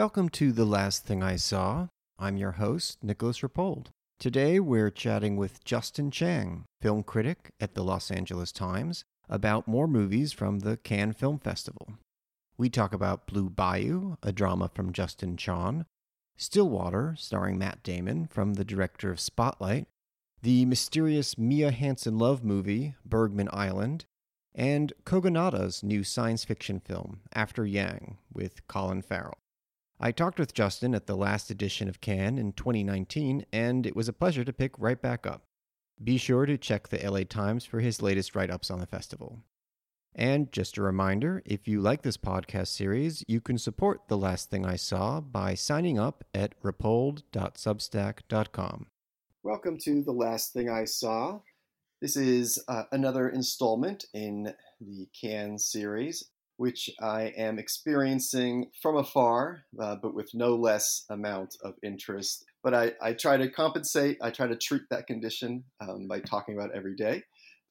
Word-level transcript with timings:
welcome 0.00 0.30
to 0.30 0.50
The 0.50 0.64
Last 0.64 1.04
Thing 1.04 1.22
I 1.22 1.36
Saw. 1.36 1.88
I'm 2.18 2.38
your 2.38 2.52
host, 2.52 3.04
Nicolas 3.04 3.40
Rapold. 3.40 3.88
Today 4.18 4.58
we're 4.58 4.88
chatting 4.88 5.36
with 5.36 5.62
Justin 5.62 6.10
Chang, 6.10 6.64
film 6.80 7.02
critic 7.02 7.52
at 7.60 7.74
the 7.74 7.84
Los 7.84 8.10
Angeles 8.10 8.50
Times, 8.50 9.04
about 9.28 9.68
more 9.68 9.86
movies 9.86 10.32
from 10.32 10.60
the 10.60 10.78
Cannes 10.78 11.18
Film 11.18 11.38
Festival. 11.38 11.98
We 12.56 12.70
talk 12.70 12.94
about 12.94 13.26
Blue 13.26 13.50
Bayou, 13.50 14.16
a 14.22 14.32
drama 14.32 14.70
from 14.74 14.94
Justin 14.94 15.36
Chon, 15.36 15.84
Stillwater, 16.34 17.14
starring 17.18 17.58
Matt 17.58 17.82
Damon, 17.82 18.26
from 18.26 18.54
the 18.54 18.64
director 18.64 19.10
of 19.10 19.20
Spotlight, 19.20 19.86
the 20.40 20.64
mysterious 20.64 21.36
Mia 21.36 21.72
Hansen 21.72 22.16
Love 22.16 22.42
movie, 22.42 22.94
Bergman 23.04 23.50
Island, 23.52 24.06
and 24.54 24.94
Kogonada's 25.04 25.82
new 25.82 26.04
science 26.04 26.42
fiction 26.42 26.80
film, 26.80 27.20
After 27.34 27.66
Yang, 27.66 28.16
with 28.32 28.66
Colin 28.66 29.02
Farrell. 29.02 29.36
I 30.02 30.12
talked 30.12 30.38
with 30.38 30.54
Justin 30.54 30.94
at 30.94 31.06
the 31.06 31.14
last 31.14 31.50
edition 31.50 31.86
of 31.86 32.00
Cannes 32.00 32.38
in 32.38 32.54
2019, 32.54 33.44
and 33.52 33.86
it 33.86 33.94
was 33.94 34.08
a 34.08 34.14
pleasure 34.14 34.44
to 34.44 34.52
pick 34.52 34.72
right 34.78 34.98
back 35.00 35.26
up. 35.26 35.42
Be 36.02 36.16
sure 36.16 36.46
to 36.46 36.56
check 36.56 36.88
the 36.88 37.06
LA 37.06 37.24
Times 37.24 37.66
for 37.66 37.80
his 37.80 38.00
latest 38.00 38.34
write 38.34 38.50
ups 38.50 38.70
on 38.70 38.80
the 38.80 38.86
festival. 38.86 39.42
And 40.14 40.50
just 40.52 40.78
a 40.78 40.82
reminder 40.82 41.42
if 41.44 41.68
you 41.68 41.82
like 41.82 42.00
this 42.00 42.16
podcast 42.16 42.68
series, 42.68 43.22
you 43.28 43.42
can 43.42 43.58
support 43.58 44.08
The 44.08 44.16
Last 44.16 44.48
Thing 44.48 44.64
I 44.64 44.76
Saw 44.76 45.20
by 45.20 45.54
signing 45.54 45.98
up 45.98 46.24
at 46.32 46.58
rapold.substack.com. 46.62 48.86
Welcome 49.42 49.76
to 49.84 50.02
The 50.02 50.12
Last 50.12 50.54
Thing 50.54 50.70
I 50.70 50.86
Saw. 50.86 51.40
This 52.00 52.16
is 52.16 52.64
uh, 52.68 52.84
another 52.90 53.28
installment 53.28 54.06
in 54.14 54.54
the 54.80 55.08
Cannes 55.20 55.58
series 55.58 56.24
which 56.60 56.90
I 57.00 57.32
am 57.38 57.58
experiencing 57.58 58.66
from 58.82 58.98
afar, 58.98 59.64
uh, 59.80 59.96
but 59.96 60.14
with 60.14 60.34
no 60.34 60.56
less 60.56 61.06
amount 61.08 61.56
of 61.64 61.72
interest. 61.82 62.44
But 62.62 62.74
I, 62.74 62.92
I, 63.00 63.14
try 63.14 63.38
to 63.38 63.48
compensate, 63.48 64.18
I 64.20 64.28
try 64.28 64.46
to 64.46 64.56
treat 64.56 64.82
that 64.90 65.06
condition 65.06 65.64
um, 65.80 66.06
by 66.06 66.20
talking 66.20 66.54
about 66.54 66.74
every 66.74 66.94
day. 66.94 67.22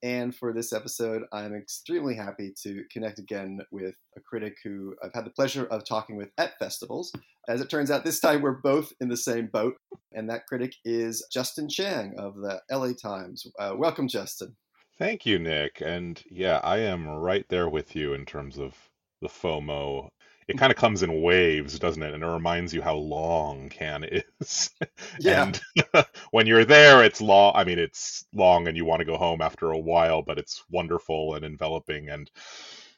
And 0.02 0.36
for 0.36 0.54
this 0.54 0.73
episode, 0.73 1.22
I'm 1.32 1.54
extremely 1.54 2.16
happy 2.16 2.52
to 2.64 2.84
connect 2.92 3.20
again 3.20 3.60
with 3.72 3.94
a 4.17 4.22
critic 4.22 4.56
who 4.64 4.95
I've 5.04 5.14
had 5.14 5.28
the 5.28 5.32
pleasure 5.38 5.66
of 5.66 5.88
talking 5.88 6.16
with 6.16 6.30
at 6.40 6.58
festivals. 6.58 7.12
As 7.48 7.62
it 7.62 7.70
turns 7.70 7.92
out, 7.92 8.04
this 8.04 8.20
time 8.20 8.42
we're 8.42 8.54
both 8.54 8.92
in 9.00 9.08
the 9.08 9.17
same 9.17 9.52
boat. 9.54 9.76
And 10.14 10.28
that 10.32 10.48
critic 10.48 10.73
is 10.84 11.23
Justin 11.32 11.70
Chang 11.70 12.16
of 12.17 12.38
the 12.38 12.60
LA 12.72 12.94
Times. 13.00 13.45
Uh, 13.60 13.76
welcome, 13.78 14.08
Justin. 14.08 14.56
Thank 15.00 15.25
you, 15.25 15.39
Nick. 15.39 15.81
And 15.81 16.22
yeah, 16.30 16.59
I 16.64 16.80
am 16.80 17.08
right 17.08 17.47
there 17.50 17.69
with 17.69 17.95
you 17.95 18.14
in 18.14 18.25
terms 18.25 18.58
of 18.59 18.75
the 19.22 19.28
FOMO. 19.30 20.09
It 20.47 20.58
kind 20.58 20.72
of 20.72 20.78
comes 20.78 21.04
in 21.04 21.21
waves, 21.21 21.80
doesn't 21.80 22.02
it? 22.04 22.14
And 22.14 22.23
it 22.23 22.27
reminds 22.27 22.73
you 22.73 22.82
how 22.82 22.95
long 22.95 23.70
Cannes 23.70 24.23
is. 24.42 24.70
Yeah. 25.17 25.43
and 25.43 25.61
when 26.32 26.48
you're 26.48 26.65
there, 26.65 27.04
it's 27.04 27.21
long. 27.21 27.54
I 27.55 27.64
mean, 27.64 27.80
it's 27.80 28.26
long 28.33 28.67
and 28.67 28.76
you 28.77 28.86
want 28.86 28.99
to 28.99 29.05
go 29.05 29.17
home 29.17 29.42
after 29.42 29.71
a 29.71 29.77
while, 29.80 30.21
but 30.21 30.38
it's 30.39 30.64
wonderful 30.71 31.36
and 31.36 31.45
enveloping. 31.45 32.09
And 32.09 32.30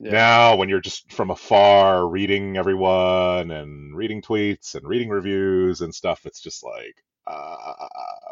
yeah. 0.02 0.12
now, 0.12 0.56
when 0.56 0.70
you're 0.70 0.82
just 0.82 1.12
from 1.12 1.30
afar 1.30 2.08
reading 2.08 2.58
everyone 2.58 3.52
and 3.52 3.96
reading 3.96 4.22
tweets 4.22 4.76
and 4.76 4.88
reading 4.88 5.10
reviews 5.10 5.82
and 5.82 5.94
stuff, 5.94 6.26
it's 6.26 6.42
just 6.42 6.64
like, 6.64 6.96
uh, 7.28 7.88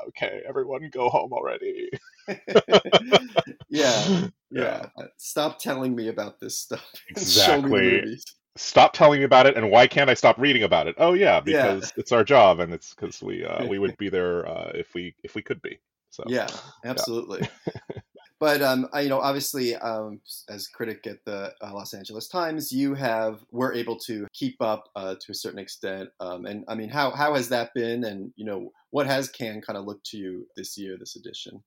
okay, 0.08 0.42
everyone 0.48 0.90
go 0.92 1.10
home 1.10 1.32
already. 1.32 1.90
yeah, 3.70 4.28
yeah. 4.52 4.86
Stop 5.18 5.60
telling 5.60 5.96
me 5.96 6.08
about 6.10 6.40
this 6.40 6.58
stuff. 6.58 6.84
Exactly. 7.10 8.18
Stop 8.56 8.94
telling 8.94 9.20
me 9.20 9.26
about 9.26 9.46
it, 9.46 9.56
and 9.56 9.72
why 9.72 9.88
can't 9.88 10.10
I 10.10 10.16
stop 10.16 10.38
reading 10.38 10.64
about 10.64 10.88
it? 10.88 10.96
Oh 10.98 11.14
yeah, 11.14 11.40
because 11.40 11.84
yeah. 11.84 12.02
it's 12.02 12.12
our 12.12 12.24
job, 12.24 12.60
and 12.60 12.74
it's 12.74 12.94
because 12.94 13.22
we 13.22 13.46
uh, 13.46 13.66
we 13.66 13.80
would 13.80 13.96
be 13.98 14.10
there 14.10 14.46
uh, 14.46 14.72
if 14.74 14.94
we 14.94 15.16
if 15.24 15.36
we 15.36 15.42
could 15.42 15.62
be. 15.62 15.80
So 16.10 16.24
yeah, 16.28 16.48
absolutely. 16.84 17.48
Yeah. 17.68 18.02
But 18.40 18.62
um, 18.62 18.88
I, 18.94 19.02
you 19.02 19.10
know, 19.10 19.20
obviously, 19.20 19.76
um, 19.76 20.22
as 20.48 20.68
critic 20.68 21.06
at 21.08 21.26
the 21.26 21.54
uh, 21.62 21.74
Los 21.74 21.94
Angeles 21.94 22.28
Times, 22.28 22.72
you 22.72 22.94
have 22.94 23.44
were 23.52 23.74
able 23.74 23.98
to 24.00 24.28
keep 24.34 24.62
up 24.62 24.90
uh, 24.96 25.16
to 25.20 25.32
a 25.32 25.36
certain 25.36 25.60
extent. 25.60 26.10
Um, 26.20 26.46
and 26.46 26.64
I 26.68 26.76
mean, 26.76 26.90
how 26.90 27.12
how 27.12 27.36
has 27.36 27.50
that 27.50 27.74
been? 27.74 28.06
And 28.06 28.32
you 28.38 28.46
know, 28.46 28.72
what 28.92 29.08
has 29.08 29.30
Cannes 29.30 29.62
kind 29.62 29.78
of 29.78 29.86
looked 29.86 30.06
to 30.08 30.18
you 30.18 30.48
this 30.56 30.78
year, 30.78 30.98
this 30.98 31.18
edition? 31.18 31.64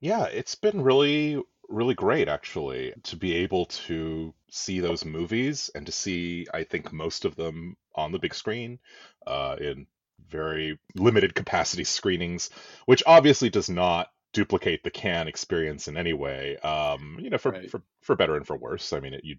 Yeah, 0.00 0.24
it's 0.24 0.54
been 0.54 0.82
really, 0.82 1.42
really 1.68 1.94
great 1.94 2.28
actually 2.28 2.92
to 3.04 3.16
be 3.16 3.34
able 3.36 3.66
to 3.66 4.34
see 4.50 4.80
those 4.80 5.04
movies 5.04 5.70
and 5.74 5.86
to 5.86 5.92
see, 5.92 6.46
I 6.52 6.64
think, 6.64 6.92
most 6.92 7.24
of 7.24 7.36
them 7.36 7.76
on 7.94 8.12
the 8.12 8.18
big 8.18 8.34
screen 8.34 8.78
uh, 9.26 9.56
in 9.60 9.86
very 10.28 10.78
limited 10.94 11.34
capacity 11.34 11.84
screenings, 11.84 12.50
which 12.86 13.02
obviously 13.06 13.50
does 13.50 13.68
not 13.68 14.08
duplicate 14.32 14.82
the 14.82 14.90
Cannes 14.90 15.28
experience 15.28 15.88
in 15.88 15.96
any 15.96 16.12
way. 16.12 16.56
Um, 16.58 17.18
you 17.20 17.30
know, 17.30 17.38
for, 17.38 17.52
right. 17.52 17.70
for 17.70 17.82
for 18.02 18.16
better 18.16 18.36
and 18.36 18.46
for 18.46 18.56
worse. 18.56 18.92
I 18.92 19.00
mean, 19.00 19.14
it, 19.14 19.24
you 19.24 19.36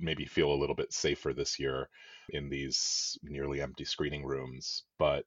maybe 0.00 0.24
feel 0.24 0.52
a 0.52 0.58
little 0.60 0.76
bit 0.76 0.92
safer 0.92 1.32
this 1.32 1.58
year 1.58 1.88
in 2.30 2.48
these 2.48 3.18
nearly 3.22 3.60
empty 3.60 3.84
screening 3.84 4.24
rooms, 4.24 4.84
but 4.98 5.24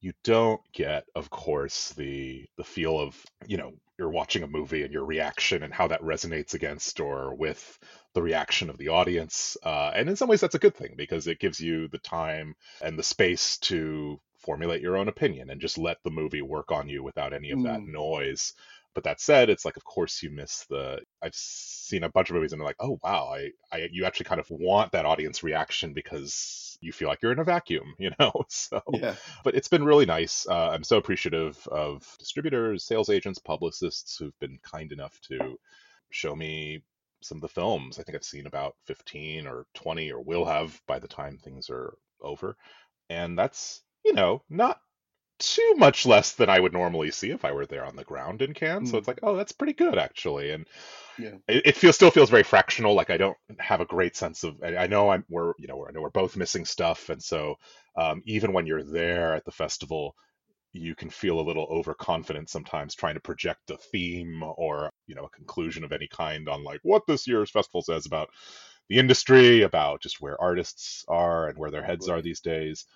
you 0.00 0.12
don't 0.24 0.60
get 0.72 1.04
of 1.14 1.30
course 1.30 1.90
the 1.94 2.44
the 2.58 2.64
feel 2.64 3.00
of 3.00 3.20
you 3.46 3.56
know 3.56 3.72
you're 3.98 4.10
watching 4.10 4.42
a 4.42 4.46
movie 4.46 4.82
and 4.82 4.92
your 4.92 5.06
reaction 5.06 5.62
and 5.62 5.72
how 5.72 5.88
that 5.88 6.02
resonates 6.02 6.52
against 6.52 7.00
or 7.00 7.34
with 7.34 7.78
the 8.14 8.22
reaction 8.22 8.68
of 8.68 8.76
the 8.76 8.88
audience 8.88 9.56
uh, 9.64 9.90
and 9.94 10.08
in 10.08 10.16
some 10.16 10.28
ways 10.28 10.40
that's 10.40 10.54
a 10.54 10.60
good 10.60 10.74
thing 10.74 10.94
because 10.96 11.26
it 11.26 11.40
gives 11.40 11.60
you 11.60 11.88
the 11.88 11.98
time 11.98 12.54
and 12.82 12.98
the 12.98 13.02
space 13.02 13.56
to 13.58 14.20
formulate 14.46 14.80
your 14.80 14.96
own 14.96 15.08
opinion 15.08 15.50
and 15.50 15.60
just 15.60 15.76
let 15.76 15.98
the 16.04 16.10
movie 16.10 16.42
work 16.42 16.72
on 16.72 16.88
you 16.88 17.02
without 17.02 17.34
any 17.34 17.50
of 17.50 17.58
mm. 17.58 17.64
that 17.64 17.82
noise 17.82 18.54
but 18.96 19.04
that 19.04 19.20
said, 19.20 19.50
it's 19.50 19.66
like, 19.66 19.76
of 19.76 19.84
course, 19.84 20.22
you 20.22 20.30
miss 20.30 20.64
the. 20.70 21.02
I've 21.20 21.34
seen 21.34 22.02
a 22.02 22.08
bunch 22.08 22.30
of 22.30 22.34
movies 22.34 22.52
and 22.52 22.60
they're 22.60 22.66
like, 22.66 22.80
oh 22.80 22.98
wow, 23.04 23.30
I, 23.30 23.50
I, 23.70 23.90
you 23.92 24.06
actually 24.06 24.24
kind 24.24 24.40
of 24.40 24.46
want 24.48 24.92
that 24.92 25.04
audience 25.04 25.42
reaction 25.42 25.92
because 25.92 26.78
you 26.80 26.92
feel 26.92 27.06
like 27.06 27.20
you're 27.20 27.30
in 27.30 27.38
a 27.38 27.44
vacuum, 27.44 27.94
you 27.98 28.10
know. 28.18 28.32
So, 28.48 28.80
yeah. 28.94 29.16
but 29.44 29.54
it's 29.54 29.68
been 29.68 29.84
really 29.84 30.06
nice. 30.06 30.46
Uh, 30.48 30.70
I'm 30.70 30.82
so 30.82 30.96
appreciative 30.96 31.68
of 31.70 32.10
distributors, 32.18 32.84
sales 32.84 33.10
agents, 33.10 33.38
publicists 33.38 34.16
who've 34.16 34.38
been 34.40 34.58
kind 34.62 34.90
enough 34.90 35.20
to 35.28 35.58
show 36.08 36.34
me 36.34 36.82
some 37.22 37.36
of 37.36 37.42
the 37.42 37.48
films. 37.48 37.98
I 37.98 38.02
think 38.02 38.16
I've 38.16 38.24
seen 38.24 38.46
about 38.46 38.76
15 38.86 39.46
or 39.46 39.66
20, 39.74 40.10
or 40.10 40.22
will 40.22 40.46
have 40.46 40.80
by 40.86 41.00
the 41.00 41.08
time 41.08 41.36
things 41.36 41.68
are 41.68 41.92
over, 42.22 42.56
and 43.10 43.38
that's 43.38 43.82
you 44.06 44.14
know 44.14 44.42
not 44.48 44.80
too 45.38 45.74
much 45.76 46.06
less 46.06 46.32
than 46.32 46.48
I 46.48 46.58
would 46.58 46.72
normally 46.72 47.10
see 47.10 47.30
if 47.30 47.44
I 47.44 47.52
were 47.52 47.66
there 47.66 47.84
on 47.84 47.96
the 47.96 48.04
ground 48.04 48.40
in 48.40 48.54
Cannes. 48.54 48.88
Mm. 48.88 48.90
So 48.90 48.98
it's 48.98 49.08
like, 49.08 49.20
oh, 49.22 49.36
that's 49.36 49.52
pretty 49.52 49.74
good 49.74 49.98
actually, 49.98 50.52
and 50.52 50.66
yeah. 51.18 51.34
it, 51.48 51.66
it, 51.66 51.76
feels 51.76 51.94
still 51.94 52.10
feels 52.10 52.30
very 52.30 52.42
fractional. 52.42 52.94
Like 52.94 53.10
I 53.10 53.16
don't 53.16 53.36
have 53.58 53.80
a 53.80 53.86
great 53.86 54.16
sense 54.16 54.44
of. 54.44 54.56
I, 54.62 54.76
I 54.76 54.86
know 54.86 55.10
I'm 55.10 55.24
we're 55.28 55.52
you 55.58 55.66
know 55.66 55.86
I 55.86 55.92
know 55.92 56.00
we're 56.00 56.10
both 56.10 56.36
missing 56.36 56.64
stuff, 56.64 57.10
and 57.10 57.22
so 57.22 57.56
um, 57.96 58.22
even 58.26 58.52
when 58.52 58.66
you're 58.66 58.84
there 58.84 59.34
at 59.34 59.44
the 59.44 59.52
festival, 59.52 60.14
you 60.72 60.94
can 60.94 61.10
feel 61.10 61.40
a 61.40 61.46
little 61.46 61.66
overconfident 61.70 62.48
sometimes 62.48 62.94
trying 62.94 63.14
to 63.14 63.20
project 63.20 63.70
a 63.70 63.76
theme 63.76 64.42
or 64.42 64.90
you 65.06 65.14
know 65.14 65.24
a 65.24 65.36
conclusion 65.36 65.84
of 65.84 65.92
any 65.92 66.08
kind 66.08 66.48
on 66.48 66.64
like 66.64 66.80
what 66.82 67.02
this 67.06 67.26
year's 67.26 67.50
festival 67.50 67.82
says 67.82 68.06
about 68.06 68.30
the 68.88 68.98
industry, 68.98 69.62
about 69.62 70.00
just 70.00 70.20
where 70.20 70.40
artists 70.40 71.04
are 71.08 71.48
and 71.48 71.58
where 71.58 71.70
their 71.70 71.82
heads 71.82 72.08
are 72.08 72.22
these 72.22 72.40
days. 72.40 72.86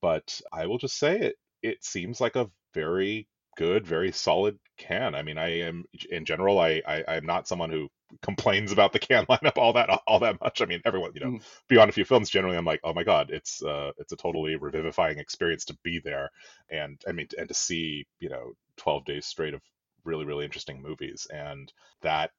But 0.00 0.40
I 0.52 0.66
will 0.66 0.78
just 0.78 0.98
say 0.98 1.18
it 1.18 1.36
it 1.62 1.84
seems 1.84 2.20
like 2.20 2.36
a 2.36 2.50
very 2.74 3.26
good, 3.56 3.86
very 3.86 4.12
solid 4.12 4.58
Cannes. 4.76 5.14
I 5.14 5.22
mean, 5.22 5.38
I 5.38 5.60
am 5.60 5.84
in 6.10 6.24
general, 6.24 6.58
I, 6.58 6.82
I 6.86 7.16
am 7.16 7.26
not 7.26 7.48
someone 7.48 7.70
who 7.70 7.88
complains 8.22 8.72
about 8.72 8.92
the 8.92 8.98
Cannes 8.98 9.26
lineup 9.30 9.58
all 9.58 9.72
that 9.72 9.90
all 10.06 10.20
that 10.20 10.40
much. 10.40 10.62
I 10.62 10.66
mean, 10.66 10.82
everyone, 10.84 11.12
you 11.14 11.20
know, 11.20 11.30
mm. 11.32 11.42
beyond 11.68 11.88
a 11.88 11.92
few 11.92 12.04
films, 12.04 12.30
generally, 12.30 12.56
I'm 12.56 12.64
like, 12.64 12.80
oh 12.84 12.94
my 12.94 13.04
god, 13.04 13.30
it's 13.30 13.62
uh, 13.62 13.92
it's 13.98 14.12
a 14.12 14.16
totally 14.16 14.56
revivifying 14.56 15.18
experience 15.18 15.64
to 15.66 15.78
be 15.82 16.00
there, 16.04 16.30
and 16.70 17.00
I 17.08 17.12
mean, 17.12 17.28
and 17.38 17.48
to 17.48 17.54
see, 17.54 18.06
you 18.20 18.28
know, 18.28 18.52
12 18.76 19.04
days 19.06 19.26
straight 19.26 19.54
of 19.54 19.62
really 20.04 20.24
really 20.24 20.44
interesting 20.44 20.82
movies, 20.82 21.26
and 21.32 21.72
that 22.02 22.30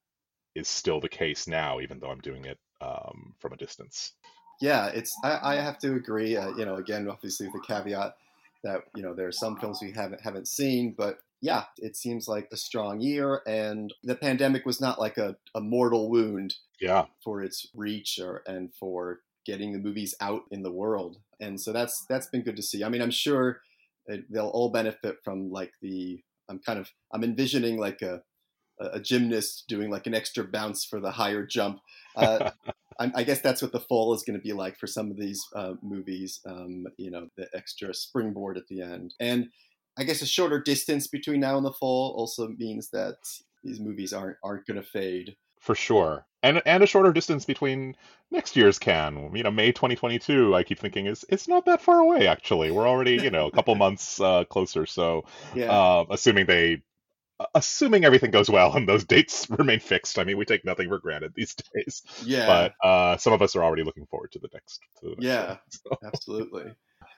is 0.56 0.68
still 0.68 1.00
the 1.00 1.09
case 1.09 1.48
now, 1.48 1.80
even 1.80 2.00
though 2.00 2.09
I'm 2.09 2.21
doing 2.21 2.45
it 2.45 2.57
um, 2.81 3.36
from 3.39 3.54
a 3.54 3.57
distance. 3.57 4.13
Yeah, 4.62 4.88
it's 4.88 5.15
I, 5.24 5.39
I 5.42 5.56
have 5.56 5.77
to 5.80 5.95
agree. 5.95 6.36
Uh, 6.36 6.50
you 6.56 6.65
know, 6.65 6.75
again, 6.75 7.07
obviously 7.09 7.48
with 7.48 7.62
the 7.62 7.68
caveat 7.68 8.15
that 8.63 8.81
you 8.95 9.04
know 9.04 9.13
there 9.13 9.27
are 9.27 9.31
some 9.31 9.57
films 9.57 9.80
we 9.81 9.92
haven't 9.92 10.21
haven't 10.21 10.48
seen, 10.48 10.95
but 10.98 11.19
yeah, 11.42 11.65
it 11.77 11.95
seems 11.95 12.27
like 12.27 12.48
a 12.51 12.57
strong 12.57 13.00
year, 13.00 13.42
and 13.45 13.94
the 14.04 14.15
pandemic 14.15 14.65
was 14.65 14.81
not 14.81 15.00
like 15.00 15.18
a, 15.18 15.36
a 15.54 15.62
mortal 15.62 16.09
wound. 16.09 16.56
Yeah. 16.81 17.06
For 17.24 17.42
its 17.42 17.68
reach 17.74 18.19
or 18.19 18.44
and 18.45 18.71
for 18.74 19.21
getting 19.45 19.74
the 19.74 19.80
movies 19.80 20.13
out 20.21 20.44
in 20.51 20.62
the 20.62 20.71
world, 20.71 21.18
and 21.39 21.59
so 21.59 21.74
that's 21.74 22.06
that's 22.06 22.27
been 22.27 22.44
good 22.44 22.56
to 22.56 22.62
see. 22.62 22.83
I 22.83 22.89
mean, 22.89 23.01
I'm 23.01 23.12
sure 23.12 23.62
they'll 24.30 24.48
all 24.48 24.69
benefit 24.69 25.18
from 25.24 25.51
like 25.51 25.74
the. 25.81 26.21
I'm 26.50 26.59
kind 26.59 26.80
of 26.80 26.89
I'm 27.12 27.24
envisioning 27.24 27.77
like 27.77 28.01
a 28.01 28.21
a 28.80 29.00
gymnast 29.00 29.65
doing 29.68 29.89
like 29.89 30.07
an 30.07 30.13
extra 30.13 30.44
bounce 30.44 30.86
for 30.86 31.00
the 31.00 31.12
higher 31.12 31.45
jump. 31.45 31.80
Uh, 32.15 32.51
I, 32.99 33.11
I, 33.15 33.23
guess 33.23 33.41
that's 33.41 33.61
what 33.61 33.71
the 33.71 33.79
fall 33.79 34.13
is 34.13 34.23
going 34.23 34.38
to 34.38 34.44
be 34.44 34.53
like 34.53 34.77
for 34.77 34.88
some 34.88 35.11
of 35.11 35.17
these 35.17 35.41
uh, 35.55 35.73
movies. 35.81 36.39
Um, 36.45 36.85
you 36.97 37.11
know, 37.11 37.27
the 37.38 37.47
extra 37.53 37.94
springboard 37.94 38.57
at 38.57 38.67
the 38.67 38.81
end, 38.81 39.13
and 39.19 39.47
I 39.97 40.03
guess 40.03 40.21
a 40.21 40.25
shorter 40.25 40.61
distance 40.61 41.07
between 41.07 41.39
now 41.39 41.57
and 41.57 41.65
the 41.65 41.73
fall 41.73 42.13
also 42.17 42.49
means 42.57 42.89
that 42.91 43.17
these 43.63 43.79
movies 43.79 44.13
aren't 44.13 44.38
aren't 44.44 44.65
going 44.65 44.81
to 44.81 44.88
fade 44.88 45.35
for 45.59 45.75
sure. 45.75 46.25
And 46.44 46.61
and 46.65 46.83
a 46.83 46.88
shorter 46.88 47.11
distance 47.11 47.45
between 47.45 47.95
next 48.31 48.55
year's 48.55 48.77
Cannes. 48.77 49.31
You 49.35 49.44
know, 49.44 49.51
May 49.51 49.71
2022. 49.71 50.55
I 50.55 50.63
keep 50.63 50.79
thinking 50.79 51.07
is 51.07 51.25
it's 51.29 51.47
not 51.47 51.65
that 51.65 51.81
far 51.81 51.99
away. 51.99 52.27
Actually, 52.27 52.71
we're 52.71 52.88
already 52.88 53.15
you 53.15 53.31
know 53.31 53.47
a 53.47 53.51
couple 53.51 53.73
months 53.85 54.21
uh, 54.21 54.44
closer. 54.45 54.85
So, 54.85 55.25
yeah. 55.55 55.71
uh, 55.71 56.05
assuming 56.11 56.45
they 56.45 56.83
assuming 57.53 58.05
everything 58.05 58.31
goes 58.31 58.49
well 58.49 58.75
and 58.75 58.87
those 58.87 59.03
dates 59.03 59.47
remain 59.57 59.79
fixed. 59.79 60.17
I 60.17 60.23
mean, 60.23 60.37
we 60.37 60.45
take 60.45 60.65
nothing 60.65 60.89
for 60.89 60.99
granted 60.99 61.33
these 61.35 61.55
days. 61.75 62.03
Yeah. 62.23 62.47
But 62.81 62.87
uh, 62.87 63.17
some 63.17 63.33
of 63.33 63.41
us 63.41 63.55
are 63.55 63.63
already 63.63 63.83
looking 63.83 64.05
forward 64.07 64.31
to 64.33 64.39
the 64.39 64.49
next. 64.53 64.81
To 65.01 65.09
the 65.09 65.15
next 65.15 65.23
yeah, 65.23 65.47
one, 65.47 65.59
so. 65.69 65.97
absolutely. 66.05 66.73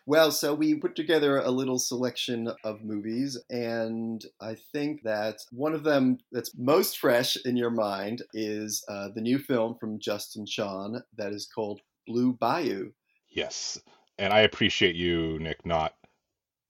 Well, 0.06 0.32
so 0.32 0.56
we 0.56 0.76
put 0.76 0.96
together 0.96 1.38
a 1.38 1.52
little 1.52 1.78
selection 1.78 2.52
of 2.64 2.84
movies, 2.84 3.38
and 3.52 4.24
I 4.42 4.56
think 4.72 5.04
that 5.04 5.38
one 5.52 5.76
of 5.76 5.84
them 5.84 6.18
that's 6.32 6.58
most 6.58 6.98
fresh 6.98 7.38
in 7.46 7.56
your 7.56 7.70
mind 7.70 8.24
is 8.34 8.84
uh, 8.90 9.10
the 9.14 9.22
new 9.22 9.38
film 9.38 9.76
from 9.80 10.00
Justin 10.00 10.48
Chon 10.48 11.04
that 11.18 11.32
is 11.32 11.46
called 11.46 11.82
Blue 12.08 12.34
Bayou. 12.34 12.92
Yes, 13.30 13.80
and 14.18 14.34
I 14.34 14.40
appreciate 14.40 14.96
you, 14.96 15.38
Nick, 15.40 15.64
not 15.64 15.94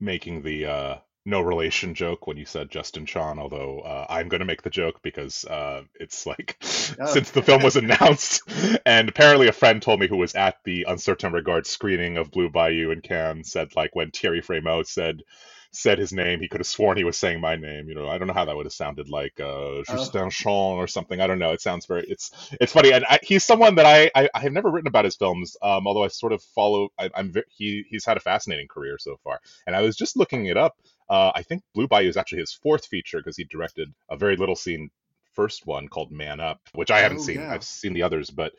making 0.01 0.41
the 0.41 0.65
uh, 0.65 0.97
no 1.25 1.41
relation 1.41 1.93
joke 1.93 2.27
when 2.27 2.37
you 2.37 2.45
said 2.45 2.71
Justin 2.71 3.05
Chon, 3.05 3.39
although 3.39 3.81
uh, 3.81 4.05
I'm 4.09 4.29
going 4.29 4.39
to 4.39 4.45
make 4.45 4.61
the 4.61 4.69
joke 4.69 5.01
because 5.01 5.45
uh, 5.45 5.83
it's 5.99 6.25
like 6.25 6.57
oh. 6.99 7.05
since 7.05 7.31
the 7.31 7.41
film 7.41 7.63
was 7.63 7.75
announced, 7.75 8.43
and 8.85 9.09
apparently 9.09 9.47
a 9.47 9.53
friend 9.53 9.81
told 9.81 9.99
me 9.99 10.07
who 10.07 10.17
was 10.17 10.35
at 10.35 10.57
the 10.63 10.85
Un 10.85 10.97
Certain 10.97 11.33
Regard 11.33 11.67
screening 11.67 12.17
of 12.17 12.31
Blue 12.31 12.49
Bayou 12.49 12.91
in 12.91 13.01
Cannes 13.01 13.45
said 13.45 13.75
like 13.75 13.95
when 13.95 14.11
Thierry 14.11 14.41
Frémaux 14.41 14.85
said 14.85 15.23
said 15.71 15.99
his 15.99 16.11
name, 16.11 16.39
he 16.39 16.47
could 16.47 16.59
have 16.59 16.67
sworn 16.67 16.97
he 16.97 17.03
was 17.03 17.17
saying 17.17 17.39
my 17.39 17.55
name. 17.55 17.89
You 17.89 17.95
know, 17.95 18.07
I 18.07 18.17
don't 18.17 18.27
know 18.27 18.33
how 18.33 18.45
that 18.45 18.55
would 18.55 18.65
have 18.65 18.73
sounded 18.73 19.09
like 19.09 19.39
uh, 19.39 19.83
Justin 19.87 20.25
oh. 20.25 20.29
Chon 20.29 20.77
or 20.77 20.87
something. 20.87 21.21
I 21.21 21.27
don't 21.27 21.39
know. 21.39 21.51
It 21.51 21.61
sounds 21.61 21.85
very. 21.85 22.05
It's 22.07 22.31
it's 22.59 22.73
funny, 22.73 22.91
and 22.91 23.05
I, 23.07 23.19
he's 23.21 23.43
someone 23.43 23.75
that 23.75 23.85
I, 23.85 24.09
I, 24.15 24.29
I 24.33 24.39
have 24.39 24.53
never 24.53 24.69
written 24.69 24.87
about 24.87 25.05
his 25.05 25.15
films. 25.15 25.55
Um, 25.61 25.87
although 25.87 26.03
I 26.03 26.07
sort 26.07 26.33
of 26.33 26.41
follow. 26.41 26.89
I, 26.97 27.09
am 27.15 27.33
he 27.49 27.85
he's 27.89 28.05
had 28.05 28.17
a 28.17 28.21
fascinating 28.21 28.67
career 28.67 28.97
so 28.99 29.17
far, 29.23 29.39
and 29.67 29.75
I 29.75 29.81
was 29.81 29.95
just 29.95 30.17
looking 30.17 30.47
it 30.47 30.57
up. 30.57 30.75
Uh, 31.09 31.31
I 31.33 31.43
think 31.43 31.63
Blue 31.73 31.87
Bayou 31.87 32.07
is 32.07 32.17
actually 32.17 32.39
his 32.39 32.53
fourth 32.53 32.85
feature 32.85 33.17
because 33.17 33.37
he 33.37 33.43
directed 33.43 33.93
a 34.09 34.17
very 34.17 34.35
little 34.35 34.55
seen 34.55 34.89
first 35.33 35.65
one 35.65 35.87
called 35.87 36.11
Man 36.11 36.39
Up, 36.39 36.59
which 36.73 36.91
I 36.91 36.99
haven't 36.99 37.19
oh, 37.19 37.23
seen. 37.23 37.39
Yeah. 37.39 37.53
I've 37.53 37.63
seen 37.63 37.93
the 37.93 38.03
others, 38.03 38.29
but 38.29 38.53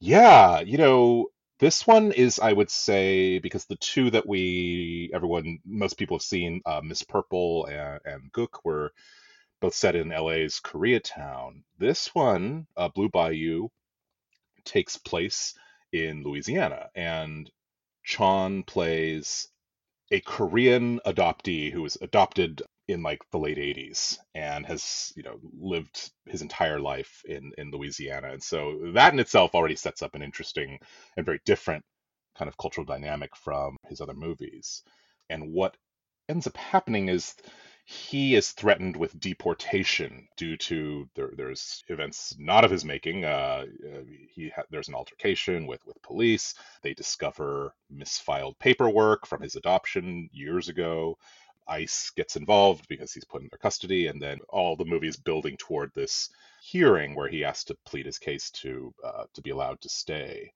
yeah, 0.00 0.60
you 0.60 0.78
know, 0.78 1.28
this 1.60 1.86
one 1.86 2.12
is, 2.12 2.38
I 2.38 2.52
would 2.52 2.70
say, 2.70 3.38
because 3.38 3.66
the 3.66 3.76
two 3.76 4.10
that 4.10 4.26
we, 4.26 5.10
everyone, 5.14 5.58
most 5.64 5.98
people 5.98 6.16
have 6.16 6.22
seen, 6.22 6.62
uh, 6.64 6.80
Miss 6.82 7.02
Purple 7.02 7.66
and, 7.66 8.00
and 8.04 8.32
Gook, 8.32 8.64
were 8.64 8.92
both 9.60 9.74
set 9.74 9.94
in 9.94 10.08
LA's 10.08 10.58
Koreatown. 10.64 11.62
This 11.78 12.14
one, 12.14 12.66
uh, 12.78 12.88
Blue 12.88 13.10
Bayou, 13.10 13.68
takes 14.64 14.96
place 14.96 15.54
in 15.92 16.22
Louisiana, 16.22 16.88
and 16.94 17.50
Chon 18.04 18.62
plays 18.62 19.48
a 20.10 20.20
Korean 20.20 20.98
adoptee 21.04 21.70
who 21.70 21.82
was 21.82 21.98
adopted 22.00 22.62
in 22.92 23.02
like 23.02 23.20
the 23.30 23.38
late 23.38 23.58
80s 23.58 24.18
and 24.34 24.66
has 24.66 25.12
you 25.16 25.22
know 25.22 25.38
lived 25.58 26.10
his 26.26 26.42
entire 26.42 26.78
life 26.80 27.22
in 27.26 27.52
in 27.58 27.70
Louisiana 27.70 28.32
and 28.32 28.42
so 28.42 28.92
that 28.94 29.12
in 29.12 29.18
itself 29.20 29.54
already 29.54 29.76
sets 29.76 30.02
up 30.02 30.14
an 30.14 30.22
interesting 30.22 30.78
and 31.16 31.26
very 31.26 31.40
different 31.44 31.84
kind 32.36 32.48
of 32.48 32.56
cultural 32.56 32.84
dynamic 32.84 33.36
from 33.36 33.76
his 33.88 34.00
other 34.00 34.14
movies 34.14 34.82
and 35.28 35.52
what 35.52 35.76
ends 36.28 36.46
up 36.46 36.56
happening 36.56 37.08
is 37.08 37.34
he 37.90 38.36
is 38.36 38.52
threatened 38.52 38.96
with 38.96 39.18
deportation 39.18 40.28
due 40.36 40.56
to 40.56 41.08
there, 41.16 41.32
there's 41.36 41.82
events 41.88 42.36
not 42.38 42.64
of 42.64 42.70
his 42.70 42.84
making. 42.84 43.24
Uh, 43.24 43.64
uh 43.84 44.02
he 44.28 44.48
ha- 44.54 44.62
there's 44.70 44.86
an 44.88 44.94
altercation 44.94 45.66
with 45.66 45.84
with 45.84 46.00
police. 46.02 46.54
They 46.82 46.94
discover 46.94 47.74
misfiled 47.92 48.58
paperwork 48.60 49.26
from 49.26 49.42
his 49.42 49.56
adoption 49.56 50.28
years 50.32 50.68
ago. 50.68 51.18
ICE 51.70 52.10
gets 52.16 52.36
involved 52.36 52.86
because 52.88 53.12
he's 53.12 53.24
put 53.24 53.42
in 53.42 53.48
their 53.50 53.58
custody, 53.58 54.08
and 54.08 54.20
then 54.20 54.38
all 54.48 54.76
the 54.76 54.84
movie 54.84 55.08
is 55.08 55.16
building 55.16 55.56
toward 55.56 55.92
this 55.94 56.28
hearing 56.62 57.14
where 57.14 57.28
he 57.28 57.40
has 57.40 57.64
to 57.64 57.76
plead 57.86 58.06
his 58.06 58.18
case 58.18 58.50
to 58.50 58.92
uh, 59.04 59.24
to 59.34 59.40
be 59.42 59.50
allowed 59.50 59.80
to 59.80 59.88
stay. 59.88 60.52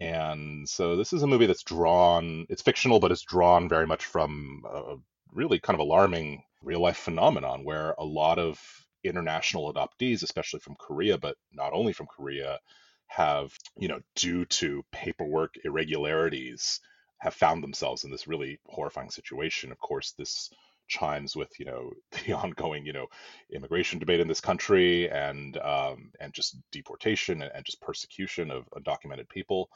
And 0.00 0.68
so 0.68 0.96
this 0.96 1.12
is 1.12 1.22
a 1.22 1.26
movie 1.26 1.46
that's 1.46 1.62
drawn. 1.62 2.46
It's 2.48 2.62
fictional, 2.62 3.00
but 3.00 3.12
it's 3.12 3.22
drawn 3.22 3.68
very 3.68 3.86
much 3.86 4.04
from 4.04 4.62
a 4.68 4.96
really 5.32 5.58
kind 5.58 5.74
of 5.74 5.80
alarming 5.80 6.42
real 6.62 6.80
life 6.80 6.96
phenomenon 6.96 7.64
where 7.64 7.94
a 7.98 8.04
lot 8.04 8.38
of 8.38 8.58
international 9.04 9.72
adoptees, 9.72 10.22
especially 10.22 10.60
from 10.60 10.76
Korea, 10.76 11.18
but 11.18 11.36
not 11.52 11.72
only 11.72 11.92
from 11.92 12.06
Korea, 12.06 12.58
have, 13.06 13.52
you 13.76 13.88
know, 13.88 14.00
due 14.16 14.44
to 14.46 14.84
paperwork 14.90 15.54
irregularities, 15.64 16.80
have 17.24 17.34
found 17.34 17.62
themselves 17.62 18.04
in 18.04 18.10
this 18.10 18.28
really 18.28 18.60
horrifying 18.66 19.10
situation. 19.10 19.72
Of 19.72 19.78
course, 19.78 20.12
this 20.12 20.50
chimes 20.86 21.34
with 21.34 21.48
you 21.58 21.64
know 21.64 21.90
the 22.26 22.34
ongoing 22.34 22.84
you 22.84 22.92
know 22.92 23.06
immigration 23.50 23.98
debate 23.98 24.20
in 24.20 24.28
this 24.28 24.42
country 24.42 25.10
and 25.10 25.56
um, 25.56 26.10
and 26.20 26.34
just 26.34 26.58
deportation 26.70 27.40
and, 27.40 27.50
and 27.54 27.64
just 27.64 27.80
persecution 27.80 28.50
of 28.50 28.68
undocumented 28.76 29.26
people 29.30 29.70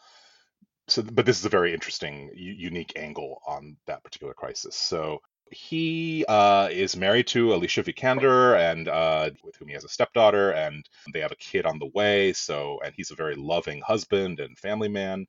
so 0.86 1.02
but 1.02 1.24
this 1.24 1.38
is 1.38 1.46
a 1.46 1.48
very 1.48 1.72
interesting 1.72 2.30
unique 2.34 2.92
angle 2.96 3.40
on 3.46 3.74
that 3.86 4.04
particular 4.04 4.34
crisis 4.34 4.76
so 4.76 5.18
he 5.50 6.26
uh, 6.28 6.68
is 6.70 6.94
married 6.94 7.26
to 7.28 7.54
Alicia 7.54 7.82
Vikander, 7.82 8.58
and 8.58 8.86
uh, 8.86 9.30
with 9.42 9.56
whom 9.56 9.68
he 9.68 9.74
has 9.74 9.84
a 9.84 9.88
stepdaughter, 9.88 10.52
and 10.52 10.86
they 11.14 11.20
have 11.20 11.32
a 11.32 11.36
kid 11.36 11.64
on 11.64 11.78
the 11.78 11.90
way. 11.94 12.34
So, 12.34 12.80
and 12.84 12.92
he's 12.94 13.10
a 13.10 13.16
very 13.16 13.34
loving 13.34 13.80
husband 13.80 14.40
and 14.40 14.58
family 14.58 14.88
man. 14.88 15.26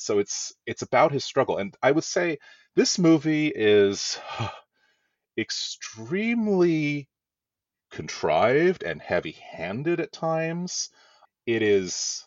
So 0.00 0.18
it's 0.18 0.54
it's 0.66 0.82
about 0.82 1.12
his 1.12 1.24
struggle, 1.24 1.58
and 1.58 1.76
I 1.82 1.92
would 1.92 2.04
say 2.04 2.38
this 2.74 2.98
movie 2.98 3.48
is 3.48 4.18
extremely 5.38 7.08
contrived 7.90 8.82
and 8.82 9.00
heavy-handed 9.00 10.00
at 10.00 10.12
times. 10.12 10.90
It 11.46 11.62
is 11.62 12.26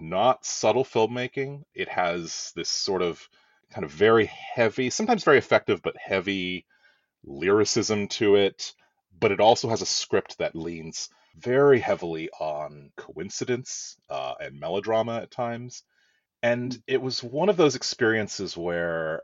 not 0.00 0.44
subtle 0.44 0.84
filmmaking. 0.84 1.64
It 1.74 1.88
has 1.88 2.52
this 2.54 2.68
sort 2.68 3.02
of 3.02 3.28
kind 3.70 3.84
of 3.84 3.90
very 3.90 4.26
heavy, 4.26 4.90
sometimes 4.90 5.24
very 5.24 5.38
effective, 5.38 5.82
but 5.82 5.96
heavy 5.96 6.66
lyricism 7.24 8.08
to 8.08 8.36
it. 8.36 8.74
But 9.18 9.32
it 9.32 9.40
also 9.40 9.68
has 9.68 9.82
a 9.82 9.86
script 9.86 10.38
that 10.38 10.56
leans 10.56 11.08
very 11.36 11.80
heavily 11.80 12.30
on 12.40 12.90
coincidence 12.96 13.96
uh, 14.08 14.34
and 14.40 14.60
melodrama 14.60 15.18
at 15.18 15.30
times. 15.30 15.82
And 16.44 16.80
it 16.86 17.02
was 17.02 17.24
one 17.24 17.50
of 17.50 17.58
those 17.58 17.76
experiences 17.76 18.56
where 18.56 19.22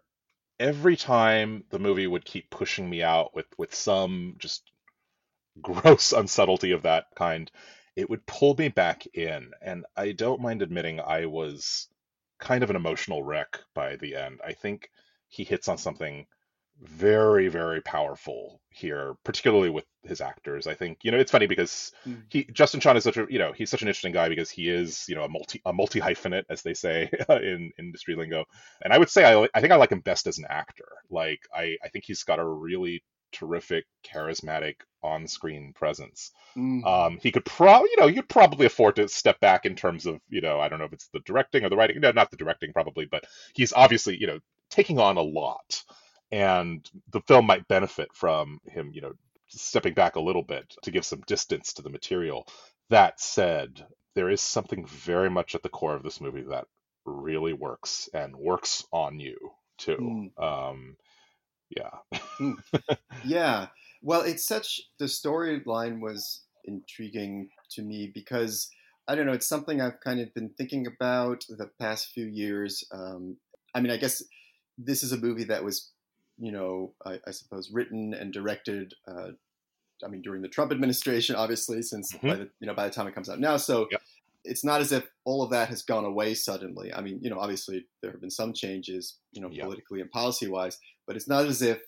every 0.60 0.96
time 0.96 1.64
the 1.70 1.78
movie 1.80 2.06
would 2.06 2.24
keep 2.24 2.50
pushing 2.50 2.90
me 2.90 3.02
out 3.02 3.34
with, 3.34 3.46
with 3.58 3.74
some 3.74 4.36
just 4.38 4.70
gross 5.62 6.12
unsubtlety 6.12 6.74
of 6.74 6.82
that 6.82 7.06
kind, 7.16 7.50
it 7.96 8.10
would 8.10 8.26
pull 8.26 8.54
me 8.56 8.68
back 8.68 9.06
in. 9.14 9.52
And 9.62 9.86
I 9.96 10.12
don't 10.12 10.42
mind 10.42 10.62
admitting 10.62 11.00
I 11.00 11.26
was 11.26 11.88
kind 12.40 12.64
of 12.64 12.70
an 12.70 12.76
emotional 12.76 13.22
wreck 13.22 13.60
by 13.74 13.96
the 13.96 14.16
end. 14.16 14.40
I 14.44 14.54
think 14.54 14.90
he 15.28 15.44
hits 15.44 15.68
on 15.68 15.78
something 15.78 16.26
very 16.80 17.48
very 17.48 17.80
powerful 17.82 18.60
here 18.70 19.14
particularly 19.24 19.68
with 19.68 19.84
his 20.02 20.20
actors. 20.20 20.66
I 20.66 20.74
think 20.74 20.98
you 21.02 21.10
know 21.10 21.18
it's 21.18 21.30
funny 21.30 21.46
because 21.46 21.92
mm. 22.06 22.22
he 22.28 22.44
justin 22.44 22.80
chon 22.80 22.96
is 22.96 23.04
such 23.04 23.16
a 23.16 23.26
you 23.28 23.38
know 23.38 23.52
he's 23.52 23.70
such 23.70 23.82
an 23.82 23.88
interesting 23.88 24.12
guy 24.12 24.28
because 24.28 24.50
he 24.50 24.68
is 24.68 25.04
you 25.08 25.14
know 25.14 25.24
a 25.24 25.28
multi 25.28 25.60
a 25.66 25.72
multi 25.72 26.00
hyphenate 26.00 26.44
as 26.48 26.62
they 26.62 26.74
say 26.74 27.10
in 27.28 27.70
industry 27.78 28.14
lingo. 28.14 28.44
And 28.82 28.92
i 28.92 28.98
would 28.98 29.10
say 29.10 29.24
I, 29.24 29.48
I 29.54 29.60
think 29.60 29.72
i 29.72 29.76
like 29.76 29.92
him 29.92 30.00
best 30.00 30.26
as 30.26 30.38
an 30.38 30.46
actor. 30.48 30.88
Like 31.10 31.40
i 31.54 31.76
i 31.84 31.88
think 31.88 32.04
he's 32.06 32.24
got 32.24 32.38
a 32.38 32.46
really 32.46 33.02
terrific 33.32 33.84
charismatic 34.04 34.76
on-screen 35.02 35.72
presence. 35.74 36.32
Mm. 36.56 36.84
um 36.84 37.18
he 37.22 37.30
could 37.30 37.44
probably 37.44 37.90
you 37.90 38.00
know 38.00 38.08
you'd 38.08 38.28
probably 38.28 38.66
afford 38.66 38.96
to 38.96 39.08
step 39.08 39.38
back 39.40 39.66
in 39.66 39.76
terms 39.76 40.04
of 40.06 40.20
you 40.28 40.40
know 40.40 40.58
i 40.58 40.68
don't 40.68 40.80
know 40.80 40.84
if 40.84 40.92
it's 40.92 41.08
the 41.12 41.20
directing 41.20 41.64
or 41.64 41.68
the 41.68 41.76
writing 41.76 42.00
no 42.00 42.10
not 42.10 42.30
the 42.30 42.36
directing 42.36 42.72
probably 42.72 43.04
but 43.04 43.24
he's 43.54 43.72
obviously 43.72 44.16
you 44.20 44.26
know 44.26 44.40
taking 44.68 44.98
on 44.98 45.16
a 45.16 45.22
lot 45.22 45.84
and 46.32 46.88
the 47.10 47.20
film 47.22 47.46
might 47.46 47.68
benefit 47.68 48.08
from 48.14 48.60
him 48.66 48.90
you 48.92 49.00
know 49.00 49.12
stepping 49.48 49.94
back 49.94 50.16
a 50.16 50.20
little 50.20 50.42
bit 50.42 50.74
to 50.82 50.90
give 50.90 51.04
some 51.04 51.20
distance 51.26 51.72
to 51.72 51.82
the 51.82 51.90
material 51.90 52.46
that 52.88 53.20
said 53.20 53.84
there 54.14 54.30
is 54.30 54.40
something 54.40 54.86
very 54.86 55.30
much 55.30 55.54
at 55.54 55.62
the 55.62 55.68
core 55.68 55.94
of 55.94 56.02
this 56.02 56.20
movie 56.20 56.42
that 56.42 56.66
really 57.04 57.52
works 57.52 58.08
and 58.14 58.36
works 58.36 58.84
on 58.92 59.18
you 59.18 59.36
too 59.78 60.30
mm. 60.38 60.42
um 60.42 60.96
yeah 61.70 62.18
mm. 62.40 62.56
yeah 63.24 63.66
well 64.02 64.20
it's 64.20 64.46
such 64.46 64.80
the 64.98 65.06
storyline 65.06 66.00
was 66.00 66.42
intriguing 66.64 67.48
to 67.70 67.82
me 67.82 68.10
because 68.12 68.70
I 69.10 69.16
don't 69.16 69.26
know. 69.26 69.32
It's 69.32 69.48
something 69.48 69.80
I've 69.80 69.98
kind 69.98 70.20
of 70.20 70.32
been 70.34 70.50
thinking 70.50 70.86
about 70.86 71.44
the 71.48 71.68
past 71.80 72.12
few 72.12 72.26
years. 72.26 72.84
Um, 72.92 73.38
I 73.74 73.80
mean, 73.80 73.90
I 73.90 73.96
guess 73.96 74.22
this 74.78 75.02
is 75.02 75.10
a 75.10 75.18
movie 75.18 75.42
that 75.44 75.64
was, 75.64 75.90
you 76.40 76.52
know, 76.52 76.94
I, 77.04 77.20
I 77.26 77.30
suppose 77.30 77.70
written 77.70 78.14
and 78.14 78.32
directed. 78.32 78.94
Uh, 79.06 79.28
I 80.04 80.08
mean, 80.08 80.22
during 80.22 80.40
the 80.40 80.48
Trump 80.48 80.72
administration, 80.72 81.36
obviously, 81.36 81.82
since 81.82 82.12
mm-hmm. 82.12 82.28
by 82.28 82.34
the 82.36 82.50
you 82.60 82.66
know 82.66 82.74
by 82.74 82.88
the 82.88 82.94
time 82.94 83.06
it 83.06 83.14
comes 83.14 83.28
out 83.28 83.38
now, 83.38 83.58
so 83.58 83.86
yep. 83.90 84.00
it's 84.44 84.64
not 84.64 84.80
as 84.80 84.90
if 84.90 85.06
all 85.24 85.42
of 85.42 85.50
that 85.50 85.68
has 85.68 85.82
gone 85.82 86.04
away 86.04 86.34
suddenly. 86.34 86.92
I 86.92 87.02
mean, 87.02 87.20
you 87.22 87.30
know, 87.30 87.38
obviously 87.38 87.86
there 88.02 88.10
have 88.10 88.20
been 88.20 88.30
some 88.30 88.54
changes, 88.54 89.18
you 89.32 89.42
know, 89.42 89.50
yep. 89.50 89.64
politically 89.64 90.00
and 90.00 90.10
policy 90.10 90.48
wise, 90.48 90.78
but 91.06 91.16
it's 91.16 91.28
not 91.28 91.44
as 91.44 91.60
if 91.60 91.80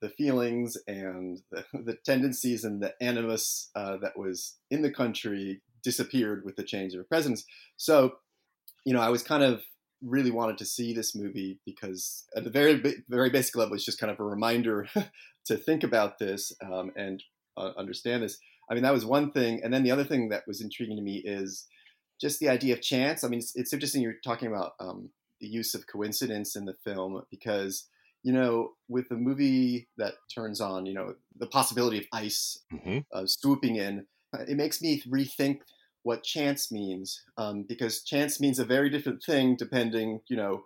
the 0.00 0.10
feelings 0.10 0.76
and 0.88 1.40
the, 1.52 1.64
the 1.84 1.96
tendencies 2.04 2.64
and 2.64 2.82
the 2.82 2.92
animus 3.00 3.70
uh, 3.76 3.96
that 3.98 4.18
was 4.18 4.56
in 4.70 4.82
the 4.82 4.90
country 4.90 5.62
disappeared 5.82 6.44
with 6.44 6.56
the 6.56 6.64
change 6.64 6.94
of 6.94 7.08
presidents. 7.08 7.44
So, 7.76 8.14
you 8.84 8.92
know, 8.92 9.00
I 9.00 9.08
was 9.08 9.22
kind 9.22 9.42
of 9.42 9.62
really 10.04 10.30
wanted 10.30 10.58
to 10.58 10.64
see 10.64 10.92
this 10.92 11.14
movie 11.14 11.58
because 11.64 12.24
at 12.36 12.44
the 12.44 12.50
very 12.50 12.82
very 13.08 13.30
basic 13.30 13.56
level, 13.56 13.74
it's 13.74 13.84
just 13.84 14.00
kind 14.00 14.10
of 14.10 14.20
a 14.20 14.24
reminder 14.24 14.88
to 15.46 15.56
think 15.56 15.82
about 15.82 16.18
this 16.18 16.52
um, 16.64 16.90
and 16.96 17.22
uh, 17.56 17.72
understand 17.76 18.22
this. 18.22 18.38
I 18.70 18.74
mean, 18.74 18.82
that 18.84 18.92
was 18.92 19.04
one 19.04 19.32
thing, 19.32 19.60
and 19.62 19.72
then 19.72 19.82
the 19.82 19.90
other 19.90 20.04
thing 20.04 20.28
that 20.30 20.44
was 20.46 20.60
intriguing 20.60 20.96
to 20.96 21.02
me 21.02 21.22
is 21.24 21.66
just 22.20 22.38
the 22.38 22.48
idea 22.48 22.74
of 22.74 22.80
chance. 22.80 23.24
I 23.24 23.28
mean, 23.28 23.40
it's, 23.40 23.54
it's 23.56 23.72
interesting 23.72 24.02
you're 24.02 24.14
talking 24.24 24.48
about 24.48 24.72
um, 24.80 25.10
the 25.40 25.48
use 25.48 25.74
of 25.74 25.86
coincidence 25.86 26.56
in 26.56 26.64
the 26.64 26.74
film 26.84 27.22
because 27.30 27.88
you 28.22 28.32
know, 28.32 28.70
with 28.88 29.10
a 29.10 29.16
movie 29.16 29.88
that 29.98 30.14
turns 30.32 30.60
on, 30.60 30.86
you 30.86 30.94
know, 30.94 31.14
the 31.36 31.46
possibility 31.46 31.98
of 31.98 32.06
ICE 32.12 32.60
mm-hmm. 32.72 32.98
uh, 33.12 33.26
swooping 33.26 33.76
in, 33.76 34.06
it 34.48 34.56
makes 34.56 34.80
me 34.80 35.02
rethink 35.08 35.58
what 36.02 36.22
chance 36.22 36.72
means 36.72 37.22
um, 37.36 37.64
because 37.68 38.02
chance 38.02 38.40
means 38.40 38.58
a 38.58 38.64
very 38.64 38.90
different 38.90 39.22
thing 39.22 39.56
depending, 39.56 40.20
you 40.28 40.36
know, 40.36 40.64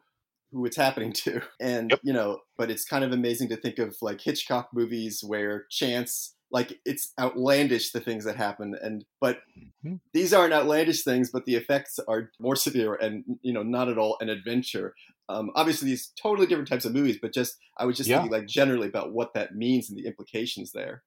who 0.53 0.65
it's 0.65 0.77
happening 0.77 1.13
to. 1.13 1.41
And, 1.61 1.91
yep. 1.91 2.01
you 2.03 2.13
know, 2.13 2.41
but 2.57 2.71
it's 2.71 2.85
kind 2.85 3.05
of 3.05 3.13
amazing 3.13 3.49
to 3.51 3.57
think 3.57 3.79
of 3.79 3.97
like 4.01 4.21
Hitchcock 4.21 4.69
movies 4.73 5.23
where 5.25 5.67
chance 5.71 6.37
like 6.51 6.79
it's 6.85 7.13
outlandish 7.19 7.93
the 7.93 8.01
things 8.01 8.25
that 8.25 8.37
happen 8.37 8.77
and 8.81 9.05
but 9.21 9.39
mm-hmm. 9.59 9.97
these 10.15 10.33
aren't 10.33 10.53
outlandish 10.53 11.03
things 11.03 11.31
but 11.31 11.45
the 11.45 11.57
effects 11.57 11.99
are 12.07 12.31
more 12.39 12.57
severe 12.57 12.95
and 12.95 13.25
you 13.43 13.53
know 13.53 13.63
not 13.63 13.89
at 13.89 13.99
all 13.99 14.17
an 14.21 14.29
adventure 14.29 14.95
um, 15.29 15.51
obviously 15.57 15.89
these 15.89 16.13
totally 16.21 16.47
different 16.47 16.69
types 16.69 16.85
of 16.85 16.95
movies 16.95 17.19
but 17.21 17.33
just 17.33 17.57
i 17.79 17.85
was 17.85 17.97
just 17.97 18.09
yeah. 18.09 18.19
thinking 18.19 18.33
like 18.33 18.47
generally 18.47 18.89
about 18.89 19.13
what 19.13 19.35
that 19.35 19.55
means 19.55 19.89
and 19.89 19.99
the 19.99 20.07
implications 20.07 20.73
there 20.73 21.03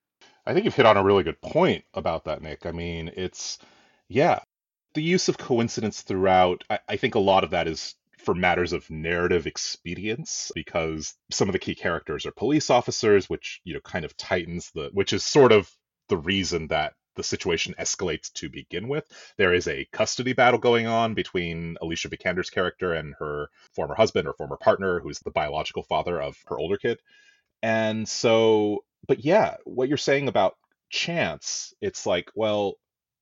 i 0.45 0.53
think 0.53 0.65
you've 0.65 0.75
hit 0.75 0.85
on 0.85 0.97
a 0.97 1.03
really 1.03 1.23
good 1.23 1.41
point 1.41 1.85
about 1.93 2.25
that 2.25 2.41
nick 2.41 2.65
i 2.65 2.71
mean 2.71 3.09
it's 3.15 3.59
yeah 4.09 4.39
the 4.95 5.03
use 5.03 5.29
of 5.29 5.37
coincidence 5.37 6.01
throughout 6.01 6.63
I, 6.69 6.79
I 6.89 6.95
think 6.97 7.15
a 7.15 7.19
lot 7.19 7.43
of 7.43 7.51
that 7.51 7.67
is 7.67 7.95
for 8.17 8.35
matters 8.35 8.73
of 8.73 8.89
narrative 8.89 9.47
expedience 9.47 10.51
because 10.53 11.15
some 11.31 11.47
of 11.47 11.53
the 11.53 11.59
key 11.59 11.75
characters 11.75 12.25
are 12.25 12.31
police 12.31 12.69
officers 12.69 13.29
which 13.29 13.61
you 13.63 13.73
know 13.73 13.79
kind 13.81 14.03
of 14.03 14.17
tightens 14.17 14.71
the 14.75 14.89
which 14.93 15.13
is 15.13 15.23
sort 15.23 15.51
of 15.51 15.71
the 16.09 16.17
reason 16.17 16.67
that 16.67 16.93
the 17.19 17.23
situation 17.23 17.75
escalates 17.77 18.31
to 18.31 18.49
begin 18.49 18.87
with. 18.87 19.05
There 19.37 19.53
is 19.53 19.67
a 19.67 19.85
custody 19.91 20.31
battle 20.31 20.57
going 20.57 20.87
on 20.87 21.13
between 21.15 21.75
Alicia 21.81 22.07
Vikander's 22.07 22.49
character 22.49 22.93
and 22.93 23.13
her 23.19 23.49
former 23.75 23.93
husband 23.93 24.25
or 24.25 24.33
former 24.33 24.55
partner, 24.55 25.01
who's 25.01 25.19
the 25.19 25.31
biological 25.31 25.83
father 25.83 26.21
of 26.21 26.37
her 26.47 26.57
older 26.57 26.77
kid. 26.77 26.99
And 27.61 28.07
so, 28.07 28.85
but 29.05 29.25
yeah, 29.25 29.57
what 29.65 29.89
you're 29.89 29.97
saying 29.97 30.29
about 30.29 30.55
chance, 30.89 31.73
it's 31.81 32.05
like, 32.05 32.29
well, 32.35 32.75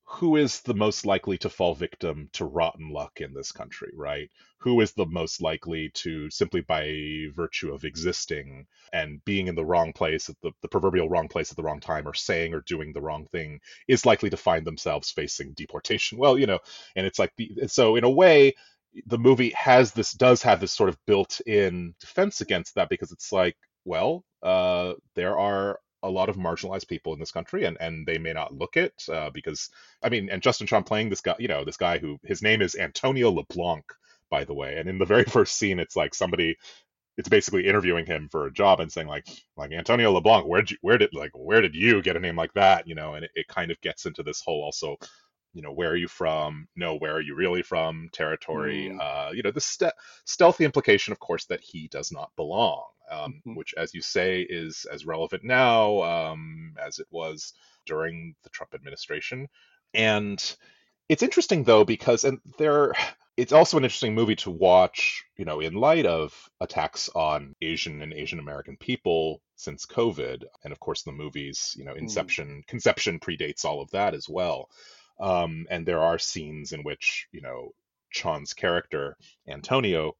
who 0.10 0.38
is 0.38 0.62
the 0.62 0.74
most 0.74 1.06
likely 1.06 1.38
to 1.38 1.50
fall 1.50 1.76
victim 1.76 2.30
to 2.32 2.46
rotten 2.46 2.90
luck 2.92 3.20
in 3.20 3.34
this 3.34 3.52
country, 3.52 3.92
right? 3.94 4.32
Who 4.60 4.80
is 4.80 4.94
the 4.94 5.06
most 5.06 5.42
likely 5.42 5.92
to 5.96 6.30
simply 6.30 6.62
by 6.62 7.26
virtue 7.36 7.74
of 7.74 7.84
existing 7.84 8.68
and 8.94 9.24
being 9.26 9.48
in 9.48 9.56
the 9.56 9.66
wrong 9.66 9.92
place 9.92 10.30
at 10.30 10.38
the, 10.42 10.54
the 10.62 10.70
proverbial 10.70 11.10
wrong 11.10 11.28
place 11.28 11.52
at 11.52 11.58
the 11.58 11.64
wrong 11.64 11.82
time 11.82 12.08
or 12.08 12.14
saying 12.14 12.54
or 12.54 12.62
doing 12.62 12.94
the 12.94 13.02
wrong 13.02 13.28
thing 13.34 13.60
is 13.90 14.06
likely 14.06 14.30
to 14.30 14.38
find 14.38 14.66
themselves 14.66 15.12
facing 15.12 15.52
deportation? 15.54 16.18
Well, 16.18 16.38
you 16.40 16.48
know, 16.48 16.60
and 16.96 17.06
it's 17.06 17.20
like, 17.20 17.34
the, 17.36 17.68
so 17.68 17.98
in 17.98 18.06
a 18.06 18.10
way, 18.10 18.54
the 19.08 19.20
movie 19.20 19.52
has 19.58 19.92
this, 19.92 20.14
does 20.14 20.42
have 20.44 20.62
this 20.62 20.72
sort 20.72 20.88
of 20.88 20.98
built 21.06 21.42
in 21.46 21.94
defense 22.00 22.40
against 22.40 22.76
that 22.76 22.88
because 22.88 23.12
it's 23.12 23.34
like, 23.34 23.58
well, 23.84 24.24
uh, 24.42 24.94
there 25.16 25.38
are 25.38 25.80
a 26.04 26.10
lot 26.10 26.30
of 26.30 26.36
marginalized 26.36 26.88
people 26.88 27.14
in 27.14 27.20
this 27.20 27.32
country 27.32 27.66
and 27.66 27.78
and 27.80 28.06
they 28.06 28.18
may 28.18 28.34
not 28.34 28.54
look 28.54 28.78
it 28.78 28.94
uh, 29.12 29.30
because 29.32 29.70
i 30.04 30.10
mean 30.10 30.30
and 30.30 30.42
justin 30.42 30.68
chon 30.68 30.84
playing 30.84 31.10
this 31.10 31.22
guy 31.22 31.36
you 31.40 31.48
know 31.48 31.64
this 31.66 31.78
guy 31.78 31.98
who 31.98 32.18
his 32.24 32.42
name 32.42 32.62
is 32.62 32.76
antonio 32.76 33.32
leblanc 33.32 33.86
by 34.30 34.44
the 34.44 34.54
way 34.54 34.78
and 34.78 34.90
in 34.90 35.00
the 35.00 35.06
very 35.14 35.24
first 35.24 35.58
scene 35.58 35.80
it's 35.80 35.96
like 35.96 36.14
somebody 36.14 36.56
it's 37.18 37.30
basically 37.30 37.66
interviewing 37.68 38.06
him 38.06 38.30
for 38.32 38.46
a 38.46 38.54
job 38.54 38.80
and 38.80 38.92
saying 38.92 39.08
like 39.08 39.28
like 39.58 39.72
antonio 39.72 40.12
leblanc 40.12 40.46
where 40.48 40.62
did 40.62 40.72
you 40.72 40.78
where 40.82 40.98
did 40.98 41.10
like 41.14 41.32
where 41.34 41.62
did 41.62 41.76
you 41.76 42.02
get 42.02 42.16
a 42.16 42.20
name 42.20 42.36
like 42.36 42.54
that? 42.54 42.88
You 42.88 42.96
know 42.96 43.16
and 43.16 43.26
it, 43.26 43.32
it 43.36 43.48
kind 43.48 43.72
of 43.72 43.82
gets 43.82 44.06
into 44.06 44.24
this 44.24 44.42
whole 44.42 44.64
also 44.64 44.96
you 45.54 45.62
know 45.62 45.72
where 45.72 45.90
are 45.90 45.98
you 45.98 46.08
from? 46.08 46.68
No 46.76 46.96
where 46.96 47.14
are 47.14 47.22
you 47.22 47.36
really 47.36 47.64
from? 47.64 48.10
territory 48.14 48.92
mm. 48.94 49.00
uh 49.02 49.32
you 49.32 49.42
know 49.42 49.52
the 49.52 49.62
st- 49.62 49.94
stealthy 50.26 50.64
implication 50.64 51.12
of 51.12 51.20
course 51.20 51.46
that 51.46 51.62
he 51.62 51.88
does 51.88 52.12
not 52.12 52.32
belong 52.36 52.86
um, 53.10 53.34
mm-hmm. 53.34 53.56
which, 53.56 53.74
as 53.78 53.94
you 53.94 54.02
say, 54.02 54.42
is 54.42 54.86
as 54.92 55.06
relevant 55.06 55.44
now 55.44 56.02
um, 56.02 56.74
as 56.84 57.00
it 57.00 57.08
was 57.10 57.54
during 57.86 58.36
the 58.44 58.50
Trump 58.50 58.74
administration. 58.74 59.48
And 59.94 60.44
it's 61.10 61.24
interesting 61.24 61.64
though 61.64 61.86
because 61.86 62.26
and 62.26 62.40
there 62.58 62.94
it's 63.38 63.54
also 63.54 63.78
an 63.78 63.84
interesting 63.84 64.16
movie 64.16 64.36
to 64.36 64.50
watch, 64.50 65.24
you 65.38 65.46
know, 65.46 65.60
in 65.60 65.76
light 65.76 66.08
of 66.08 66.34
attacks 66.60 67.08
on 67.14 67.56
Asian 67.62 68.02
and 68.02 68.12
Asian 68.12 68.40
American 68.40 68.76
people 68.78 69.42
since 69.56 69.86
COVID, 69.86 70.44
and 70.64 70.74
of 70.74 70.80
course 70.80 71.04
the 71.04 71.12
movies, 71.12 71.76
you 71.78 71.86
know, 71.86 71.94
mm. 71.94 72.00
Inception, 72.00 72.48
mm. 72.48 72.68
Conception 72.68 73.20
predates 73.20 73.64
all 73.64 73.80
of 73.80 73.92
that 73.92 74.16
as 74.16 74.28
well. 74.28 74.70
Um, 75.20 75.68
and 75.70 75.86
there 75.86 76.02
are 76.02 76.18
scenes 76.18 76.72
in 76.72 76.82
which, 76.82 77.28
you 77.32 77.42
know, 77.42 77.74
Chon's 78.12 78.54
character 78.54 79.16
Antonio 79.48 80.16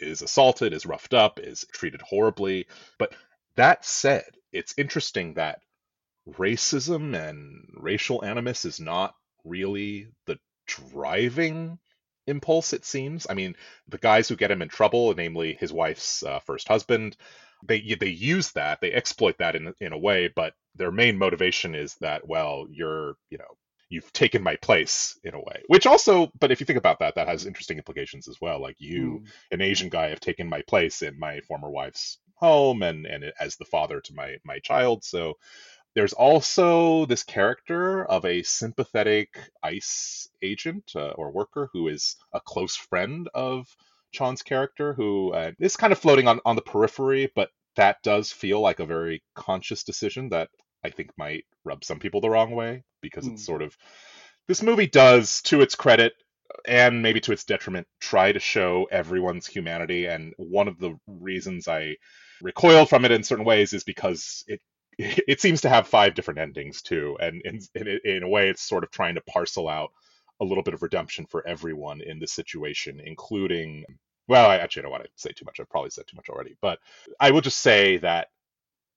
is 0.00 0.22
assaulted, 0.22 0.72
is 0.72 0.86
roughed 0.86 1.14
up, 1.14 1.40
is 1.40 1.64
treated 1.72 2.02
horribly. 2.02 2.66
But 2.98 3.14
that 3.56 3.84
said, 3.84 4.24
it's 4.52 4.74
interesting 4.78 5.34
that 5.34 5.60
racism 6.28 7.16
and 7.16 7.68
racial 7.76 8.24
animus 8.24 8.64
is 8.64 8.80
not 8.80 9.14
really 9.44 10.08
the 10.26 10.38
driving 10.66 11.78
impulse 12.26 12.72
it 12.72 12.84
seems 12.84 13.26
i 13.28 13.34
mean 13.34 13.56
the 13.88 13.98
guys 13.98 14.28
who 14.28 14.36
get 14.36 14.50
him 14.50 14.62
in 14.62 14.68
trouble 14.68 15.12
namely 15.14 15.54
his 15.58 15.72
wife's 15.72 16.22
uh, 16.22 16.38
first 16.40 16.68
husband 16.68 17.16
they 17.66 17.96
they 17.98 18.08
use 18.08 18.52
that 18.52 18.80
they 18.80 18.92
exploit 18.92 19.36
that 19.38 19.56
in 19.56 19.74
in 19.80 19.92
a 19.92 19.98
way 19.98 20.28
but 20.28 20.54
their 20.76 20.92
main 20.92 21.18
motivation 21.18 21.74
is 21.74 21.96
that 22.00 22.28
well 22.28 22.66
you're 22.70 23.14
you 23.30 23.38
know 23.38 23.56
you've 23.90 24.12
taken 24.12 24.42
my 24.42 24.56
place 24.56 25.18
in 25.24 25.34
a 25.34 25.38
way. 25.38 25.62
Which 25.66 25.86
also 25.86 26.30
but 26.38 26.50
if 26.50 26.60
you 26.60 26.66
think 26.66 26.78
about 26.78 27.00
that 27.00 27.16
that 27.16 27.28
has 27.28 27.44
interesting 27.44 27.76
implications 27.76 28.28
as 28.28 28.40
well. 28.40 28.60
Like 28.60 28.76
you 28.78 29.22
mm. 29.22 29.30
an 29.50 29.60
asian 29.60 29.90
guy 29.90 30.08
have 30.08 30.20
taken 30.20 30.48
my 30.48 30.62
place 30.62 31.02
in 31.02 31.18
my 31.18 31.40
former 31.40 31.70
wife's 31.70 32.18
home 32.36 32.82
and 32.82 33.04
and 33.04 33.24
as 33.38 33.56
the 33.56 33.66
father 33.66 34.00
to 34.00 34.14
my 34.14 34.36
my 34.44 34.58
child. 34.60 35.04
So 35.04 35.34
there's 35.94 36.12
also 36.12 37.04
this 37.06 37.24
character 37.24 38.04
of 38.04 38.24
a 38.24 38.42
sympathetic 38.42 39.28
ICE 39.62 40.28
agent 40.40 40.92
uh, 40.94 41.10
or 41.10 41.32
worker 41.32 41.68
who 41.72 41.88
is 41.88 42.16
a 42.32 42.40
close 42.40 42.76
friend 42.76 43.28
of 43.34 43.66
Chon's 44.12 44.42
character 44.42 44.94
who 44.94 45.32
uh, 45.32 45.52
is 45.58 45.76
kind 45.76 45.92
of 45.92 45.98
floating 45.98 46.28
on, 46.28 46.40
on 46.44 46.56
the 46.56 46.62
periphery, 46.62 47.30
but 47.34 47.50
that 47.76 48.02
does 48.02 48.32
feel 48.32 48.60
like 48.60 48.80
a 48.80 48.86
very 48.86 49.22
conscious 49.34 49.84
decision 49.84 50.28
that 50.30 50.50
I 50.84 50.90
think 50.90 51.10
might 51.16 51.44
rub 51.64 51.84
some 51.84 51.98
people 51.98 52.20
the 52.20 52.30
wrong 52.30 52.52
way 52.52 52.84
because 53.00 53.24
mm. 53.24 53.32
it's 53.32 53.42
hmm. 53.42 53.46
sort 53.46 53.62
of 53.62 53.76
this 54.48 54.62
movie 54.62 54.86
does, 54.86 55.42
to 55.42 55.60
its 55.60 55.74
credit 55.74 56.14
and 56.66 57.02
maybe 57.02 57.20
to 57.20 57.32
its 57.32 57.44
detriment, 57.44 57.86
try 58.00 58.32
to 58.32 58.40
show 58.40 58.88
everyone's 58.90 59.46
humanity. 59.46 60.06
And 60.06 60.34
one 60.36 60.68
of 60.68 60.78
the 60.78 60.98
reasons 61.06 61.68
I 61.68 61.96
recoiled 62.42 62.88
from 62.88 63.04
it 63.04 63.12
in 63.12 63.22
certain 63.22 63.44
ways 63.44 63.72
is 63.72 63.84
because 63.84 64.44
it 64.46 64.60
it 64.98 65.40
seems 65.40 65.62
to 65.62 65.68
have 65.68 65.86
five 65.86 66.14
different 66.14 66.40
endings 66.40 66.82
too, 66.82 67.16
and 67.20 67.40
in, 67.42 67.60
in, 67.74 68.00
in 68.04 68.22
a 68.22 68.28
way, 68.28 68.48
it's 68.48 68.62
sort 68.62 68.84
of 68.84 68.90
trying 68.90 69.14
to 69.14 69.22
parcel 69.22 69.68
out 69.68 69.92
a 70.40 70.44
little 70.44 70.62
bit 70.62 70.74
of 70.74 70.82
redemption 70.82 71.26
for 71.26 71.46
everyone 71.46 72.00
in 72.00 72.18
this 72.18 72.32
situation, 72.32 73.00
including. 73.04 73.84
Well, 74.28 74.48
I 74.48 74.58
actually 74.58 74.82
don't 74.82 74.92
want 74.92 75.04
to 75.04 75.10
say 75.16 75.30
too 75.32 75.44
much. 75.44 75.58
I've 75.58 75.70
probably 75.70 75.90
said 75.90 76.06
too 76.06 76.16
much 76.16 76.28
already, 76.28 76.56
but 76.60 76.78
I 77.18 77.30
will 77.30 77.40
just 77.40 77.60
say 77.60 77.96
that 77.98 78.28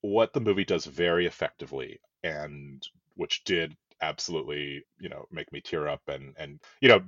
what 0.03 0.33
the 0.33 0.41
movie 0.41 0.65
does 0.65 0.86
very 0.88 1.27
effectively 1.27 2.00
and 2.24 2.88
which 3.17 3.43
did 3.45 3.77
absolutely 4.01 4.86
you 5.00 5.10
know 5.10 5.25
make 5.31 5.51
me 5.53 5.62
tear 5.62 5.89
up 5.89 6.03
and 6.10 6.36
and 6.39 6.62
you 6.81 6.89
know 6.89 7.01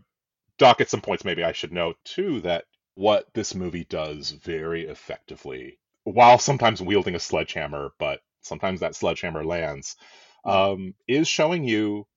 dock 0.59 0.81
at 0.81 0.89
some 0.89 1.01
points 1.01 1.25
maybe 1.25 1.43
i 1.43 1.53
should 1.53 1.73
note 1.73 1.97
too 2.05 2.41
that 2.41 2.65
what 2.95 3.27
this 3.35 3.55
movie 3.55 3.85
does 3.85 4.31
very 4.31 4.87
effectively 4.87 5.79
while 6.05 6.39
sometimes 6.39 6.81
wielding 6.81 7.15
a 7.15 7.21
sledgehammer 7.21 7.91
but 7.99 8.21
sometimes 8.43 8.81
that 8.81 8.95
sledgehammer 8.95 9.45
lands 9.45 9.97
um, 10.45 10.95
is 11.07 11.27
showing 11.27 11.65
you 11.65 12.07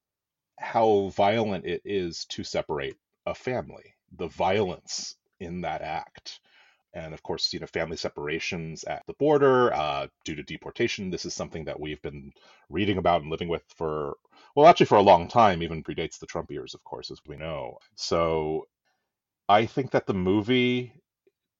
how 0.58 1.11
violent 1.16 1.66
it 1.66 1.82
is 1.85 2.26
to 2.26 2.44
separate 2.44 2.97
a 3.26 3.35
family, 3.35 3.94
the 4.16 4.28
violence 4.28 5.16
in 5.40 5.62
that 5.62 5.82
act. 5.82 6.40
And 6.99 7.14
of 7.14 7.23
course, 7.23 7.52
you 7.52 7.61
know, 7.61 7.67
family 7.67 7.97
separations 7.97 8.85
at 8.85 9.05
the 9.07 9.12
border 9.14 9.73
uh, 9.73 10.09
due 10.25 10.35
to 10.35 10.43
deportation. 10.43 11.11
This 11.11 11.25
is 11.25 11.35
something 11.35 11.64
that 11.67 11.78
we've 11.78 12.02
been 12.02 12.33
reading 12.69 12.99
about 12.99 13.23
and 13.23 13.31
living 13.31 13.49
with 13.49 13.62
for, 13.76 14.17
well, 14.57 14.67
actually 14.67 14.87
for 14.87 14.99
a 14.99 15.02
long 15.02 15.28
time, 15.28 15.62
even 15.62 15.85
predates 15.85 16.19
the 16.19 16.26
Trump 16.26 16.50
years, 16.50 16.75
of 16.75 16.83
course, 16.83 17.11
as 17.11 17.21
we 17.26 17.37
know. 17.37 17.78
So 17.95 18.67
I 19.49 19.67
think 19.67 19.93
that 19.93 20.07
the 20.07 20.14
movie, 20.14 20.93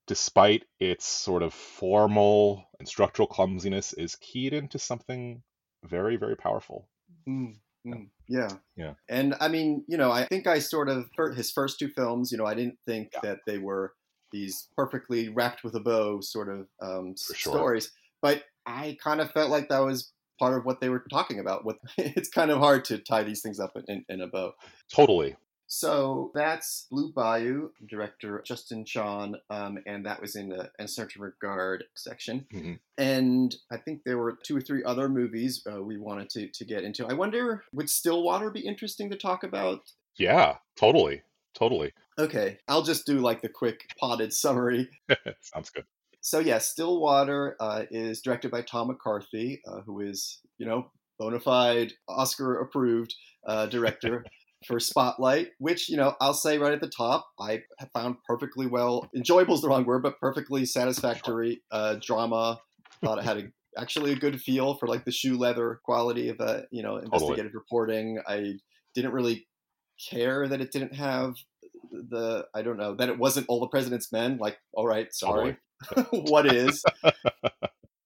despite 0.07 0.65
its 0.79 1.05
sort 1.05 1.41
of 1.41 1.53
formal 1.53 2.65
and 2.77 2.87
structural 2.87 3.27
clumsiness, 3.27 3.93
is 3.93 4.17
keyed 4.17 4.53
into 4.53 4.77
something 4.77 5.41
very, 5.85 6.17
very 6.17 6.35
powerful. 6.35 6.89
Mm, 7.27 7.55
mm, 7.87 8.09
yeah. 8.27 8.49
Yeah. 8.75 8.93
And 9.07 9.35
I 9.39 9.47
mean, 9.47 9.85
you 9.87 9.97
know, 9.97 10.11
I 10.11 10.25
think 10.25 10.47
I 10.47 10.59
sort 10.59 10.89
of 10.89 11.09
his 11.35 11.51
first 11.51 11.79
two 11.79 11.89
films. 11.89 12.31
You 12.31 12.37
know, 12.37 12.45
I 12.45 12.55
didn't 12.55 12.77
think 12.85 13.09
Yeah. 13.13 13.21
that 13.23 13.39
they 13.47 13.57
were 13.57 13.93
these 14.31 14.67
perfectly 14.75 15.29
wrapped 15.29 15.63
with 15.63 15.75
a 15.75 15.79
bow 15.79 16.21
sort 16.21 16.49
of 16.49 16.67
um, 16.81 17.15
sure. 17.17 17.53
stories, 17.53 17.91
but 18.21 18.43
I 18.65 18.97
kind 19.01 19.21
of 19.21 19.31
felt 19.31 19.49
like 19.49 19.69
that 19.69 19.79
was 19.79 20.11
part 20.39 20.57
of 20.57 20.65
what 20.65 20.79
they 20.79 20.89
were 20.89 21.03
talking 21.11 21.39
about. 21.39 21.65
What 21.65 21.77
it's 21.97 22.29
kind 22.29 22.51
of 22.51 22.59
hard 22.59 22.85
to 22.85 22.97
tie 22.97 23.23
these 23.23 23.41
things 23.41 23.59
up 23.59 23.77
in, 23.87 24.05
in 24.09 24.21
a 24.21 24.27
bow. 24.27 24.53
Totally. 24.91 25.35
So 25.71 26.31
that's 26.33 26.87
Blue 26.89 27.11
Bayou, 27.13 27.69
director 27.87 28.41
Justin 28.43 28.85
Chon, 28.85 29.35
um, 29.51 29.77
and 29.85 30.03
that 30.03 30.19
was 30.19 30.35
in 30.35 30.49
the 30.49 30.71
A 30.79 30.87
Certain 30.87 31.21
Regard 31.21 31.83
section. 31.93 32.47
Mhm. 32.51 32.79
And 32.97 33.55
I 33.71 33.77
think 33.77 34.01
there 34.03 34.17
were 34.17 34.39
two 34.43 34.57
or 34.57 34.61
three 34.61 34.83
other 34.83 35.07
movies 35.07 35.61
uh, 35.71 35.83
we 35.83 35.99
wanted 35.99 36.27
to, 36.31 36.47
to 36.47 36.65
get 36.65 36.83
into. 36.83 37.05
I 37.05 37.13
wonder, 37.13 37.63
would 37.71 37.87
Stillwater 37.87 38.49
be 38.49 38.61
interesting 38.61 39.11
to 39.11 39.15
talk 39.15 39.43
about? 39.43 39.81
Yeah, 40.17 40.57
totally. 40.75 41.21
Totally. 41.57 41.91
Okay, 42.17 42.57
I'll 42.67 42.83
just 42.83 43.05
do 43.05 43.19
like 43.19 43.41
the 43.41 43.49
quick 43.49 43.81
potted 43.99 44.33
summary. 44.33 44.89
Sounds 45.41 45.69
good. 45.69 45.85
So 46.21 46.39
yeah, 46.39 46.57
Stillwater 46.57 47.55
uh, 47.59 47.83
is 47.91 48.21
directed 48.21 48.51
by 48.51 48.61
Tom 48.61 48.87
McCarthy, 48.87 49.61
uh, 49.67 49.81
who 49.85 50.01
is 50.01 50.41
you 50.57 50.65
know 50.65 50.91
bona 51.17 51.39
fide 51.39 51.93
Oscar 52.07 52.59
approved 52.59 53.13
uh, 53.47 53.67
director 53.67 54.25
for 54.67 54.79
Spotlight, 54.79 55.49
which 55.59 55.89
you 55.89 55.97
know 55.97 56.15
I'll 56.19 56.33
say 56.33 56.57
right 56.57 56.73
at 56.73 56.81
the 56.81 56.89
top, 56.89 57.27
I 57.39 57.61
have 57.79 57.89
found 57.93 58.17
perfectly 58.27 58.67
well 58.67 59.09
enjoyable 59.15 59.55
is 59.55 59.61
the 59.61 59.69
wrong 59.69 59.85
word, 59.85 60.03
but 60.03 60.19
perfectly 60.19 60.65
satisfactory 60.65 61.61
uh, 61.71 61.95
drama. 62.01 62.59
Thought 63.03 63.19
it 63.19 63.23
had 63.23 63.37
a, 63.37 63.43
actually 63.79 64.11
a 64.11 64.17
good 64.17 64.41
feel 64.41 64.75
for 64.75 64.87
like 64.87 65.05
the 65.05 65.11
shoe 65.11 65.37
leather 65.37 65.79
quality 65.85 66.27
of 66.29 66.41
uh, 66.41 66.61
you 66.71 66.83
know 66.83 66.97
investigative 66.97 67.53
reporting. 67.53 68.19
I 68.27 68.55
didn't 68.93 69.13
really 69.13 69.47
care 70.09 70.47
that 70.47 70.61
it 70.61 70.71
didn't 70.71 70.95
have 70.95 71.35
the 71.91 72.45
I 72.53 72.61
don't 72.61 72.77
know 72.77 72.95
that 72.95 73.09
it 73.09 73.17
wasn't 73.17 73.47
all 73.49 73.59
the 73.59 73.67
president's 73.67 74.11
men. 74.11 74.37
Like, 74.37 74.57
all 74.73 74.87
right, 74.87 75.07
oh, 75.07 75.11
sorry, 75.11 75.57
what 76.11 76.51
is? 76.51 76.83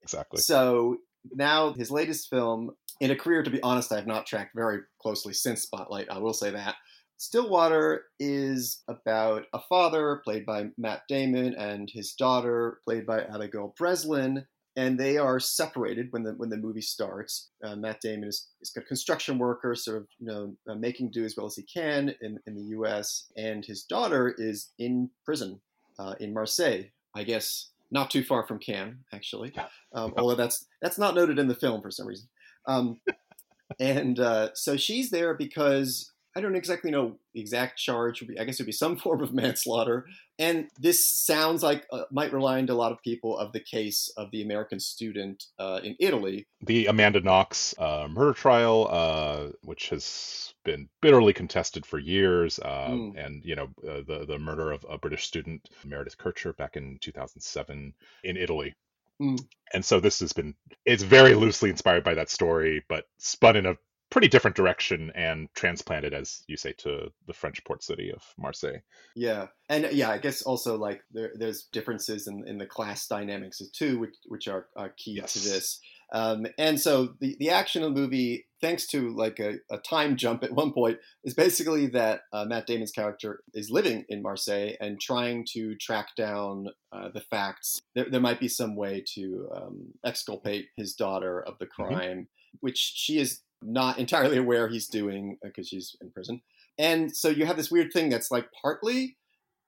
Exactly. 0.03 0.41
So 0.41 0.97
now 1.32 1.71
his 1.73 1.89
latest 1.89 2.29
film, 2.29 2.71
in 2.99 3.12
a 3.12 3.15
career, 3.15 3.41
to 3.41 3.49
be 3.49 3.62
honest, 3.63 3.91
I 3.91 3.95
have 3.95 4.06
not 4.06 4.25
tracked 4.25 4.53
very 4.53 4.79
closely 5.01 5.34
since 5.34 5.62
Spotlight. 5.62 6.10
I 6.10 6.19
will 6.19 6.34
say 6.34 6.51
that. 6.51 6.75
Stillwater 7.17 8.03
is 8.19 8.84
about 8.89 9.45
a 9.53 9.60
father, 9.69 10.21
played 10.25 10.45
by 10.45 10.65
Matt 10.77 11.03
Damon, 11.08 11.56
and 11.56 11.89
his 11.89 12.13
daughter, 12.13 12.79
played 12.84 13.06
by 13.06 13.21
Abigail 13.21 13.73
Breslin, 13.77 14.45
and 14.75 14.99
they 14.99 15.17
are 15.17 15.39
separated 15.39 16.07
when 16.12 16.23
the 16.23 16.31
when 16.31 16.49
the 16.49 16.57
movie 16.57 16.81
starts. 16.81 17.49
Uh, 17.63 17.75
Matt 17.75 18.01
Damon 18.01 18.29
is, 18.29 18.47
is 18.62 18.73
a 18.75 18.81
construction 18.81 19.38
worker, 19.38 19.75
sort 19.75 19.97
of 19.97 20.07
you 20.19 20.27
know 20.27 20.55
uh, 20.69 20.75
making 20.75 21.12
do 21.12 21.23
as 21.23 21.36
well 21.38 21.45
as 21.45 21.55
he 21.55 21.63
can 21.63 22.13
in, 22.21 22.39
in 22.47 22.55
the 22.55 22.63
U.S., 22.77 23.31
and 23.38 23.63
his 23.65 23.83
daughter 23.83 24.33
is 24.38 24.71
in 24.79 25.09
prison 25.25 25.59
uh, 25.99 26.15
in 26.19 26.33
Marseille, 26.33 26.86
I 27.15 27.23
guess 27.23 27.69
not 27.91 28.09
too 28.09 28.23
far 28.23 28.45
from 28.45 28.59
Cannes, 28.59 28.97
actually. 29.13 29.53
Um, 29.93 30.13
although 30.17 30.36
that's 30.36 30.65
that's 30.81 30.97
not 30.97 31.15
noted 31.15 31.39
in 31.39 31.47
the 31.47 31.55
film 31.55 31.81
for 31.81 31.91
some 31.91 32.07
reason. 32.07 32.27
Um, 32.67 32.99
and 33.79 34.19
uh, 34.19 34.49
so 34.55 34.75
she's 34.75 35.12
there 35.12 35.36
because 35.36 36.12
I 36.36 36.41
don't 36.41 36.56
exactly 36.56 36.89
know 36.91 37.17
the 37.34 37.41
exact 37.41 37.78
charge. 37.78 38.22
Would 38.22 38.30
be, 38.30 38.39
I 38.39 38.43
guess 38.43 38.60
it 38.60 38.63
would 38.63 38.67
be 38.67 38.72
some 38.72 38.98
form 39.04 39.22
of 39.22 39.34
manslaughter. 39.34 40.06
And 40.39 40.67
this 40.80 41.06
sounds 41.06 41.62
like 41.62 41.86
uh, 41.91 42.04
might 42.12 42.34
remind 42.34 42.69
a 42.69 42.76
lot 42.76 42.91
of 42.91 43.02
people 43.04 43.38
of 43.38 43.52
the 43.54 43.60
case 43.60 44.12
of 44.17 44.32
the 44.32 44.41
American 44.41 44.80
student 44.80 45.46
uh, 45.60 45.80
in 45.84 45.96
Italy. 46.00 46.48
The 46.62 46.88
Amanda 46.88 47.22
Knox 47.22 47.76
uh, 47.78 48.08
murder 48.10 48.34
trial, 48.34 48.88
uh, 48.89 49.50
which 49.63 49.89
has 49.89 50.54
been 50.65 50.89
bitterly 51.02 51.34
contested 51.34 51.86
for 51.86 52.00
years, 52.00 52.58
uh, 52.60 52.89
Mm. 52.89 53.26
and 53.26 53.46
you 53.46 53.56
know 53.56 53.65
uh, 53.88 54.02
the 54.08 54.26
the 54.28 54.39
murder 54.39 54.72
of 54.72 54.86
a 54.89 54.98
British 54.98 55.26
student, 55.26 55.69
Meredith 55.86 56.17
Kercher, 56.17 56.56
back 56.58 56.76
in 56.78 56.98
2007 57.02 57.93
in 58.24 58.38
Italy. 58.38 58.74
Mm. 59.22 59.39
And 59.74 59.86
so 59.86 60.00
this 60.00 60.19
has 60.22 60.34
been 60.34 60.56
it's 60.86 61.04
very 61.04 61.36
loosely 61.36 61.69
inspired 61.69 62.04
by 62.04 62.15
that 62.15 62.30
story, 62.30 62.84
but 62.89 63.06
spun 63.19 63.56
in 63.56 63.65
a 63.67 63.76
pretty 64.13 64.28
different 64.28 64.56
direction 64.56 65.12
and 65.15 65.49
transplanted, 65.56 66.13
as 66.13 66.43
you 66.45 66.56
say, 66.56 66.71
to 66.71 67.12
the 67.26 67.34
French 67.34 67.63
port 67.63 67.84
city 67.84 68.12
of 68.15 68.21
Marseille. 68.38 68.78
Yeah, 69.15 69.47
and 69.69 69.89
yeah, 69.91 70.12
I 70.12 70.19
guess 70.19 70.43
also 70.43 70.78
like 70.78 71.02
there, 71.12 71.32
there's 71.36 71.63
differences 71.73 72.28
in, 72.28 72.47
in 72.47 72.60
the 72.60 72.67
class 72.67 73.08
dynamics 73.08 73.60
too, 73.73 73.97
which 73.97 74.13
which 74.28 74.47
are, 74.47 74.67
are 74.78 74.93
key 74.97 75.13
Yes. 75.13 75.34
to 75.34 75.39
this. 75.39 75.80
Um, 76.13 76.45
and 76.60 76.80
so 76.80 77.15
the 77.21 77.36
the 77.39 77.49
action 77.49 77.82
of 77.82 77.95
the 77.95 77.99
movie, 77.99 78.45
thanks 78.62 78.86
to 78.89 79.10
like 79.15 79.39
a, 79.39 79.56
a 79.71 79.80
time 79.80 80.15
jump 80.15 80.43
at 80.43 80.54
one 80.54 80.73
point, 80.73 80.99
is 81.23 81.34
basically 81.34 81.88
that 81.88 82.21
uh, 82.32 82.45
Matt 82.45 82.67
Damon's 82.67 82.91
character 82.91 83.41
is 83.56 83.71
living 83.71 84.06
in 84.10 84.21
Marseille 84.21 84.73
and 84.80 85.02
trying 85.02 85.43
to 85.54 85.73
track 85.78 86.10
down 86.15 86.67
uh, 86.91 87.10
the 87.12 87.21
facts. 87.21 87.82
There, 87.95 88.06
there 88.12 88.21
might 88.21 88.39
be 88.39 88.47
some 88.47 88.76
way 88.76 89.04
to 89.15 89.49
um, 89.56 89.93
exculpate 90.06 90.67
his 90.78 90.93
daughter 90.93 91.41
of 91.41 91.58
the 91.58 91.65
crime, 91.65 92.28
which 92.60 92.78
she 92.78 93.17
is 93.17 93.41
not 93.65 93.99
entirely 93.99 94.38
aware 94.43 94.67
he's 94.67 94.88
doing 94.88 95.38
because 95.43 95.67
she's 95.67 95.95
in 96.02 96.12
prison. 96.12 96.41
And 96.78 97.15
so 97.15 97.30
you 97.30 97.45
have 97.45 97.58
this 97.58 97.71
weird 97.71 97.91
thing 97.93 98.10
that's 98.10 98.32
like 98.32 98.47
partly 98.62 99.17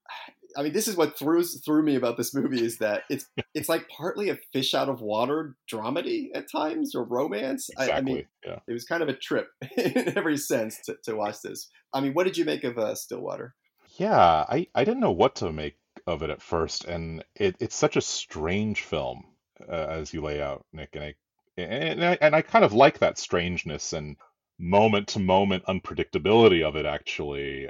I 0.57 0.63
mean, 0.63 0.71
this 0.71 0.87
is 0.87 0.95
what 0.95 1.19
threw 1.19 1.43
threw 1.43 1.83
me 1.83 1.95
about 1.95 2.15
this 2.15 2.33
movie 2.33 2.63
is 2.63 2.77
that 2.77 3.03
it's 3.09 3.25
it's 3.53 3.67
like 3.67 3.89
partly 3.89 4.29
a 4.29 4.37
fish 4.53 4.73
out 4.73 4.87
of 4.87 5.01
water 5.01 5.57
dramedy 5.69 6.29
at 6.33 6.49
times 6.49 6.95
or 6.95 7.03
romance. 7.03 7.69
I, 7.77 7.83
Exactly. 7.83 8.11
I 8.11 8.15
mean, 8.15 8.25
yeah. 8.45 8.59
it 8.65 8.71
was 8.71 8.85
kind 8.85 9.03
of 9.03 9.09
a 9.09 9.17
trip 9.17 9.49
in 9.77 10.17
every 10.17 10.37
sense 10.37 10.79
to, 10.85 10.95
to 11.03 11.15
watch 11.15 11.41
this. 11.43 11.69
I 11.93 11.99
mean, 11.99 12.13
what 12.13 12.23
did 12.23 12.37
you 12.37 12.45
make 12.45 12.63
of 12.63 12.77
uh, 12.77 12.95
Stillwater? 12.95 13.53
Yeah, 13.97 14.17
I, 14.17 14.67
I 14.73 14.83
didn't 14.85 15.01
know 15.01 15.11
what 15.11 15.35
to 15.35 15.51
make 15.51 15.75
of 16.07 16.23
it 16.23 16.29
at 16.29 16.41
first, 16.41 16.85
and 16.85 17.23
it, 17.35 17.55
it's 17.59 17.75
such 17.75 17.97
a 17.97 18.01
strange 18.01 18.81
film 18.81 19.25
uh, 19.67 19.87
as 19.89 20.13
you 20.13 20.21
lay 20.21 20.41
out, 20.41 20.65
Nick, 20.73 20.95
and 20.95 21.03
I 21.03 21.15
and 21.57 22.03
I, 22.03 22.17
and 22.21 22.35
I 22.35 22.41
kind 22.41 22.65
of 22.65 22.73
like 22.73 22.99
that 22.99 23.17
strangeness 23.17 23.93
and 23.93 24.17
moment 24.59 25.09
to 25.09 25.19
moment 25.19 25.65
unpredictability 25.65 26.63
of 26.63 26.75
it. 26.75 26.85
Actually, 26.85 27.69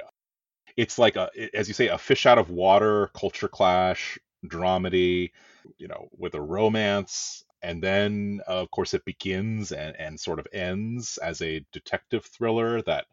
it's 0.76 0.98
like 0.98 1.16
a 1.16 1.30
as 1.54 1.68
you 1.68 1.74
say 1.74 1.88
a 1.88 1.98
fish 1.98 2.26
out 2.26 2.38
of 2.38 2.50
water 2.50 3.10
culture 3.14 3.48
clash 3.48 4.18
dramedy, 4.46 5.32
you 5.78 5.88
know, 5.88 6.08
with 6.16 6.34
a 6.34 6.40
romance. 6.40 7.44
And 7.62 7.82
then, 7.82 8.40
of 8.46 8.70
course, 8.70 8.94
it 8.94 9.04
begins 9.04 9.72
and, 9.72 9.96
and 9.98 10.20
sort 10.20 10.38
of 10.38 10.46
ends 10.52 11.18
as 11.18 11.42
a 11.42 11.64
detective 11.72 12.24
thriller 12.26 12.82
that 12.82 13.06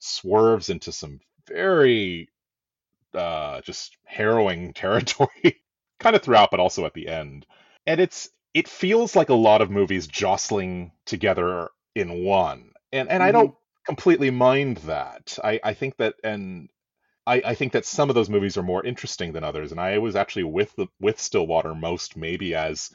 swerves 0.00 0.68
into 0.68 0.92
some 0.92 1.20
very 1.46 2.28
uh, 3.14 3.60
just 3.62 3.96
harrowing 4.04 4.72
territory, 4.74 5.62
kind 6.00 6.16
of 6.16 6.22
throughout, 6.22 6.50
but 6.50 6.60
also 6.60 6.84
at 6.84 6.94
the 6.94 7.08
end. 7.08 7.46
And 7.86 8.00
it's 8.00 8.28
it 8.58 8.66
feels 8.66 9.14
like 9.14 9.28
a 9.28 9.34
lot 9.34 9.62
of 9.62 9.70
movies 9.70 10.08
jostling 10.08 10.90
together 11.06 11.68
in 11.94 12.24
one, 12.24 12.72
and 12.92 13.08
and 13.08 13.22
I 13.22 13.30
don't 13.30 13.50
mm-hmm. 13.50 13.86
completely 13.86 14.30
mind 14.30 14.78
that. 14.78 15.38
I 15.42 15.60
I 15.62 15.74
think 15.74 15.96
that 15.98 16.14
and. 16.24 16.68
I, 17.26 17.42
I 17.44 17.54
think 17.54 17.72
that 17.72 17.84
some 17.84 18.08
of 18.08 18.14
those 18.14 18.30
movies 18.30 18.56
are 18.56 18.62
more 18.62 18.82
interesting 18.82 19.34
than 19.34 19.44
others, 19.44 19.70
and 19.70 19.78
I 19.78 19.98
was 19.98 20.16
actually 20.16 20.44
with 20.44 20.74
the 20.76 20.86
with 20.98 21.20
Stillwater 21.20 21.74
most 21.74 22.16
maybe 22.16 22.54
as 22.54 22.90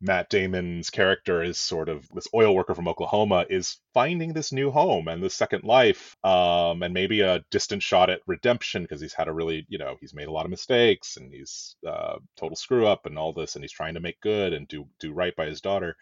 Matt 0.00 0.30
Damon's 0.30 0.90
character 0.90 1.42
is 1.42 1.58
sort 1.58 1.88
of 1.88 2.08
this 2.10 2.28
oil 2.32 2.54
worker 2.54 2.74
from 2.74 2.86
Oklahoma 2.86 3.46
is 3.50 3.78
finding 3.94 4.32
this 4.32 4.52
new 4.52 4.70
home 4.70 5.08
and 5.08 5.20
this 5.22 5.34
second 5.34 5.64
life, 5.64 6.16
um, 6.22 6.84
and 6.84 6.94
maybe 6.94 7.20
a 7.22 7.44
distant 7.50 7.82
shot 7.82 8.08
at 8.08 8.20
redemption 8.26 8.82
because 8.82 9.00
he's 9.00 9.12
had 9.12 9.26
a 9.26 9.32
really, 9.32 9.66
you 9.68 9.78
know, 9.78 9.96
he's 10.00 10.14
made 10.14 10.28
a 10.28 10.32
lot 10.32 10.44
of 10.44 10.50
mistakes 10.50 11.16
and 11.16 11.32
he's 11.32 11.74
uh, 11.84 12.18
total 12.36 12.54
screw 12.56 12.86
up 12.86 13.06
and 13.06 13.18
all 13.18 13.32
this, 13.32 13.56
and 13.56 13.64
he's 13.64 13.72
trying 13.72 13.94
to 13.94 14.00
make 14.00 14.20
good 14.20 14.52
and 14.52 14.68
do 14.68 14.86
do 15.00 15.12
right 15.12 15.34
by 15.34 15.46
his 15.46 15.60
daughter. 15.60 15.96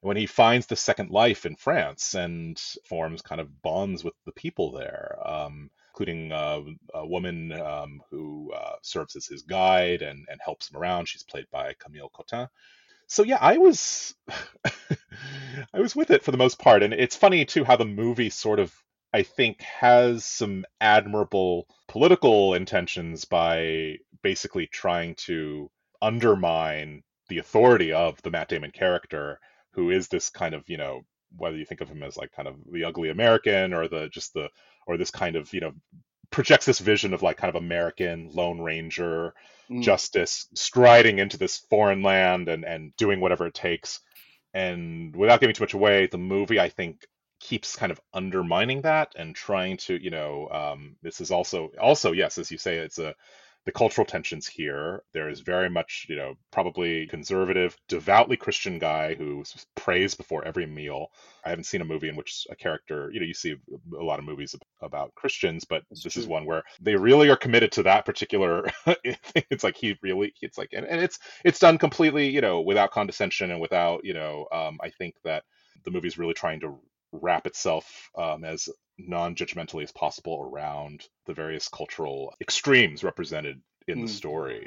When 0.00 0.16
he 0.16 0.26
finds 0.26 0.66
the 0.66 0.76
second 0.76 1.10
life 1.10 1.44
in 1.44 1.56
France 1.56 2.14
and 2.14 2.58
forms 2.88 3.20
kind 3.22 3.40
of 3.40 3.62
bonds 3.62 4.02
with 4.02 4.14
the 4.24 4.32
people 4.32 4.72
there, 4.72 5.18
um, 5.24 5.70
including 5.90 6.32
uh, 6.32 6.62
a 6.94 7.06
woman 7.06 7.52
um, 7.52 8.00
who 8.10 8.52
uh, 8.54 8.76
serves 8.82 9.14
as 9.16 9.26
his 9.26 9.42
guide 9.42 10.00
and, 10.00 10.24
and 10.30 10.40
helps 10.42 10.70
him 10.70 10.78
around. 10.78 11.06
She's 11.06 11.24
played 11.24 11.46
by 11.50 11.74
Camille 11.78 12.10
Cottin 12.14 12.48
so 13.06 13.22
yeah 13.22 13.38
i 13.40 13.58
was 13.58 14.14
i 15.74 15.80
was 15.80 15.94
with 15.96 16.10
it 16.10 16.22
for 16.22 16.30
the 16.30 16.38
most 16.38 16.58
part 16.58 16.82
and 16.82 16.92
it's 16.94 17.16
funny 17.16 17.44
too 17.44 17.64
how 17.64 17.76
the 17.76 17.84
movie 17.84 18.30
sort 18.30 18.58
of 18.58 18.72
I 19.16 19.22
think 19.22 19.62
has 19.62 20.26
some 20.26 20.66
admirable 20.78 21.68
political 21.88 22.52
intentions 22.52 23.24
by 23.24 23.96
basically 24.22 24.66
trying 24.66 25.14
to 25.26 25.70
undermine 26.02 27.02
the 27.30 27.38
authority 27.38 27.92
of 27.92 28.20
the 28.20 28.30
Matt 28.30 28.48
Damon 28.48 28.72
character, 28.72 29.40
who 29.72 29.90
is 29.90 30.08
this 30.08 30.28
kind 30.28 30.54
of, 30.54 30.68
you 30.68 30.76
know, 30.76 31.00
whether 31.34 31.56
you 31.56 31.64
think 31.64 31.80
of 31.80 31.88
him 31.88 32.02
as 32.02 32.18
like 32.18 32.30
kind 32.32 32.46
of 32.46 32.56
the 32.70 32.84
ugly 32.84 33.08
American 33.08 33.72
or 33.72 33.88
the 33.88 34.10
just 34.10 34.34
the 34.34 34.50
or 34.86 34.98
this 34.98 35.10
kind 35.10 35.34
of, 35.34 35.50
you 35.54 35.60
know, 35.60 35.72
projects 36.30 36.66
this 36.66 36.78
vision 36.78 37.14
of 37.14 37.22
like 37.22 37.36
kind 37.36 37.54
of 37.54 37.62
American 37.62 38.30
Lone 38.32 38.60
Ranger 38.60 39.34
mm. 39.70 39.82
justice 39.82 40.46
striding 40.54 41.18
into 41.18 41.38
this 41.38 41.58
foreign 41.58 42.02
land 42.02 42.48
and 42.48 42.64
and 42.64 42.94
doing 42.96 43.20
whatever 43.20 43.46
it 43.46 43.54
takes. 43.54 44.00
And 44.54 45.14
without 45.14 45.40
giving 45.40 45.54
too 45.54 45.62
much 45.62 45.74
away, 45.74 46.06
the 46.06 46.18
movie 46.18 46.58
I 46.60 46.68
think 46.68 47.06
keeps 47.40 47.76
kind 47.76 47.92
of 47.92 48.00
undermining 48.14 48.82
that 48.82 49.12
and 49.16 49.34
trying 49.34 49.76
to, 49.76 50.02
you 50.02 50.10
know, 50.10 50.48
um, 50.50 50.96
this 51.02 51.20
is 51.20 51.30
also 51.30 51.70
also 51.80 52.12
yes, 52.12 52.38
as 52.38 52.50
you 52.50 52.58
say, 52.58 52.78
it's 52.78 52.98
a 52.98 53.14
the 53.66 53.72
cultural 53.72 54.06
tensions 54.06 54.46
here. 54.46 55.02
There 55.12 55.28
is 55.28 55.40
very 55.40 55.68
much, 55.68 56.06
you 56.08 56.16
know, 56.16 56.36
probably 56.52 57.06
conservative, 57.08 57.76
devoutly 57.88 58.36
Christian 58.36 58.78
guy 58.78 59.14
who 59.14 59.44
prays 59.74 60.14
before 60.14 60.44
every 60.46 60.66
meal. 60.66 61.08
I 61.44 61.50
haven't 61.50 61.64
seen 61.64 61.80
a 61.80 61.84
movie 61.84 62.08
in 62.08 62.16
which 62.16 62.46
a 62.48 62.56
character, 62.56 63.10
you 63.12 63.20
know, 63.20 63.26
you 63.26 63.34
see 63.34 63.56
a 63.98 64.02
lot 64.02 64.20
of 64.20 64.24
movies 64.24 64.54
about 64.80 65.14
Christians, 65.16 65.64
but 65.64 65.82
That's 65.90 66.02
this 66.04 66.14
true. 66.14 66.22
is 66.22 66.28
one 66.28 66.46
where 66.46 66.62
they 66.80 66.94
really 66.94 67.28
are 67.28 67.36
committed 67.36 67.72
to 67.72 67.82
that 67.82 68.04
particular. 68.06 68.70
it's 69.04 69.64
like 69.64 69.76
he 69.76 69.98
really, 70.00 70.32
it's 70.40 70.58
like, 70.58 70.70
and, 70.72 70.86
and 70.86 71.00
it's 71.00 71.18
it's 71.44 71.58
done 71.58 71.76
completely, 71.76 72.28
you 72.28 72.40
know, 72.40 72.60
without 72.60 72.92
condescension 72.92 73.50
and 73.50 73.60
without, 73.60 74.04
you 74.04 74.14
know, 74.14 74.46
um, 74.52 74.78
I 74.80 74.90
think 74.90 75.16
that 75.24 75.42
the 75.84 75.90
movie's 75.90 76.18
really 76.18 76.34
trying 76.34 76.60
to 76.60 76.78
wrap 77.12 77.46
itself 77.46 78.10
um, 78.16 78.44
as 78.44 78.68
non-judgmentally 78.98 79.82
as 79.82 79.92
possible 79.92 80.48
around 80.50 81.04
the 81.26 81.34
various 81.34 81.68
cultural 81.68 82.34
extremes 82.40 83.04
represented 83.04 83.60
in 83.88 83.98
mm. 83.98 84.02
the 84.02 84.08
story. 84.08 84.66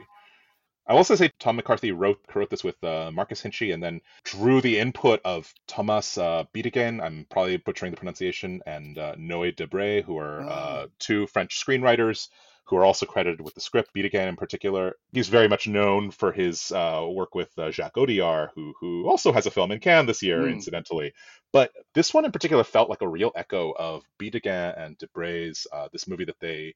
I 0.87 0.93
will 0.93 0.99
also 0.99 1.15
say 1.15 1.31
Tom 1.39 1.57
McCarthy 1.57 1.91
wrote 1.91 2.19
wrote 2.33 2.49
this 2.49 2.63
with 2.63 2.83
uh, 2.83 3.11
Marcus 3.11 3.43
Hinchey 3.43 3.71
and 3.73 3.83
then 3.83 4.01
drew 4.23 4.59
the 4.59 4.79
input 4.79 5.21
of 5.23 5.53
Thomas 5.67 6.17
uh, 6.17 6.45
Bidegain, 6.51 6.99
I'm 6.99 7.27
probably 7.29 7.57
butchering 7.57 7.91
the 7.91 7.97
pronunciation, 7.97 8.61
and 8.65 8.97
uh, 8.97 9.13
Noé 9.15 9.55
Debré, 9.55 10.03
who 10.03 10.17
are 10.17 10.41
oh. 10.41 10.47
uh, 10.47 10.87
two 10.97 11.27
French 11.27 11.63
screenwriters 11.63 12.29
who 12.69 12.77
are 12.77 12.85
also 12.85 13.05
credited 13.05 13.41
with 13.41 13.55
the 13.55 13.61
script. 13.61 13.93
Bidegain 13.95 14.29
in 14.29 14.35
particular, 14.35 14.95
he's 15.11 15.27
very 15.27 15.47
much 15.47 15.67
known 15.67 16.11
for 16.11 16.31
his 16.31 16.71
uh, 16.71 17.05
work 17.09 17.33
with 17.33 17.49
uh, 17.57 17.71
Jacques 17.71 17.95
Audiard, 17.95 18.49
who 18.53 18.73
who 18.79 19.09
also 19.09 19.31
has 19.31 19.47
a 19.47 19.51
film 19.51 19.71
in 19.71 19.79
Cannes 19.79 20.05
this 20.05 20.21
year, 20.21 20.41
mm. 20.41 20.51
incidentally. 20.51 21.13
But 21.51 21.71
this 21.95 22.13
one 22.13 22.25
in 22.25 22.31
particular 22.31 22.63
felt 22.63 22.89
like 22.89 23.01
a 23.01 23.07
real 23.07 23.31
echo 23.35 23.71
of 23.71 24.03
Bidegain 24.19 24.79
and 24.79 24.97
Debré's 24.99 25.65
uh, 25.73 25.87
this 25.91 26.07
movie 26.07 26.25
that 26.25 26.39
they 26.39 26.75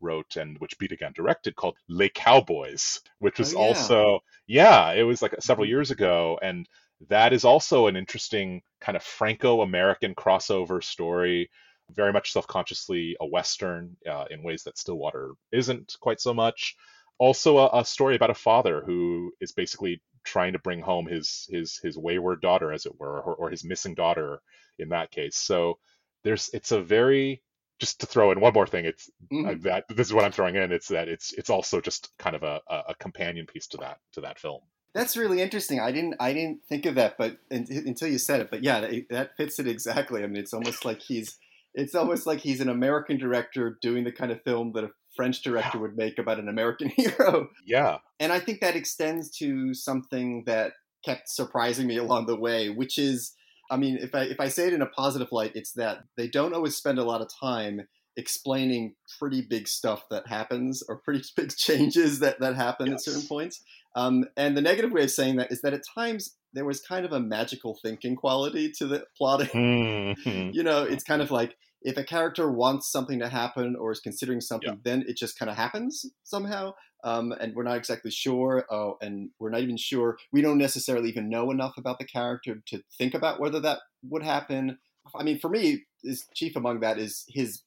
wrote 0.00 0.36
and 0.36 0.58
which 0.58 0.78
Bidegain 0.78 1.14
directed 1.14 1.54
called 1.54 1.76
Les 1.88 2.08
Cowboys, 2.08 3.00
which 3.18 3.38
was 3.38 3.54
oh, 3.54 3.60
yeah. 3.60 3.66
also 3.66 4.20
yeah, 4.46 4.92
it 4.92 5.02
was 5.02 5.20
like 5.20 5.34
several 5.40 5.66
mm-hmm. 5.66 5.72
years 5.72 5.90
ago, 5.90 6.38
and 6.40 6.66
that 7.08 7.34
is 7.34 7.44
also 7.44 7.86
an 7.86 7.96
interesting 7.96 8.62
kind 8.80 8.96
of 8.96 9.02
Franco-American 9.02 10.14
crossover 10.14 10.82
story 10.82 11.50
very 11.90 12.12
much 12.12 12.32
self-consciously 12.32 13.16
a 13.20 13.26
western 13.26 13.96
uh, 14.10 14.24
in 14.30 14.42
ways 14.42 14.62
that 14.64 14.78
Stillwater 14.78 15.32
isn't 15.52 15.96
quite 16.00 16.20
so 16.20 16.34
much. 16.34 16.76
Also, 17.18 17.58
a, 17.58 17.80
a, 17.80 17.84
story 17.84 18.16
about 18.16 18.30
a 18.30 18.34
father 18.34 18.82
who 18.84 19.32
is 19.40 19.52
basically 19.52 20.02
trying 20.24 20.54
to 20.54 20.58
bring 20.58 20.80
home 20.80 21.06
his 21.06 21.46
his 21.50 21.78
his 21.82 21.96
wayward 21.96 22.40
daughter, 22.40 22.72
as 22.72 22.86
it 22.86 22.98
were, 22.98 23.20
or, 23.20 23.34
or 23.34 23.50
his 23.50 23.64
missing 23.64 23.94
daughter 23.94 24.40
in 24.78 24.88
that 24.88 25.10
case. 25.10 25.36
So 25.36 25.78
there's 26.24 26.50
it's 26.52 26.72
a 26.72 26.82
very 26.82 27.42
just 27.80 28.00
to 28.00 28.06
throw 28.06 28.30
in 28.30 28.40
one 28.40 28.54
more 28.54 28.66
thing, 28.66 28.84
it's 28.84 29.10
mm-hmm. 29.32 29.48
uh, 29.48 29.54
that 29.62 29.84
this 29.88 30.06
is 30.06 30.12
what 30.12 30.24
I'm 30.24 30.32
throwing 30.32 30.56
in. 30.56 30.72
It's 30.72 30.88
that 30.88 31.08
it's 31.08 31.32
it's 31.32 31.50
also 31.50 31.80
just 31.80 32.10
kind 32.18 32.36
of 32.36 32.42
a, 32.42 32.60
a 32.68 32.94
companion 32.98 33.46
piece 33.46 33.66
to 33.68 33.76
that 33.78 33.98
to 34.12 34.22
that 34.22 34.38
film. 34.38 34.60
That's 34.94 35.16
really 35.16 35.40
interesting. 35.42 35.80
I 35.80 35.90
didn't 35.90 36.14
I 36.20 36.32
didn't 36.32 36.60
think 36.68 36.86
of 36.86 36.94
that, 36.94 37.18
but 37.18 37.38
until 37.50 38.08
you 38.08 38.18
said 38.18 38.40
it. 38.40 38.50
But 38.50 38.62
yeah, 38.62 38.80
that, 38.80 39.08
that 39.10 39.36
fits 39.36 39.58
it 39.58 39.66
exactly. 39.66 40.22
I 40.22 40.26
mean, 40.26 40.36
it's 40.36 40.54
almost 40.54 40.84
like 40.84 41.00
he's 41.00 41.36
it's 41.74 41.94
almost 41.94 42.26
like 42.26 42.40
he's 42.40 42.60
an 42.60 42.68
American 42.68 43.18
director 43.18 43.78
doing 43.82 44.04
the 44.04 44.12
kind 44.12 44.30
of 44.30 44.42
film 44.42 44.72
that 44.74 44.84
a 44.84 44.90
French 45.16 45.42
director 45.42 45.78
would 45.78 45.96
make 45.96 46.18
about 46.18 46.38
an 46.38 46.48
American 46.48 46.88
hero. 46.96 47.48
Yeah. 47.66 47.98
And 48.20 48.32
I 48.32 48.40
think 48.40 48.60
that 48.60 48.76
extends 48.76 49.30
to 49.38 49.74
something 49.74 50.44
that 50.46 50.72
kept 51.04 51.28
surprising 51.28 51.86
me 51.86 51.96
along 51.96 52.26
the 52.26 52.36
way, 52.36 52.68
which 52.70 52.98
is 52.98 53.34
I 53.70 53.76
mean, 53.76 53.98
if 54.00 54.14
I 54.14 54.22
if 54.24 54.40
I 54.40 54.48
say 54.48 54.66
it 54.66 54.74
in 54.74 54.82
a 54.82 54.86
positive 54.86 55.28
light, 55.32 55.52
it's 55.54 55.72
that 55.72 56.04
they 56.16 56.28
don't 56.28 56.54
always 56.54 56.76
spend 56.76 56.98
a 56.98 57.04
lot 57.04 57.22
of 57.22 57.28
time 57.40 57.88
explaining 58.16 58.94
pretty 59.18 59.42
big 59.42 59.66
stuff 59.66 60.04
that 60.10 60.28
happens 60.28 60.82
or 60.88 60.96
pretty 60.96 61.22
big 61.36 61.54
changes 61.56 62.20
that, 62.20 62.40
that 62.40 62.56
happen 62.56 62.86
yes. 62.86 62.94
at 62.94 63.12
certain 63.12 63.26
points. 63.26 63.62
Um, 63.94 64.24
and 64.36 64.56
the 64.56 64.62
negative 64.62 64.92
way 64.92 65.04
of 65.04 65.10
saying 65.10 65.36
that 65.36 65.52
is 65.52 65.60
that 65.62 65.72
at 65.72 65.82
times 65.94 66.36
there 66.52 66.64
was 66.64 66.80
kind 66.80 67.04
of 67.04 67.12
a 67.12 67.20
magical 67.20 67.78
thinking 67.82 68.16
quality 68.16 68.70
to 68.78 68.86
the 68.86 69.04
plotting. 69.16 69.48
Mm-hmm. 69.48 70.50
you 70.52 70.62
know, 70.62 70.82
it's 70.82 71.04
kind 71.04 71.22
of 71.22 71.30
like 71.30 71.56
if 71.82 71.96
a 71.96 72.04
character 72.04 72.50
wants 72.50 72.90
something 72.90 73.18
to 73.20 73.28
happen 73.28 73.76
or 73.78 73.92
is 73.92 74.00
considering 74.00 74.40
something, 74.40 74.70
yeah. 74.70 74.78
then 74.84 75.04
it 75.06 75.16
just 75.16 75.38
kind 75.38 75.50
of 75.50 75.56
happens 75.56 76.04
somehow. 76.24 76.72
Um, 77.04 77.32
and 77.32 77.54
we're 77.54 77.64
not 77.64 77.76
exactly 77.76 78.10
sure. 78.10 78.64
Oh, 78.70 78.96
and 79.02 79.28
we're 79.38 79.50
not 79.50 79.60
even 79.60 79.76
sure. 79.76 80.16
We 80.32 80.40
don't 80.40 80.56
necessarily 80.56 81.10
even 81.10 81.28
know 81.28 81.50
enough 81.50 81.74
about 81.76 81.98
the 81.98 82.06
character 82.06 82.62
to 82.66 82.82
think 82.96 83.12
about 83.12 83.38
whether 83.38 83.60
that 83.60 83.80
would 84.02 84.22
happen. 84.22 84.78
I 85.14 85.22
mean, 85.22 85.38
for 85.38 85.50
me, 85.50 85.82
is 86.02 86.26
chief 86.34 86.56
among 86.56 86.80
that 86.80 86.98
is 86.98 87.24
his 87.28 87.62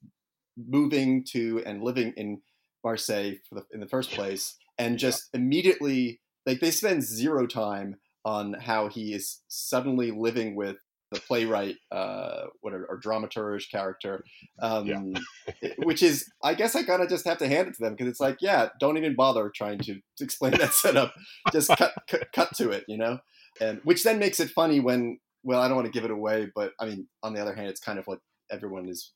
moving 0.58 1.24
to 1.32 1.62
and 1.68 1.84
living 1.84 2.13
in 2.18 2.42
Marseille 2.84 3.36
the, 3.52 3.63
in 3.72 3.80
the 3.80 3.88
first 3.88 4.10
place, 4.10 4.56
and 4.78 4.98
just 4.98 5.30
immediately 5.34 6.20
like 6.46 6.60
they 6.60 6.72
spend 6.72 7.04
zero 7.04 7.46
time 7.46 7.98
on 8.24 8.54
how 8.54 8.88
he 8.88 9.13
is 9.13 9.42
suddenly 9.48 10.12
living 10.12 10.56
with 10.56 10.78
the 11.12 11.20
playwright, 11.22 11.76
uh, 11.92 12.48
what 12.62 12.74
or 12.74 13.00
dramaturge 13.02 13.72
character, 13.72 14.24
um, 14.62 14.88
yeah. 15.62 15.70
which 15.78 16.04
is, 16.04 16.30
I 16.44 16.54
guess, 16.54 16.76
I 16.76 16.84
kind 16.84 17.02
of 17.02 17.10
just 17.10 17.26
have 17.26 17.38
to 17.38 17.48
hand 17.48 17.70
it 17.70 17.76
to 17.76 17.84
them 17.84 17.94
because 17.94 18.10
it's 18.10 18.20
like, 18.20 18.38
yeah, 18.42 18.70
don't 18.80 18.98
even 18.98 19.16
bother 19.16 19.50
trying 19.56 19.80
to, 19.80 19.94
to 19.94 20.02
explain 20.24 20.54
that 20.58 20.74
setup, 20.74 21.13
just 21.52 21.70
cut, 21.70 21.94
cut, 22.10 22.32
cut 22.34 22.56
to 22.58 22.72
it, 22.72 22.84
you 22.88 22.98
know, 22.98 23.20
and 23.62 23.80
which 23.84 24.04
then 24.04 24.20
makes 24.20 24.40
it 24.40 24.50
funny 24.50 24.80
when, 24.80 25.20
well, 25.44 25.62
I 25.62 25.68
don't 25.68 25.78
want 25.78 25.86
to 25.86 25.98
give 25.98 26.04
it 26.04 26.12
away, 26.12 26.50
but 26.54 26.74
I 26.80 26.86
mean, 26.86 27.08
on 27.24 27.34
the 27.34 27.42
other 27.42 27.56
hand, 27.56 27.70
it's 27.70 27.80
kind 27.80 28.00
of 28.00 28.06
what 28.06 28.20
everyone 28.52 28.90
is 28.90 29.13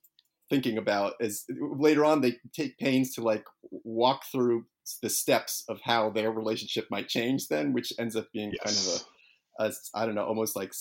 thinking 0.52 0.78
about 0.78 1.14
is 1.22 1.46
later 1.60 2.04
on 2.04 2.20
they 2.20 2.36
take 2.54 2.78
pains 2.78 3.14
to 3.14 3.22
like 3.22 3.46
walk 3.72 4.24
through 4.30 4.66
the 5.02 5.10
steps 5.10 5.64
of 5.70 5.80
how 5.82 6.10
their 6.10 6.30
relationship 6.30 6.86
might 6.92 7.08
change 7.08 7.48
then 7.50 7.72
which 7.72 7.94
ends 7.98 8.18
up 8.18 8.28
being 8.34 8.52
yes. 8.52 8.62
kind 8.66 8.78
of 8.86 9.66
a, 9.66 9.70
a 9.70 10.02
I 10.02 10.06
don't 10.06 10.16
know 10.16 10.26
almost 10.26 10.58
like 10.58 10.74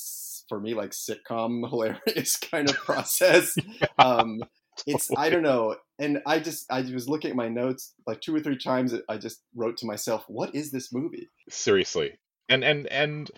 for 0.49 0.61
me 0.61 0.75
like 0.75 0.91
sitcom 0.91 1.69
hilarious 1.71 2.37
kind 2.37 2.69
of 2.69 2.77
process 2.77 3.55
yeah, 3.81 3.87
um 3.99 4.41
it's 4.87 5.07
totally. 5.07 5.27
I 5.27 5.31
don't 5.31 5.43
know 5.45 5.77
and 6.01 6.21
I 6.27 6.41
just 6.41 6.67
I 6.69 6.81
was 6.81 7.09
looking 7.09 7.31
at 7.31 7.37
my 7.37 7.49
notes 7.49 7.95
like 8.09 8.21
two 8.21 8.35
or 8.35 8.41
three 8.41 8.59
times 8.59 8.93
I 9.09 9.19
just 9.19 9.41
wrote 9.55 9.77
to 9.79 9.87
myself 9.87 10.25
what 10.27 10.53
is 10.53 10.73
this 10.73 10.93
movie 10.93 11.29
seriously 11.49 12.19
and 12.49 12.65
and 12.65 12.89
and 12.89 13.31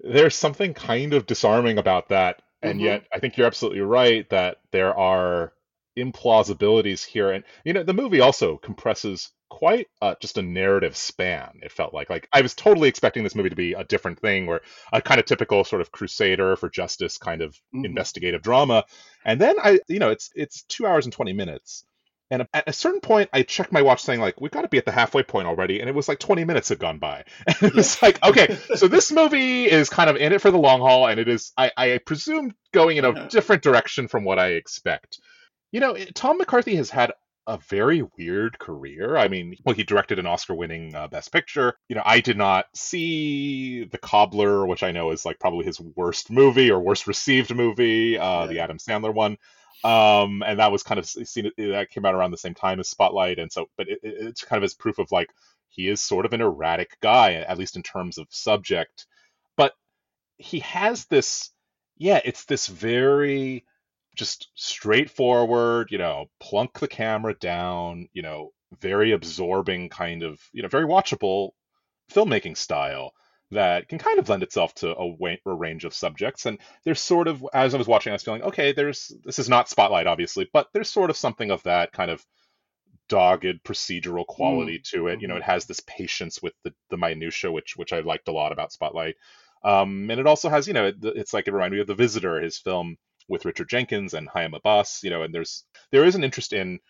there's 0.00 0.34
something 0.34 0.74
kind 0.74 1.14
of 1.14 1.24
disarming 1.24 1.78
about 1.78 2.10
that 2.10 2.42
and 2.66 2.78
mm-hmm. 2.78 2.86
yet 2.86 3.06
I 3.12 3.18
think 3.18 3.36
you're 3.36 3.46
absolutely 3.46 3.80
right 3.80 4.28
that 4.30 4.58
there 4.72 4.96
are 4.96 5.52
implausibilities 5.96 7.04
here 7.04 7.30
and 7.30 7.42
you 7.64 7.72
know 7.72 7.82
the 7.82 7.94
movie 7.94 8.20
also 8.20 8.58
compresses 8.58 9.30
quite 9.48 9.86
uh, 10.02 10.14
just 10.20 10.36
a 10.36 10.42
narrative 10.42 10.94
span 10.94 11.58
it 11.62 11.72
felt 11.72 11.94
like 11.94 12.10
like 12.10 12.28
i 12.32 12.42
was 12.42 12.54
totally 12.54 12.88
expecting 12.88 13.24
this 13.24 13.34
movie 13.34 13.48
to 13.48 13.56
be 13.56 13.72
a 13.72 13.84
different 13.84 14.20
thing 14.20 14.46
or 14.46 14.60
a 14.92 15.00
kind 15.00 15.18
of 15.18 15.24
typical 15.24 15.64
sort 15.64 15.80
of 15.80 15.90
crusader 15.92 16.54
for 16.56 16.68
justice 16.68 17.16
kind 17.16 17.40
of 17.40 17.54
mm-hmm. 17.54 17.86
investigative 17.86 18.42
drama 18.42 18.84
and 19.24 19.40
then 19.40 19.56
i 19.62 19.78
you 19.88 19.98
know 19.98 20.10
it's 20.10 20.30
it's 20.34 20.64
two 20.64 20.86
hours 20.86 21.06
and 21.06 21.14
20 21.14 21.32
minutes 21.32 21.86
and 22.30 22.46
at 22.52 22.68
a 22.68 22.72
certain 22.72 23.00
point, 23.00 23.30
I 23.32 23.42
checked 23.42 23.72
my 23.72 23.82
watch 23.82 24.02
saying, 24.02 24.20
like, 24.20 24.40
we've 24.40 24.50
got 24.50 24.62
to 24.62 24.68
be 24.68 24.78
at 24.78 24.84
the 24.84 24.92
halfway 24.92 25.22
point 25.22 25.46
already. 25.46 25.80
And 25.80 25.88
it 25.88 25.94
was 25.94 26.08
like 26.08 26.18
20 26.18 26.44
minutes 26.44 26.68
had 26.68 26.78
gone 26.78 26.98
by. 26.98 27.24
And 27.46 27.62
it 27.62 27.74
was 27.74 28.02
like, 28.02 28.22
okay, 28.24 28.58
so 28.74 28.88
this 28.88 29.12
movie 29.12 29.66
is 29.66 29.88
kind 29.88 30.10
of 30.10 30.16
in 30.16 30.32
it 30.32 30.40
for 30.40 30.50
the 30.50 30.58
long 30.58 30.80
haul. 30.80 31.06
And 31.06 31.20
it 31.20 31.28
is, 31.28 31.52
I, 31.56 31.70
I 31.76 31.98
presume, 31.98 32.54
going 32.72 32.96
in 32.96 33.04
a 33.04 33.28
different 33.28 33.62
direction 33.62 34.08
from 34.08 34.24
what 34.24 34.38
I 34.38 34.50
expect. 34.50 35.20
You 35.70 35.80
know, 35.80 35.96
Tom 36.14 36.38
McCarthy 36.38 36.76
has 36.76 36.90
had 36.90 37.12
a 37.46 37.58
very 37.68 38.02
weird 38.18 38.58
career. 38.58 39.16
I 39.16 39.28
mean, 39.28 39.54
well, 39.64 39.76
he 39.76 39.84
directed 39.84 40.18
an 40.18 40.26
Oscar-winning 40.26 40.96
uh, 40.96 41.06
Best 41.06 41.32
Picture. 41.32 41.76
You 41.88 41.94
know, 41.94 42.02
I 42.04 42.18
did 42.18 42.36
not 42.36 42.66
see 42.74 43.84
The 43.84 43.98
Cobbler, 43.98 44.66
which 44.66 44.82
I 44.82 44.90
know 44.90 45.12
is 45.12 45.24
like 45.24 45.38
probably 45.38 45.64
his 45.64 45.80
worst 45.80 46.30
movie 46.30 46.72
or 46.72 46.80
worst 46.80 47.06
received 47.06 47.54
movie, 47.54 48.18
uh, 48.18 48.42
yeah. 48.42 48.46
the 48.48 48.58
Adam 48.58 48.78
Sandler 48.78 49.14
one 49.14 49.38
um, 49.84 50.42
and 50.44 50.58
that 50.58 50.72
was 50.72 50.82
kind 50.82 50.98
of 50.98 51.06
seen 51.06 51.50
that 51.56 51.90
came 51.90 52.04
out 52.04 52.14
around 52.14 52.30
the 52.30 52.36
same 52.36 52.54
time 52.54 52.80
as 52.80 52.88
Spotlight, 52.88 53.38
and 53.38 53.50
so 53.52 53.68
but 53.76 53.88
it, 53.88 54.00
it's 54.02 54.44
kind 54.44 54.58
of 54.58 54.64
as 54.64 54.74
proof 54.74 54.98
of 54.98 55.10
like 55.12 55.30
he 55.68 55.88
is 55.88 56.00
sort 56.00 56.26
of 56.26 56.32
an 56.32 56.40
erratic 56.40 56.98
guy, 57.00 57.34
at 57.34 57.58
least 57.58 57.76
in 57.76 57.82
terms 57.82 58.18
of 58.18 58.26
subject, 58.30 59.06
but 59.56 59.74
he 60.38 60.60
has 60.60 61.04
this, 61.06 61.50
yeah, 61.98 62.20
it's 62.24 62.44
this 62.46 62.66
very 62.66 63.64
just 64.14 64.48
straightforward, 64.54 65.88
you 65.90 65.98
know, 65.98 66.26
plunk 66.40 66.78
the 66.78 66.88
camera 66.88 67.34
down, 67.34 68.08
you 68.14 68.22
know, 68.22 68.52
very 68.80 69.12
absorbing 69.12 69.88
kind 69.90 70.22
of, 70.22 70.40
you 70.52 70.62
know, 70.62 70.68
very 70.68 70.86
watchable 70.86 71.50
filmmaking 72.10 72.56
style 72.56 73.12
that 73.50 73.88
can 73.88 73.98
kind 73.98 74.18
of 74.18 74.28
lend 74.28 74.42
itself 74.42 74.74
to 74.74 74.96
a, 74.96 75.06
wa- 75.06 75.36
a, 75.46 75.52
range 75.52 75.84
of 75.84 75.94
subjects. 75.94 76.46
And 76.46 76.58
there's 76.84 77.00
sort 77.00 77.28
of, 77.28 77.46
as 77.54 77.74
I 77.74 77.78
was 77.78 77.86
watching, 77.86 78.10
I 78.10 78.14
was 78.14 78.22
feeling, 78.22 78.42
okay, 78.42 78.72
there's 78.72 79.12
this 79.24 79.38
is 79.38 79.48
not 79.48 79.68
Spotlight, 79.68 80.06
obviously, 80.06 80.48
but 80.52 80.68
there's 80.72 80.88
sort 80.88 81.10
of 81.10 81.16
something 81.16 81.50
of 81.50 81.62
that 81.62 81.92
kind 81.92 82.10
of 82.10 82.24
dogged 83.08 83.62
procedural 83.64 84.26
quality 84.26 84.78
mm. 84.78 84.90
to 84.90 85.06
it. 85.08 85.20
You 85.20 85.28
know, 85.28 85.34
mm-hmm. 85.34 85.42
it 85.42 85.52
has 85.52 85.66
this 85.66 85.80
patience 85.80 86.42
with 86.42 86.54
the 86.64 86.72
the 86.90 86.96
minutia, 86.96 87.52
which 87.52 87.76
which 87.76 87.92
I 87.92 88.00
liked 88.00 88.28
a 88.28 88.32
lot 88.32 88.52
about 88.52 88.72
Spotlight. 88.72 89.16
Um, 89.64 90.10
and 90.10 90.20
it 90.20 90.26
also 90.26 90.48
has, 90.48 90.68
you 90.68 90.74
know, 90.74 90.86
it, 90.86 90.96
it's 91.02 91.32
like 91.32 91.48
it 91.48 91.52
reminded 91.52 91.76
me 91.76 91.80
of 91.80 91.86
The 91.86 91.94
Visitor, 91.94 92.40
his 92.40 92.58
film 92.58 92.96
with 93.28 93.44
Richard 93.44 93.68
Jenkins 93.68 94.14
and 94.14 94.28
Hiam 94.28 94.54
Abbass. 94.54 95.02
You 95.02 95.10
know, 95.10 95.22
and 95.22 95.34
there's 95.34 95.64
there 95.92 96.04
is 96.04 96.14
an 96.14 96.24
interest 96.24 96.52
in 96.52 96.80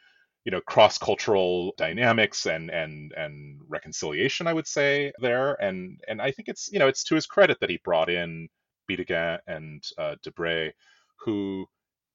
you 0.47 0.53
know 0.53 0.61
cross 0.63 0.97
cultural 0.97 1.75
dynamics 1.77 2.47
and 2.47 2.71
and 2.71 3.13
and 3.17 3.61
reconciliation 3.69 4.47
i 4.47 4.55
would 4.55 4.67
say 4.67 5.13
there 5.19 5.55
and 5.55 6.01
and 6.09 6.23
i 6.23 6.31
think 6.31 6.49
it's 6.49 6.71
you 6.73 6.79
know 6.79 6.87
it's 6.87 7.05
to 7.05 7.17
his 7.17 7.27
credit 7.27 7.59
that 7.61 7.69
he 7.69 7.79
brought 7.85 8.09
in 8.09 8.49
Bidegain 8.89 9.39
and 9.49 9.83
uh, 9.99 10.15
Debré 10.25 10.71
who 11.19 11.67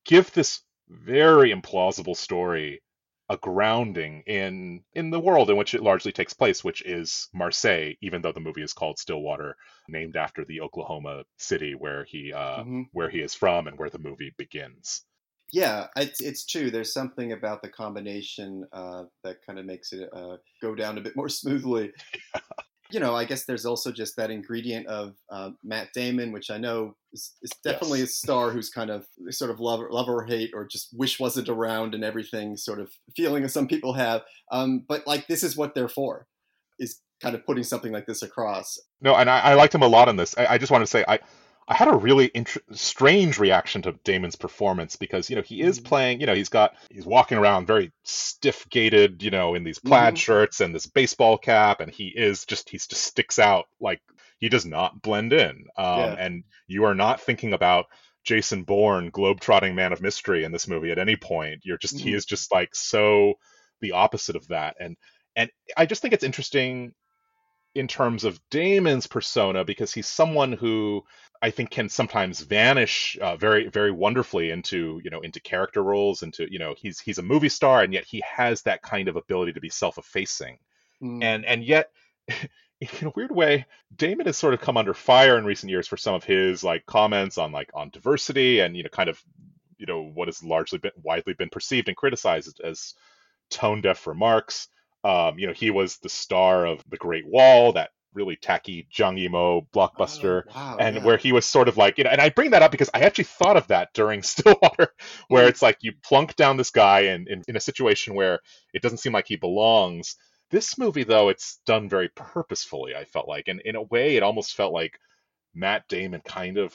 give 0.05 0.31
this 0.31 0.61
very 0.87 1.53
implausible 1.53 2.15
story 2.15 2.81
a 3.29 3.37
grounding 3.37 4.23
in 4.27 4.83
in 4.93 5.09
the 5.09 5.19
world 5.19 5.49
in 5.49 5.55
which 5.55 5.73
it 5.73 5.81
largely 5.81 6.11
takes 6.11 6.33
place, 6.33 6.65
which 6.65 6.81
is 6.81 7.29
Marseille, 7.33 7.93
even 8.01 8.21
though 8.21 8.33
the 8.33 8.41
movie 8.41 8.63
is 8.63 8.73
called 8.73 8.99
Stillwater, 8.99 9.55
named 9.87 10.17
after 10.17 10.43
the 10.43 10.59
Oklahoma 10.59 11.23
city 11.37 11.73
where 11.73 12.03
he 12.03 12.33
uh, 12.33 12.59
mm-hmm. 12.59 12.81
where 12.91 13.09
he 13.09 13.19
is 13.21 13.33
from 13.33 13.67
and 13.67 13.77
where 13.77 13.89
the 13.89 13.99
movie 13.99 14.33
begins. 14.37 15.05
Yeah, 15.51 15.87
it's, 15.97 16.21
it's 16.21 16.45
true. 16.45 16.71
There's 16.71 16.93
something 16.93 17.33
about 17.33 17.61
the 17.61 17.69
combination 17.69 18.65
uh, 18.71 19.03
that 19.23 19.37
kind 19.45 19.59
of 19.59 19.65
makes 19.65 19.91
it 19.91 20.09
uh, 20.13 20.37
go 20.61 20.75
down 20.75 20.97
a 20.97 21.01
bit 21.01 21.15
more 21.15 21.29
smoothly. 21.29 21.91
You 22.89 22.99
know, 22.99 23.15
I 23.15 23.23
guess 23.23 23.45
there's 23.45 23.65
also 23.65 23.91
just 23.91 24.17
that 24.17 24.31
ingredient 24.31 24.87
of 24.87 25.15
uh, 25.29 25.51
Matt 25.63 25.89
Damon, 25.93 26.33
which 26.33 26.51
I 26.51 26.57
know 26.57 26.95
is, 27.13 27.33
is 27.41 27.51
definitely 27.63 27.99
yes. 27.99 28.09
a 28.09 28.13
star 28.13 28.51
who's 28.51 28.69
kind 28.69 28.89
of 28.89 29.05
sort 29.29 29.49
of 29.49 29.61
love, 29.61 29.79
love 29.89 30.09
or 30.09 30.25
hate 30.25 30.51
or 30.53 30.67
just 30.67 30.89
wish 30.93 31.19
wasn't 31.19 31.47
around 31.47 31.95
and 31.95 32.03
everything 32.03 32.57
sort 32.57 32.81
of 32.81 32.91
feeling 33.15 33.47
some 33.47 33.67
people 33.67 33.93
have. 33.93 34.23
Um, 34.51 34.83
but 34.87 35.07
like, 35.07 35.27
this 35.27 35.41
is 35.41 35.55
what 35.55 35.73
they're 35.73 35.87
for, 35.87 36.27
is 36.79 36.99
kind 37.21 37.35
of 37.35 37.45
putting 37.45 37.63
something 37.63 37.93
like 37.93 38.07
this 38.07 38.23
across. 38.23 38.77
No, 38.99 39.15
and 39.15 39.29
I, 39.29 39.39
I 39.39 39.53
liked 39.53 39.73
him 39.73 39.83
a 39.83 39.87
lot 39.87 40.09
in 40.09 40.17
this. 40.17 40.37
I, 40.37 40.47
I 40.47 40.57
just 40.57 40.71
want 40.71 40.81
to 40.81 40.87
say, 40.87 41.05
I, 41.07 41.19
I 41.67 41.75
had 41.75 41.87
a 41.87 41.95
really 41.95 42.29
int- 42.33 42.57
strange 42.73 43.39
reaction 43.39 43.81
to 43.83 43.93
Damon's 44.03 44.35
performance 44.35 44.95
because 44.95 45.29
you 45.29 45.35
know 45.35 45.41
he 45.41 45.61
is 45.61 45.77
mm-hmm. 45.77 45.87
playing. 45.87 46.19
You 46.21 46.27
know 46.27 46.35
he's 46.35 46.49
got 46.49 46.75
he's 46.89 47.05
walking 47.05 47.37
around 47.37 47.67
very 47.67 47.91
stiff 48.03 48.67
gaited. 48.69 49.23
You 49.23 49.31
know 49.31 49.55
in 49.55 49.63
these 49.63 49.79
plaid 49.79 50.15
mm-hmm. 50.15 50.19
shirts 50.19 50.59
and 50.61 50.73
this 50.73 50.85
baseball 50.85 51.37
cap, 51.37 51.79
and 51.79 51.91
he 51.91 52.07
is 52.07 52.45
just 52.45 52.69
he 52.69 52.77
just 52.77 52.95
sticks 52.95 53.39
out 53.39 53.65
like 53.79 54.01
he 54.39 54.49
does 54.49 54.65
not 54.65 55.01
blend 55.01 55.33
in. 55.33 55.65
Um, 55.77 55.99
yeah. 55.99 56.15
And 56.17 56.43
you 56.67 56.85
are 56.85 56.95
not 56.95 57.21
thinking 57.21 57.53
about 57.53 57.85
Jason 58.23 58.63
Bourne, 58.63 59.09
globe-trotting 59.09 59.75
man 59.75 59.93
of 59.93 60.01
mystery 60.01 60.43
in 60.43 60.51
this 60.51 60.67
movie 60.67 60.91
at 60.91 60.99
any 60.99 61.15
point. 61.15 61.61
You're 61.63 61.77
just 61.77 61.97
mm-hmm. 61.97 62.07
he 62.07 62.13
is 62.13 62.25
just 62.25 62.51
like 62.51 62.75
so 62.75 63.35
the 63.81 63.93
opposite 63.93 64.35
of 64.35 64.47
that. 64.49 64.75
And 64.79 64.97
and 65.35 65.49
I 65.77 65.85
just 65.85 66.01
think 66.01 66.13
it's 66.13 66.23
interesting 66.23 66.93
in 67.73 67.87
terms 67.87 68.23
of 68.23 68.39
Damon's 68.49 69.07
persona 69.07 69.63
because 69.63 69.93
he's 69.93 70.07
someone 70.07 70.51
who 70.51 71.03
I 71.41 71.49
think 71.49 71.71
can 71.71 71.89
sometimes 71.89 72.41
vanish 72.41 73.17
uh, 73.21 73.35
very 73.35 73.67
very 73.67 73.91
wonderfully 73.91 74.51
into 74.51 75.01
you 75.03 75.09
know 75.09 75.21
into 75.21 75.39
character 75.39 75.81
roles 75.81 76.21
into 76.21 76.51
you 76.51 76.59
know 76.59 76.75
he's 76.77 76.99
he's 76.99 77.17
a 77.17 77.23
movie 77.23 77.49
star 77.49 77.81
and 77.81 77.93
yet 77.93 78.05
he 78.05 78.21
has 78.21 78.61
that 78.63 78.81
kind 78.81 79.07
of 79.07 79.15
ability 79.15 79.53
to 79.53 79.61
be 79.61 79.69
self-effacing 79.69 80.59
mm. 81.01 81.23
and 81.23 81.45
and 81.45 81.63
yet 81.63 81.91
in 82.27 83.07
a 83.07 83.13
weird 83.15 83.31
way 83.31 83.65
Damon 83.95 84.25
has 84.25 84.37
sort 84.37 84.53
of 84.53 84.61
come 84.61 84.77
under 84.77 84.93
fire 84.93 85.37
in 85.37 85.45
recent 85.45 85.69
years 85.69 85.87
for 85.87 85.97
some 85.97 86.13
of 86.13 86.23
his 86.23 86.63
like 86.63 86.85
comments 86.85 87.37
on 87.37 87.51
like 87.51 87.71
on 87.73 87.89
diversity 87.89 88.59
and 88.59 88.75
you 88.75 88.83
know 88.83 88.89
kind 88.89 89.09
of 89.09 89.21
you 89.77 89.85
know 89.85 90.03
what 90.03 90.27
has 90.27 90.43
largely 90.43 90.77
been 90.77 90.91
widely 91.01 91.33
been 91.33 91.49
perceived 91.49 91.87
and 91.87 91.97
criticized 91.97 92.61
as 92.63 92.93
tone 93.49 93.81
deaf 93.81 94.05
remarks 94.05 94.67
um, 95.03 95.39
you 95.39 95.47
know 95.47 95.53
he 95.53 95.71
was 95.71 95.97
the 95.97 96.09
star 96.09 96.65
of 96.65 96.83
the 96.89 96.97
Great 96.97 97.25
Wall 97.27 97.73
that 97.73 97.91
really 98.13 98.35
tacky 98.35 98.87
Zhang 98.93 99.17
Yimou 99.17 99.67
blockbuster, 99.73 100.43
oh, 100.47 100.51
wow, 100.53 100.77
and 100.79 100.97
yeah. 100.97 101.03
where 101.03 101.17
he 101.17 101.31
was 101.31 101.45
sort 101.45 101.67
of 101.67 101.77
like, 101.77 101.97
you 101.97 102.03
know, 102.03 102.09
and 102.09 102.21
I 102.21 102.29
bring 102.29 102.51
that 102.51 102.61
up 102.61 102.71
because 102.71 102.89
I 102.93 103.01
actually 103.01 103.25
thought 103.25 103.57
of 103.57 103.67
that 103.67 103.93
during 103.93 104.21
Stillwater, 104.23 104.89
where 105.27 105.47
it's 105.47 105.61
like 105.61 105.77
you 105.81 105.93
plunk 106.03 106.35
down 106.35 106.57
this 106.57 106.71
guy 106.71 107.01
in, 107.01 107.27
in, 107.29 107.43
in 107.47 107.55
a 107.55 107.61
situation 107.61 108.13
where 108.15 108.39
it 108.73 108.81
doesn't 108.81 108.97
seem 108.99 109.13
like 109.13 109.27
he 109.27 109.37
belongs. 109.37 110.15
This 110.49 110.77
movie, 110.77 111.05
though, 111.05 111.29
it's 111.29 111.61
done 111.65 111.87
very 111.87 112.09
purposefully. 112.09 112.95
I 112.95 113.05
felt 113.05 113.27
like, 113.29 113.47
and 113.47 113.61
in 113.63 113.75
a 113.75 113.83
way, 113.83 114.17
it 114.17 114.23
almost 114.23 114.55
felt 114.55 114.73
like 114.73 114.99
Matt 115.53 115.87
Damon 115.87 116.21
kind 116.25 116.57
of 116.57 116.73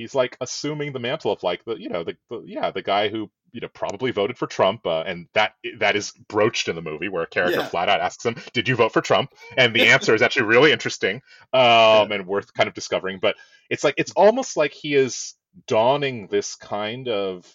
he's 0.00 0.14
like 0.14 0.36
assuming 0.40 0.92
the 0.92 0.98
mantle 0.98 1.30
of 1.30 1.42
like 1.42 1.62
the 1.64 1.74
you 1.74 1.90
know 1.90 2.02
the, 2.02 2.16
the 2.30 2.42
yeah 2.46 2.70
the 2.70 2.80
guy 2.80 3.08
who 3.08 3.30
you 3.52 3.60
know 3.60 3.68
probably 3.68 4.10
voted 4.10 4.38
for 4.38 4.46
Trump, 4.46 4.86
uh, 4.86 5.02
and 5.06 5.26
that 5.34 5.54
that 5.78 5.96
is 5.96 6.12
broached 6.28 6.68
in 6.68 6.76
the 6.76 6.82
movie 6.82 7.08
where 7.08 7.22
a 7.22 7.26
character 7.26 7.60
yeah. 7.60 7.66
flat 7.66 7.88
out 7.88 8.00
asks 8.00 8.24
him, 8.24 8.36
"Did 8.52 8.68
you 8.68 8.76
vote 8.76 8.92
for 8.92 9.00
Trump?" 9.00 9.32
And 9.56 9.74
the 9.74 9.88
answer 9.88 10.14
is 10.14 10.22
actually 10.22 10.46
really 10.46 10.72
interesting 10.72 11.16
um, 11.52 11.62
yeah. 11.62 12.08
and 12.12 12.26
worth 12.26 12.52
kind 12.54 12.68
of 12.68 12.74
discovering. 12.74 13.18
But 13.20 13.36
it's 13.68 13.84
like 13.84 13.94
it's 13.96 14.12
almost 14.12 14.56
like 14.56 14.72
he 14.72 14.94
is 14.94 15.34
donning 15.66 16.28
this 16.28 16.54
kind 16.54 17.08
of 17.08 17.46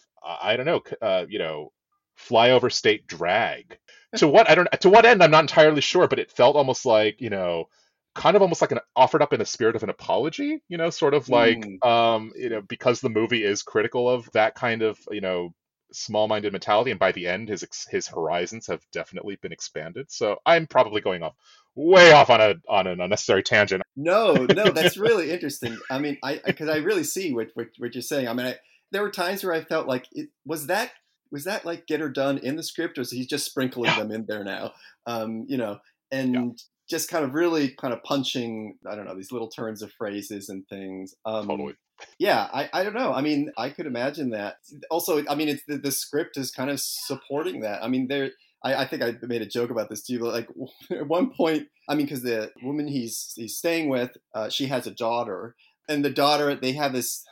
I 0.42 0.58
don't 0.58 0.66
know, 0.66 0.82
uh, 1.02 1.26
you 1.28 1.40
know, 1.40 1.72
flyover 2.18 2.72
state 2.72 3.08
drag. 3.08 3.78
to 4.18 4.28
what 4.28 4.50
I 4.50 4.56
don't 4.56 4.70
to 4.82 4.90
what 4.90 5.06
end 5.06 5.22
I'm 5.22 5.32
not 5.32 5.44
entirely 5.44 5.82
sure, 5.82 6.08
but 6.08 6.20
it 6.20 6.32
felt 6.32 6.56
almost 6.56 6.86
like 6.86 7.20
you 7.20 7.30
know 7.30 7.68
kind 8.16 8.38
of 8.38 8.42
almost 8.42 8.62
like 8.62 8.72
an 8.72 8.80
offered 8.96 9.22
up 9.22 9.34
in 9.34 9.42
a 9.42 9.46
spirit 9.46 9.76
of 9.76 9.84
an 9.84 9.90
apology 9.90 10.64
you 10.70 10.78
know 10.78 10.90
sort 10.90 11.14
of 11.14 11.28
like 11.28 11.58
mm. 11.58 11.86
um 11.86 12.32
you 12.36 12.50
know 12.50 12.62
because 12.62 13.02
the 13.02 13.10
movie 13.10 13.44
is 13.44 13.62
critical 13.62 14.10
of 14.10 14.32
that 14.32 14.56
kind 14.56 14.82
of 14.82 14.98
you 15.12 15.20
know 15.20 15.54
small-minded 15.96 16.52
mentality, 16.52 16.92
and 16.92 17.00
by 17.00 17.12
the 17.12 17.28
end, 17.28 17.50
his 17.50 17.66
his 17.90 18.08
horizons 18.08 18.68
have 18.68 18.82
definitely 18.92 19.38
been 19.38 19.52
expanded. 19.52 20.12
So 20.12 20.38
I'm 20.46 20.68
probably 20.68 21.02
going 21.02 21.24
off 21.24 21.36
way 21.76 22.12
off 22.12 22.30
on 22.30 22.42
a 22.42 22.56
on 22.70 22.88
an 22.88 23.02
unnecessary 23.02 23.44
tangent. 23.44 23.84
No, 23.96 24.34
no, 24.34 24.66
that's 24.72 24.98
really 24.98 25.32
interesting. 25.32 25.78
I 25.90 26.00
mean, 26.00 26.18
I 26.24 26.42
because 26.46 26.70
I, 26.70 26.76
I, 26.76 26.78
really 26.78 27.04
see 27.04 27.34
what, 27.34 27.50
what, 27.54 27.68
what 27.78 27.94
you're 27.94 28.02
saying. 28.02 28.28
I 28.28 28.34
mean, 28.34 28.48
I, 28.48 28.56
there 28.92 29.02
were 29.02 29.12
times 29.12 29.44
where 29.44 29.54
I 29.54 29.62
felt 29.62 29.88
like 29.88 30.08
it, 30.12 30.30
was 30.46 30.68
that 30.68 30.92
was 31.32 31.44
that 31.44 31.66
like 31.66 31.88
get 31.88 32.00
her 32.00 32.10
done 32.10 32.38
in 32.40 32.56
the 32.56 32.64
script, 32.64 32.98
or 32.98 33.02
is 33.02 33.12
he 33.12 33.26
just 33.26 33.46
sprinkling 33.46 33.92
yeah. 33.92 34.00
them 34.00 34.12
in 34.12 34.26
there 34.28 34.44
now? 34.44 34.74
Um, 35.06 35.46
you 35.48 35.58
know, 35.58 35.80
and 36.12 36.34
yeah. 36.34 36.50
just 36.90 37.10
kind 37.10 37.26
of 37.26 37.34
really 37.34 37.70
kind 37.70 37.94
of 37.94 38.04
punching 38.04 38.78
I 38.90 38.96
don't 38.96 39.06
know 39.06 39.16
these 39.16 39.32
little 39.32 39.50
turns 39.50 39.82
of 39.82 39.92
phrases 39.92 40.50
and 40.50 40.68
things. 40.68 41.14
Um, 41.26 41.48
totally 41.48 41.76
yeah 42.20 42.48
I, 42.54 42.70
I 42.74 42.84
don't 42.84 42.94
know 42.94 43.14
i 43.14 43.22
mean 43.22 43.52
i 43.58 43.70
could 43.70 43.86
imagine 43.86 44.32
that 44.32 44.58
also 44.92 45.24
i 45.30 45.36
mean 45.36 45.48
it's 45.48 45.64
the, 45.68 45.78
the 45.78 45.92
script 45.92 46.38
is 46.38 46.52
kind 46.52 46.70
of 46.70 46.80
supporting 46.80 47.62
that 47.62 47.84
i 47.84 47.88
mean 47.88 48.08
there 48.08 48.32
I, 48.66 48.82
I 48.82 48.88
think 48.88 49.04
I 49.04 49.14
made 49.22 49.44
a 49.44 49.46
joke 49.46 49.70
about 49.70 49.90
this 49.90 50.02
too. 50.02 50.20
But 50.20 50.34
like 50.34 50.50
at 50.92 51.08
one 51.08 51.32
point, 51.32 51.68
I 51.88 51.96
mean, 51.96 52.08
because 52.08 52.24
the 52.24 52.52
woman 52.64 52.88
he's 52.88 53.32
he's 53.36 53.58
staying 53.58 53.90
with, 53.90 54.18
uh, 54.34 54.50
she 54.50 54.66
has 54.68 54.88
a 54.88 54.92
daughter, 54.92 55.56
and 55.88 56.04
the 56.04 56.10
daughter 56.10 56.56
they 56.56 56.74
have 56.74 56.92
this 56.92 57.24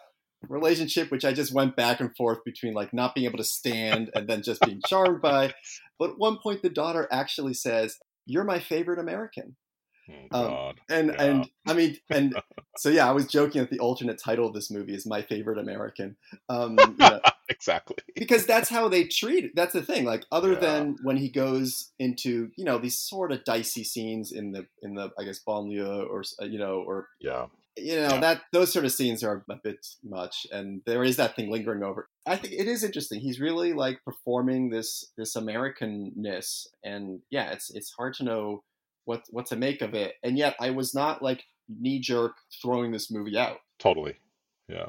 relationship 0.50 1.10
which 1.10 1.24
I 1.24 1.32
just 1.32 1.54
went 1.54 1.78
back 1.78 2.02
and 2.02 2.14
forth 2.18 2.40
between 2.44 2.74
like 2.74 2.94
not 2.94 3.16
being 3.16 3.26
able 3.26 3.38
to 3.38 3.46
stand 3.46 4.12
and 4.14 4.28
then 4.28 4.44
just 4.44 4.62
being 4.62 4.82
charmed 4.88 5.22
by. 5.22 5.54
But 6.00 6.12
at 6.12 6.18
one 6.18 6.40
point, 6.42 6.64
the 6.64 6.72
daughter 6.72 7.08
actually 7.12 7.54
says, 7.54 7.98
"You're 8.26 8.44
my 8.44 8.60
favorite 8.60 9.00
American." 9.00 9.56
Oh, 10.32 10.70
um, 10.70 10.76
and 10.90 11.08
yeah. 11.08 11.24
and 11.24 11.50
I 11.68 11.74
mean 11.74 11.98
and 12.10 12.36
so 12.78 12.90
yeah, 12.90 13.08
I 13.08 13.12
was 13.12 13.28
joking 13.28 13.62
that 13.62 13.70
the 13.70 13.80
alternate 13.80 14.18
title 14.18 14.48
of 14.48 14.54
this 14.54 14.70
movie 14.70 14.94
is 14.94 15.06
"My 15.06 15.22
Favorite 15.22 15.58
American." 15.58 16.16
Um, 16.50 16.78
you 16.80 16.96
know, 17.00 17.22
exactly 17.50 17.98
because 18.16 18.46
that's 18.46 18.70
how 18.70 18.90
they 18.90 19.06
treat. 19.06 19.46
It. 19.46 19.56
That's 19.56 19.74
the 19.74 19.82
thing. 19.82 20.06
Like 20.06 20.26
other 20.32 20.54
yeah. 20.54 20.60
than 20.60 20.98
when 21.04 21.18
he 21.18 21.30
goes 21.30 21.92
into 22.00 22.52
you 22.58 22.66
know 22.66 22.78
these 22.78 22.98
sort 23.00 23.32
of 23.32 23.44
dicey 23.44 23.84
scenes 23.84 24.32
in 24.32 24.52
the 24.52 24.66
in 24.82 24.96
the 24.96 25.12
I 25.18 25.24
guess 25.24 25.42
banlieue 25.48 26.10
or 26.10 26.24
you 26.46 26.60
know 26.60 26.84
or 26.86 27.08
yeah 27.20 27.46
you 27.78 27.96
know 27.96 28.10
yeah. 28.10 28.20
that 28.20 28.42
those 28.52 28.72
sort 28.72 28.86
of 28.86 28.92
scenes 28.92 29.24
are 29.24 29.44
a 29.50 29.56
bit 29.64 29.86
much 30.04 30.46
and 30.52 30.82
there 30.86 31.04
is 31.04 31.18
that 31.18 31.36
thing 31.36 31.50
lingering 31.50 31.84
over 31.84 32.08
i 32.26 32.36
think 32.36 32.54
it 32.54 32.68
is 32.68 32.84
interesting 32.84 33.20
he's 33.20 33.40
really 33.40 33.74
like 33.74 34.00
performing 34.06 34.70
this 34.70 35.12
this 35.18 35.36
americanness 35.36 36.68
and 36.84 37.20
yeah 37.32 37.52
it's 37.52 37.72
it's 37.72 37.92
hard 37.98 38.14
to 38.14 38.24
know 38.24 38.64
what 39.06 39.24
what 39.30 39.46
to 39.48 39.56
make 39.56 39.82
of 39.82 39.94
it. 39.94 40.16
And 40.24 40.38
yet 40.38 40.56
I 40.60 40.72
was 40.72 40.94
not 40.94 41.22
like 41.22 41.44
knee 41.70 42.00
jerk 42.00 42.34
throwing 42.62 42.92
this 42.92 43.12
movie 43.12 43.38
out. 43.38 43.58
Totally. 43.80 44.16
Yeah. 44.68 44.88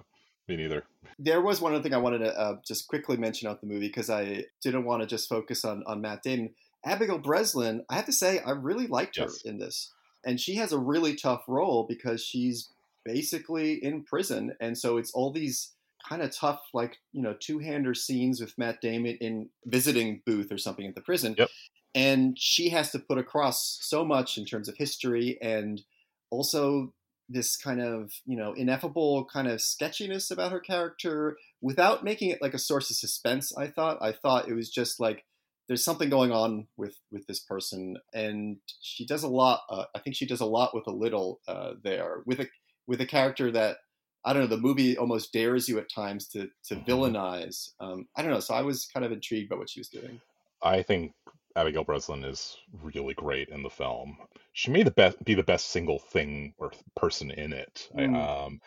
Me 0.49 0.57
neither. 0.57 0.85
There 1.19 1.41
was 1.41 1.61
one 1.61 1.73
other 1.73 1.83
thing 1.83 1.95
I 1.95 1.99
wanted 1.99 2.19
to 2.19 2.39
uh, 2.39 2.57
just 2.67 2.87
quickly 2.89 3.17
mention 3.17 3.49
out 3.49 3.61
the 3.61 3.67
movie 3.67 3.89
because 3.89 4.11
I 4.11 4.45
didn't 4.63 4.85
want 4.85 5.03
to 5.03 5.07
just 5.07 5.29
focus 5.29 5.65
on 5.65 5.83
on 5.87 6.01
Matt 6.01 6.23
Damon. 6.23 6.55
Abigail 6.85 7.19
Breslin, 7.19 7.83
I 7.89 7.95
have 7.95 8.05
to 8.07 8.13
say, 8.13 8.41
I 8.41 8.51
really 8.51 8.87
liked 8.87 9.17
her 9.17 9.29
in 9.47 9.59
this, 9.59 9.91
and 10.23 10.39
she 10.39 10.57
has 10.57 10.71
a 10.71 10.79
really 10.79 11.17
tough 11.17 11.45
role 11.49 11.87
because 11.89 12.23
she's 12.23 12.69
basically 13.07 13.83
in 13.83 14.05
prison, 14.05 14.55
and 14.61 14.77
so 14.77 14.99
it's 14.99 15.13
all 15.13 15.33
these 15.33 15.73
kind 16.07 16.21
of 16.21 16.31
tough, 16.31 16.61
like 16.75 16.99
you 17.13 17.23
know, 17.23 17.35
two-hander 17.41 17.95
scenes 17.95 18.39
with 18.39 18.59
Matt 18.59 18.83
Damon 18.83 19.17
in 19.23 19.49
visiting 19.65 20.21
Booth 20.27 20.53
or 20.53 20.59
something 20.59 20.87
at 20.87 20.95
the 20.95 21.01
prison. 21.01 21.35
Yep. 21.39 21.49
And 21.95 22.37
she 22.39 22.71
has 22.71 22.91
to 22.93 22.99
put 22.99 23.19
across 23.19 23.79
so 23.83 24.05
much 24.05 24.37
in 24.39 24.45
terms 24.45 24.69
of 24.69 24.77
history 24.77 25.39
and 25.41 25.83
also 26.31 26.93
this 27.29 27.57
kind 27.57 27.81
of 27.81 28.13
you 28.27 28.37
know 28.37 28.53
ineffable 28.53 29.25
kind 29.25 29.49
of 29.49 29.61
sketchiness 29.61 30.31
about 30.31 30.53
her 30.53 30.61
character 30.61 31.39
without 31.63 32.05
making 32.05 32.29
it 32.31 32.43
like 32.43 32.53
a 32.53 32.59
source 32.59 32.91
of 32.91 32.97
suspense 32.97 33.57
i 33.57 33.67
thought. 33.67 33.97
I 34.03 34.13
thought 34.13 34.47
it 34.49 34.53
was 34.55 34.69
just 34.69 35.01
like 35.01 35.25
there's 35.67 35.83
something 35.85 36.11
going 36.11 36.33
on 36.33 36.67
with 36.77 36.97
with 37.11 37.27
this 37.27 37.41
person. 37.41 37.97
And 38.13 38.59
she 38.83 39.07
does 39.07 39.23
a 39.23 39.29
lot 39.29 39.61
uh, 39.71 39.85
i 39.95 40.01
think 40.01 40.17
she 40.17 40.27
does 40.27 40.41
a 40.43 40.47
lot 40.47 40.75
with 40.75 40.87
a 40.87 40.91
little 40.93 41.41
uh, 41.49 41.73
there 41.83 42.23
with 42.27 42.41
a 42.41 42.49
with 42.87 43.01
a 43.01 43.07
character 43.07 43.51
that 43.53 43.79
i 44.25 44.33
don't 44.35 44.43
know 44.43 44.49
the 44.57 44.59
movie 44.61 44.99
almost 44.99 45.33
dares 45.33 45.67
you 45.69 45.79
at 45.79 45.89
times 45.91 46.29
to 46.29 46.49
to 46.65 46.75
Mm-hmm. 46.75 46.91
villainize. 46.91 47.71
Um, 47.81 48.07
i 48.17 48.21
don't 48.23 48.33
know. 48.33 48.41
So 48.41 48.53
i 48.53 48.61
was 48.63 48.87
kind 48.93 49.07
of 49.07 49.13
intrigued 49.13 49.49
by 49.49 49.57
what 49.57 49.71
she 49.71 49.81
was 49.81 49.89
doing. 49.89 50.21
I 50.63 50.83
think 50.83 51.13
Abigail 51.57 51.85
Breslin 51.85 52.25
is 52.25 52.57
really 52.83 53.15
great 53.15 53.49
in 53.49 53.63
the 53.63 53.71
film. 53.71 54.19
She 54.53 54.71
may 54.71 54.83
the 54.83 54.91
best 54.91 55.23
be 55.25 55.35
the 55.35 55.43
best 55.43 55.69
single 55.69 55.99
thing 55.99 56.55
or 56.59 56.73
person 56.97 57.31
in 57.31 57.53
it. 57.53 57.89
I, 57.97 58.03
Mm. 58.05 58.17
um, 58.47 58.61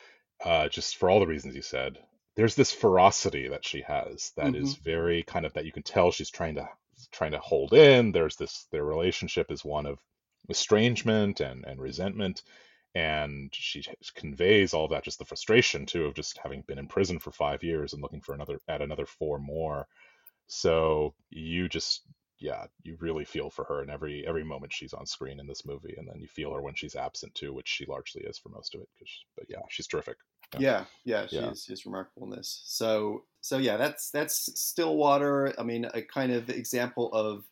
uh, 0.44 0.70
just 0.70 0.98
for 0.98 1.10
all 1.10 1.20
the 1.20 1.28
reasons 1.28 1.56
you 1.56 1.62
said. 1.62 2.00
There's 2.36 2.56
this 2.56 2.72
ferocity 2.72 3.48
that 3.50 3.66
she 3.66 3.82
has 3.82 4.32
that 4.38 4.56
is 4.56 4.76
Mhm. 4.76 4.84
very 4.84 5.24
kind 5.24 5.46
of 5.46 5.54
that 5.54 5.66
you 5.66 5.72
can 5.72 5.84
tell 5.84 6.12
she's 6.12 6.30
trying 6.30 6.56
to 6.56 6.70
trying 7.12 7.32
to 7.32 7.40
hold 7.40 7.74
in. 7.74 8.12
There's 8.12 8.36
this 8.38 8.66
their 8.72 8.86
relationship 8.86 9.52
is 9.52 9.66
one 9.66 9.86
of 9.86 10.00
estrangement 10.50 11.40
and 11.42 11.66
and 11.66 11.82
resentment, 11.82 12.44
and 12.96 13.54
she 13.54 13.84
conveys 14.16 14.74
all 14.74 14.88
that 14.90 15.04
just 15.04 15.20
the 15.20 15.26
frustration 15.26 15.86
too 15.86 16.06
of 16.06 16.14
just 16.16 16.38
having 16.38 16.62
been 16.62 16.80
in 16.80 16.88
prison 16.88 17.20
for 17.20 17.32
five 17.32 17.64
years 17.64 17.94
and 17.94 18.02
looking 18.02 18.22
for 18.22 18.34
another 18.36 18.60
at 18.68 18.82
another 18.82 19.06
four 19.06 19.40
more. 19.40 19.88
So 20.48 21.14
you 21.30 21.70
just 21.70 22.04
yeah, 22.40 22.66
you 22.84 22.98
really 23.00 23.26
feel 23.26 23.50
for 23.50 23.66
her 23.66 23.82
in 23.84 23.90
every 23.90 24.26
every 24.28 24.44
moment 24.44 24.74
she's 24.74 24.94
on 24.94 25.06
screen 25.06 25.40
in 25.40 25.48
this 25.48 25.66
movie, 25.66 25.96
and 25.98 26.08
then 26.08 26.20
you 26.22 26.28
feel 26.28 26.54
her 26.54 26.62
when 26.62 26.76
she's 26.76 26.96
absent 26.96 27.34
too, 27.36 27.54
which 27.54 27.68
she 27.68 27.86
largely 27.86 28.24
is 28.24 28.38
for 28.38 28.50
most 28.50 28.76
of 28.76 28.82
it. 28.82 28.90
but 29.36 29.46
yeah, 29.50 29.60
she's 29.70 29.88
terrific. 29.88 30.18
yeah 30.60 30.86
yeah 31.04 31.28
she 31.28 31.36
Yeah. 31.36 31.52
she's 31.54 31.86
remarkable 31.86 32.24
in 32.32 32.38
this 32.38 32.62
so 32.66 33.24
so 33.42 33.58
yeah 33.58 33.76
that's 33.76 34.10
that's 34.12 34.50
stillwater 34.58 35.54
i 35.60 35.64
mean 35.64 35.86
a 35.94 36.02
kind 36.02 36.32
of 36.32 36.50
example 36.50 37.12
of 37.12 37.44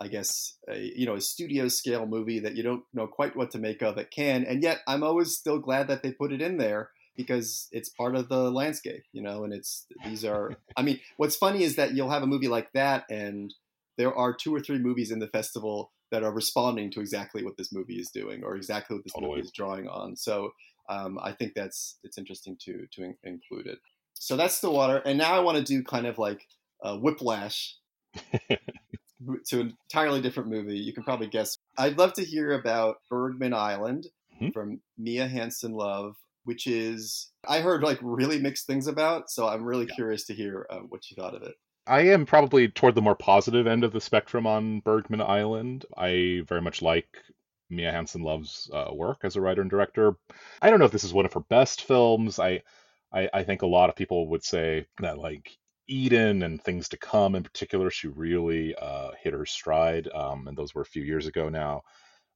i 0.00 0.08
guess 0.08 0.54
a 0.66 0.78
you 0.96 1.04
know 1.04 1.16
a 1.16 1.20
studio 1.20 1.68
scale 1.68 2.06
movie 2.06 2.38
that 2.40 2.54
you 2.56 2.62
don't 2.62 2.84
know 2.94 3.06
quite 3.06 3.36
what 3.36 3.50
to 3.50 3.58
make 3.58 3.82
of 3.82 3.98
it 3.98 4.10
can 4.10 4.44
and 4.44 4.62
yet 4.62 4.78
i'm 4.86 5.02
always 5.02 5.36
still 5.36 5.58
glad 5.58 5.88
that 5.88 6.02
they 6.02 6.10
put 6.10 6.32
it 6.32 6.40
in 6.40 6.56
there 6.56 6.88
because 7.16 7.68
it's 7.70 7.90
part 7.90 8.14
of 8.16 8.30
the 8.30 8.50
landscape 8.50 9.02
you 9.12 9.20
know 9.20 9.44
and 9.44 9.52
it's 9.52 9.84
these 10.06 10.24
are 10.24 10.56
i 10.78 10.80
mean 10.80 10.98
what's 11.18 11.36
funny 11.36 11.62
is 11.62 11.76
that 11.76 11.92
you'll 11.94 12.08
have 12.08 12.22
a 12.22 12.26
movie 12.26 12.48
like 12.48 12.72
that 12.72 13.04
and 13.10 13.52
there 13.98 14.14
are 14.14 14.32
two 14.34 14.54
or 14.54 14.60
three 14.60 14.78
movies 14.78 15.10
in 15.10 15.18
the 15.18 15.28
festival 15.28 15.92
that 16.10 16.22
are 16.22 16.32
responding 16.32 16.90
to 16.92 17.00
exactly 17.00 17.44
what 17.44 17.56
this 17.58 17.70
movie 17.72 17.98
is 18.00 18.10
doing 18.10 18.42
or 18.42 18.56
exactly 18.56 18.96
what 18.96 19.04
this 19.04 19.12
Totally. 19.12 19.32
movie 19.32 19.42
is 19.42 19.52
drawing 19.52 19.86
on 19.88 20.16
so 20.16 20.50
um, 20.88 21.18
I 21.22 21.32
think 21.32 21.52
that's 21.54 21.98
it's 22.02 22.16
interesting 22.16 22.56
to 22.64 22.86
to 22.92 23.02
in- 23.04 23.16
include 23.22 23.66
it. 23.66 23.78
So 24.14 24.36
that's 24.38 24.60
the 24.60 24.70
water, 24.70 25.02
and 25.04 25.18
now 25.18 25.34
I 25.34 25.40
want 25.40 25.58
to 25.58 25.62
do 25.62 25.84
kind 25.84 26.06
of 26.06 26.16
like 26.18 26.40
uh, 26.82 26.96
Whiplash 26.96 27.76
to 28.48 29.60
an 29.60 29.76
entirely 29.90 30.20
different 30.20 30.48
movie. 30.48 30.78
You 30.78 30.92
can 30.92 31.02
probably 31.02 31.26
guess. 31.28 31.56
I'd 31.76 31.98
love 31.98 32.14
to 32.14 32.24
hear 32.24 32.52
about 32.52 32.96
Bergman 33.10 33.52
Island 33.54 34.06
Mhm. 34.40 34.52
from 34.54 34.80
Mia 34.96 35.26
Hansen 35.28 35.72
Love, 35.72 36.16
which 36.44 36.66
is 36.66 37.30
I 37.46 37.60
heard 37.60 37.82
like 37.82 37.98
really 38.02 38.40
mixed 38.40 38.66
things 38.66 38.86
about. 38.86 39.30
So 39.30 39.46
I'm 39.48 39.64
really 39.64 39.86
Yeah. 39.88 39.94
curious 39.94 40.24
to 40.26 40.34
hear 40.34 40.66
uh, 40.70 40.80
what 40.88 41.10
you 41.10 41.16
thought 41.16 41.34
of 41.34 41.42
it. 41.42 41.54
I 41.88 42.02
am 42.02 42.26
probably 42.26 42.68
toward 42.68 42.94
the 42.94 43.02
more 43.02 43.14
positive 43.16 43.66
end 43.66 43.82
of 43.82 43.92
the 43.92 44.00
spectrum 44.00 44.46
on 44.46 44.80
Bergman 44.80 45.22
Island. 45.22 45.86
I 45.96 46.42
very 46.46 46.60
much 46.60 46.82
like 46.82 47.08
Mia 47.70 47.90
Hansen 47.90 48.22
Love's 48.22 48.70
uh, 48.72 48.90
work 48.92 49.20
as 49.22 49.36
a 49.36 49.40
writer 49.40 49.62
and 49.62 49.70
director. 49.70 50.16
I 50.60 50.68
don't 50.70 50.78
know 50.78 50.84
if 50.84 50.92
this 50.92 51.04
is 51.04 51.14
one 51.14 51.24
of 51.24 51.32
her 51.32 51.40
best 51.40 51.82
films. 51.84 52.38
I, 52.38 52.62
I, 53.12 53.30
I 53.32 53.42
think 53.42 53.62
a 53.62 53.66
lot 53.66 53.88
of 53.88 53.96
people 53.96 54.28
would 54.28 54.44
say 54.44 54.86
that 55.00 55.18
like 55.18 55.56
Eden 55.88 56.42
and 56.42 56.62
Things 56.62 56.90
to 56.90 56.98
Come 56.98 57.34
in 57.34 57.42
particular, 57.42 57.90
she 57.90 58.08
really 58.08 58.74
uh, 58.74 59.12
hit 59.22 59.32
her 59.32 59.46
stride, 59.46 60.08
um, 60.14 60.46
and 60.46 60.56
those 60.56 60.74
were 60.74 60.82
a 60.82 60.86
few 60.86 61.02
years 61.02 61.26
ago 61.26 61.48
now. 61.48 61.82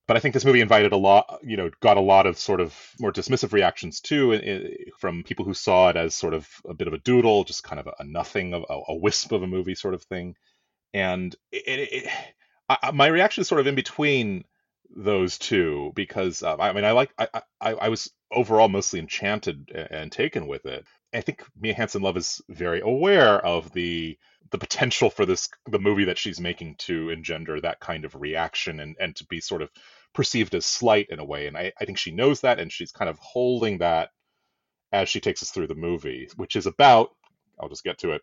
But 0.09 0.17
I 0.17 0.21
think 0.21 0.35
this 0.35 0.45
movie 0.45 0.61
invited 0.61 0.93
a 0.93 0.97
lot, 0.97 1.39
you 1.43 1.57
know, 1.57 1.71
got 1.81 1.97
a 1.97 2.01
lot 2.01 2.27
of 2.27 2.39
sort 2.39 2.61
of 2.61 2.77
more 2.99 3.13
dismissive 3.13 3.53
reactions 3.53 4.01
too, 4.01 4.77
from 4.99 5.23
people 5.23 5.45
who 5.45 5.55
saw 5.55 5.91
it 5.91 5.97
as 5.97 6.15
sort 6.15 6.35
of 6.35 6.49
a 6.69 6.75
bit 6.75 6.89
of 6.89 6.95
a 6.95 6.99
doodle, 6.99 7.45
just 7.45 7.63
kind 7.63 7.79
of 7.79 7.87
a, 7.87 7.95
a 8.01 8.05
nothing, 8.05 8.53
of 8.53 8.65
a, 8.69 8.81
a 8.89 8.97
wisp 8.97 9.33
of 9.33 9.43
a 9.43 9.47
movie 9.47 9.77
sort 9.77 9.95
of 9.95 10.03
thing. 10.03 10.35
And 10.93 11.35
it, 11.53 12.11
I, 12.69 12.91
my 12.91 13.07
reaction 13.07 13.43
is 13.43 13.49
sort 13.49 13.61
of 13.61 13.67
in 13.67 13.75
between 13.75 14.45
those 14.95 15.39
two 15.39 15.93
because 15.95 16.43
uh, 16.43 16.57
I 16.57 16.73
mean 16.73 16.85
I 16.85 16.93
like 16.93 17.13
I, 17.19 17.29
I 17.61 17.73
I 17.73 17.89
was 17.89 18.11
overall 18.31 18.69
mostly 18.69 19.01
enchanted 19.01 19.71
and 19.71 20.13
taken 20.13 20.47
with 20.47 20.67
it. 20.67 20.87
I 21.15 21.21
think 21.21 21.45
Mia 21.59 21.75
Hansen 21.75 22.03
Love 22.03 22.17
is 22.17 22.43
very 22.49 22.81
aware 22.81 23.39
of 23.45 23.73
the 23.73 24.19
the 24.53 24.59
potential 24.59 25.11
for 25.11 25.27
this 25.27 25.49
the 25.67 25.79
movie 25.79 26.05
that 26.05 26.19
she's 26.19 26.39
making 26.39 26.77
to 26.77 27.11
engender 27.11 27.61
that 27.61 27.81
kind 27.81 28.05
of 28.05 28.15
reaction 28.15 28.81
and 28.81 28.97
and 29.01 29.17
to 29.17 29.25
be 29.27 29.41
sort 29.41 29.63
of 29.63 29.71
perceived 30.15 30.55
as 30.55 30.67
slight 30.67 31.09
in 31.11 31.19
a 31.19 31.25
way. 31.25 31.47
And 31.47 31.57
I, 31.57 31.73
I 31.81 31.85
think 31.87 31.99
she 31.99 32.13
knows 32.13 32.43
that 32.43 32.61
and 32.61 32.71
she's 32.71 32.93
kind 32.93 33.09
of 33.09 33.19
holding 33.19 33.79
that 33.79 34.11
as 34.93 35.09
she 35.09 35.21
takes 35.21 35.43
us 35.43 35.51
through 35.51 35.69
the 35.69 35.75
movie, 35.75 36.29
which 36.37 36.55
is 36.55 36.67
about 36.67 37.11
I'll 37.59 37.71
just 37.71 37.85
get 37.85 37.99
to 37.99 38.13
it. 38.13 38.23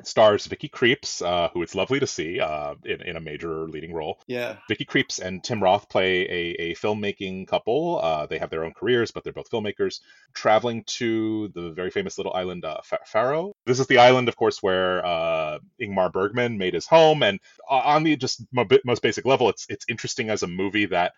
It 0.00 0.08
stars 0.08 0.46
Vicky 0.46 0.68
Krieps, 0.68 1.24
uh, 1.24 1.48
who 1.50 1.62
it's 1.62 1.74
lovely 1.74 2.00
to 2.00 2.06
see 2.06 2.40
uh, 2.40 2.74
in, 2.84 3.00
in 3.02 3.16
a 3.16 3.20
major 3.20 3.68
leading 3.68 3.92
role. 3.92 4.18
Yeah, 4.26 4.56
Vicky 4.68 4.84
Krieps 4.84 5.20
and 5.20 5.42
Tim 5.42 5.62
Roth 5.62 5.88
play 5.88 6.22
a, 6.22 6.56
a 6.62 6.74
filmmaking 6.74 7.46
couple. 7.46 8.00
Uh, 8.02 8.26
they 8.26 8.38
have 8.38 8.50
their 8.50 8.64
own 8.64 8.74
careers, 8.74 9.12
but 9.12 9.22
they're 9.22 9.32
both 9.32 9.50
filmmakers, 9.50 10.00
traveling 10.32 10.82
to 10.84 11.48
the 11.54 11.70
very 11.70 11.90
famous 11.90 12.18
little 12.18 12.32
island 12.32 12.64
uh, 12.64 12.80
Faro. 13.06 13.54
This 13.66 13.78
is 13.78 13.86
the 13.86 13.98
island, 13.98 14.28
of 14.28 14.36
course, 14.36 14.62
where 14.62 15.04
uh, 15.06 15.58
Ingmar 15.80 16.12
Bergman 16.12 16.58
made 16.58 16.74
his 16.74 16.86
home. 16.86 17.22
And 17.22 17.38
uh, 17.70 17.74
on 17.74 18.02
the 18.02 18.16
just 18.16 18.44
most 18.84 19.02
basic 19.02 19.24
level, 19.24 19.48
it's 19.48 19.66
it's 19.68 19.86
interesting 19.88 20.28
as 20.28 20.42
a 20.42 20.48
movie 20.48 20.86
that 20.86 21.12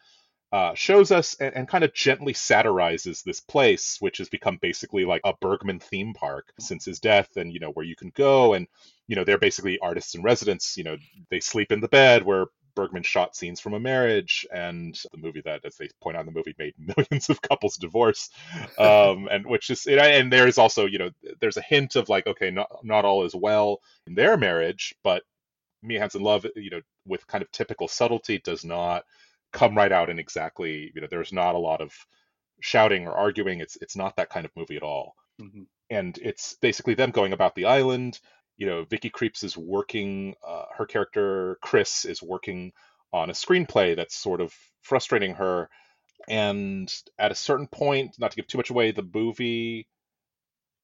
uh, 0.53 0.75
shows 0.75 1.11
us 1.11 1.35
and, 1.41 1.55
and 1.57 1.69
kind 1.69 1.85
of 1.85 1.93
gently 1.93 2.33
satirizes 2.33 3.23
this 3.23 3.41
place, 3.41 3.97
which 4.01 4.19
has 4.19 4.29
become 4.29 4.59
basically 4.61 5.05
like 5.05 5.21
a 5.25 5.35
Bergman 5.41 5.81
theme 5.81 6.15
park 6.15 6.53
since 6.61 6.85
his 6.85 7.01
death, 7.01 7.37
and 7.37 7.53
you 7.53 7.61
know 7.61 7.71
where 7.71 7.85
you 7.85 7.97
can 7.97 8.13
go, 8.15 8.55
and 8.55 8.67
you 9.09 9.17
know 9.17 9.25
they're 9.25 9.39
basically 9.39 9.79
artists 9.81 10.15
in 10.15 10.23
residence. 10.23 10.77
You 10.77 10.85
know 10.85 10.97
they 11.31 11.41
sleep 11.41 11.73
in 11.73 11.81
the 11.81 11.89
bed 11.89 12.25
where 12.25 12.47
Bergman 12.77 13.03
shot 13.03 13.35
scenes 13.35 13.59
from 13.59 13.75
a 13.75 13.81
marriage, 13.81 14.47
and 14.53 14.97
the 15.11 15.19
movie 15.19 15.43
that, 15.45 15.65
as 15.65 15.77
they 15.77 15.89
point 16.01 16.17
out 16.17 16.21
in 16.21 16.27
the 16.27 16.33
movie, 16.33 16.55
made 16.59 16.75
millions 16.97 17.29
of 17.29 17.43
couples 17.43 17.77
divorce, 17.77 18.31
um, 18.79 19.29
and 19.31 19.47
which 19.47 19.71
is 19.71 19.87
and 19.87 20.33
there 20.33 20.47
is 20.47 20.59
also 20.59 20.87
you 20.87 20.99
know 20.99 21.11
there's 21.41 21.57
a 21.57 21.63
hint 21.63 21.97
of 21.97 22.09
like 22.09 22.27
okay 22.29 22.53
not 22.53 22.69
not 22.85 23.05
all 23.05 23.25
is 23.25 23.35
well 23.35 23.81
in 24.07 24.15
their 24.15 24.37
marriage, 24.37 24.95
but 25.03 25.25
Mia 25.83 26.01
Hansen 26.01 26.23
Love, 26.23 26.47
you 26.55 26.71
know, 26.71 26.81
with 27.07 27.27
kind 27.27 27.43
of 27.43 27.51
typical 27.51 27.89
subtlety, 27.89 28.39
does 28.39 28.65
not 28.65 29.05
come 29.57 29.77
right 29.77 29.93
out 29.93 30.11
and 30.11 30.21
exactly, 30.21 30.93
you 30.95 31.01
know, 31.01 31.09
there's 31.11 31.33
not 31.33 31.55
a 31.55 31.59
lot 31.59 31.81
of 31.81 31.93
shouting 32.61 33.07
or 33.07 33.13
arguing. 33.13 33.61
It's 33.61 33.77
it's 33.81 33.97
not 33.97 34.17
that 34.17 34.31
kind 34.31 34.45
of 34.47 34.53
movie 34.57 34.77
at 34.77 34.83
all. 34.83 35.15
hmm 35.39 35.65
And 35.91 36.19
it's 36.23 36.57
basically 36.61 36.95
them 36.95 37.11
going 37.11 37.33
about 37.33 37.55
the 37.55 37.67
island. 37.67 38.21
You 38.59 38.67
know, 38.67 38.85
Vicky 38.85 39.11
Krieps 39.11 39.45
is 39.45 39.57
working. 39.57 40.35
Uh, 40.47 40.67
her 40.77 40.87
character 40.87 41.59
Chris 41.63 42.05
is 42.05 42.23
working 42.23 42.73
on 43.13 43.31
a 43.31 43.35
screenplay 43.35 43.97
that's 43.97 44.17
sort 44.17 44.41
of 44.41 44.53
frustrating 44.83 45.35
her. 45.35 45.69
And 46.29 46.93
at 47.19 47.33
a 47.33 47.37
certain 47.37 47.69
point, 47.69 48.17
not 48.19 48.33
to 48.33 48.37
give 48.37 48.49
too 48.49 48.59
much 48.59 48.71
away, 48.71 48.91
the 48.93 49.09
movie 49.15 49.89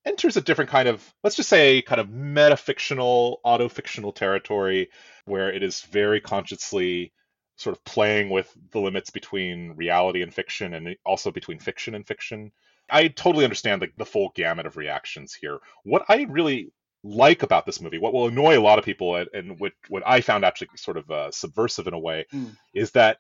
enters 0.05 0.37
a 0.37 0.41
different 0.41 0.71
kind 0.71 0.89
of, 0.89 1.15
let's 1.23 1.37
just 1.37 1.49
say, 1.49 1.83
kind 1.83 2.01
of 2.01 2.09
metafictional, 2.09 3.37
autofictional 3.45 4.15
territory 4.15 4.91
where 5.27 5.53
it 5.53 5.63
is 5.63 5.81
very 5.83 6.21
consciously 6.21 7.13
sort 7.63 7.77
of 7.77 7.85
playing 7.85 8.31
with 8.31 8.53
the 8.73 8.81
limits 8.81 9.11
between 9.11 9.73
reality 9.77 10.23
and 10.23 10.35
fiction 10.35 10.75
and 10.75 10.97
also 11.05 11.31
between 11.31 11.59
fiction 11.59 11.95
and 11.95 12.07
fiction. 12.07 12.53
I 12.91 13.09
totally 13.09 13.45
understand 13.45 13.81
the, 13.81 13.89
the 13.97 14.05
full 14.05 14.33
gamut 14.35 14.67
of 14.67 14.77
reactions 14.77 15.33
here. 15.33 15.59
What 15.85 16.05
I 16.09 16.27
really 16.29 16.73
like 17.05 17.43
about 17.43 17.65
this 17.67 17.81
movie, 17.81 17.99
what 17.99 18.13
will 18.13 18.29
annoy 18.29 18.59
a 18.59 18.61
lot 18.69 18.79
of 18.79 18.85
people, 18.85 19.17
and, 19.17 19.29
and 19.33 19.59
what, 19.61 19.73
what 19.89 20.03
I 20.07 20.21
found 20.21 20.45
actually 20.45 20.69
sort 20.77 20.97
of 20.97 21.11
uh, 21.11 21.31
subversive 21.31 21.87
in 21.87 21.95
a 21.95 21.99
way, 21.99 22.27
Mm. 22.33 22.57
is 22.75 22.91
that 22.93 23.19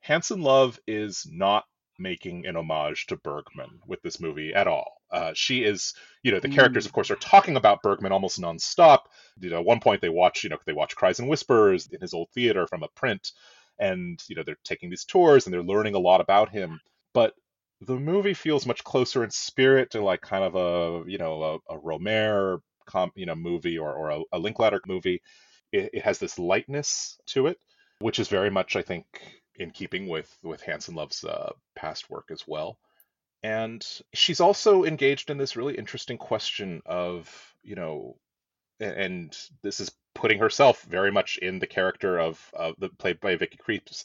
Hansen 0.00 0.42
Love 0.42 0.78
is 0.86 1.26
not 1.30 1.64
making 1.98 2.46
an 2.46 2.56
homage 2.56 3.06
to 3.06 3.16
Bergman 3.16 3.80
with 3.86 4.00
this 4.02 4.18
movie 4.18 4.54
at 4.54 4.66
all. 4.66 4.96
Uh, 5.10 5.32
she 5.34 5.62
is, 5.62 5.94
you 6.22 6.32
know, 6.32 6.40
the 6.40 6.48
characters, 6.48 6.84
Mm. 6.84 6.88
of 6.88 6.92
course, 6.92 7.10
are 7.10 7.16
talking 7.16 7.56
about 7.56 7.82
Bergman 7.82 8.12
almost 8.12 8.40
nonstop. 8.40 9.00
You 9.38 9.50
know, 9.50 9.58
at 9.58 9.66
one 9.66 9.80
point 9.80 10.00
they 10.00 10.08
watch, 10.08 10.42
you 10.42 10.50
know, 10.50 10.58
they 10.64 10.72
watch 10.72 10.96
Cries 10.96 11.18
and 11.20 11.28
Whispers 11.28 11.88
in 11.88 12.00
his 12.00 12.14
old 12.14 12.30
theater 12.30 12.66
from 12.66 12.82
a 12.82 12.88
print, 12.88 13.32
and 13.78 14.22
you 14.28 14.36
know 14.36 14.42
they're 14.44 14.56
taking 14.64 14.90
these 14.90 15.04
tours 15.04 15.46
and 15.46 15.52
they're 15.52 15.62
learning 15.62 15.94
a 15.94 16.00
lot 16.00 16.20
about 16.20 16.50
him. 16.50 16.80
But 17.14 17.34
the 17.80 17.98
movie 17.98 18.34
feels 18.34 18.66
much 18.66 18.84
closer 18.84 19.24
in 19.24 19.30
spirit 19.30 19.90
to 19.90 20.02
like 20.02 20.20
kind 20.20 20.44
of 20.44 20.54
a 20.54 21.10
you 21.10 21.18
know 21.18 21.60
a, 21.68 21.74
a 21.74 21.78
Rohmer 21.78 22.60
com, 22.86 23.10
you 23.14 23.26
know 23.26 23.34
movie 23.34 23.78
or, 23.78 23.92
or 23.92 24.10
a, 24.10 24.20
a 24.32 24.38
Linklater 24.38 24.80
movie. 24.86 25.22
It, 25.72 25.90
it, 25.94 26.02
has 26.02 26.18
this 26.18 26.38
lightness 26.38 27.18
to 27.28 27.46
it, 27.46 27.58
which 28.00 28.18
is 28.18 28.28
very 28.28 28.50
much 28.50 28.76
I 28.76 28.82
think 28.82 29.06
in 29.56 29.70
keeping 29.70 30.06
with 30.06 30.30
with 30.42 30.60
Hansen 30.62 30.94
Love's 30.94 31.24
uh, 31.24 31.52
past 31.74 32.10
work 32.10 32.28
as 32.30 32.46
well. 32.46 32.78
And 33.42 33.84
she's 34.14 34.40
also 34.40 34.84
engaged 34.84 35.30
in 35.30 35.38
this 35.38 35.56
really 35.56 35.76
interesting 35.76 36.18
question 36.18 36.82
of 36.86 37.52
you 37.62 37.74
know, 37.74 38.16
and 38.82 39.36
this 39.62 39.80
is 39.80 39.90
putting 40.14 40.38
herself 40.38 40.82
very 40.82 41.10
much 41.10 41.38
in 41.38 41.58
the 41.58 41.66
character 41.66 42.18
of, 42.18 42.38
of 42.52 42.74
the 42.78 42.88
played 42.90 43.20
by 43.20 43.36
Vicky 43.36 43.58
Krieps, 43.58 44.04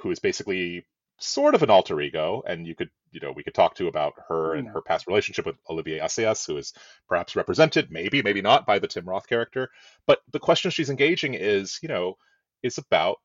who 0.00 0.10
is 0.10 0.18
basically 0.18 0.84
sort 1.18 1.54
of 1.54 1.62
an 1.62 1.70
alter 1.70 2.00
ego, 2.00 2.42
and 2.46 2.66
you 2.66 2.74
could 2.74 2.90
you 3.12 3.20
know 3.20 3.32
we 3.32 3.42
could 3.42 3.54
talk 3.54 3.74
to 3.76 3.88
about 3.88 4.14
her 4.28 4.54
and 4.54 4.66
hmm. 4.66 4.74
her 4.74 4.82
past 4.82 5.06
relationship 5.06 5.46
with 5.46 5.56
Olivier 5.68 6.00
Assayas, 6.00 6.46
who 6.46 6.56
is 6.56 6.72
perhaps 7.08 7.36
represented, 7.36 7.90
maybe 7.90 8.22
maybe 8.22 8.42
not 8.42 8.66
by 8.66 8.78
the 8.78 8.88
Tim 8.88 9.08
Roth 9.08 9.28
character. 9.28 9.70
But 10.06 10.20
the 10.32 10.40
question 10.40 10.70
she's 10.70 10.90
engaging 10.90 11.34
is 11.34 11.78
you 11.82 11.88
know 11.88 12.16
is 12.62 12.78
about 12.78 13.18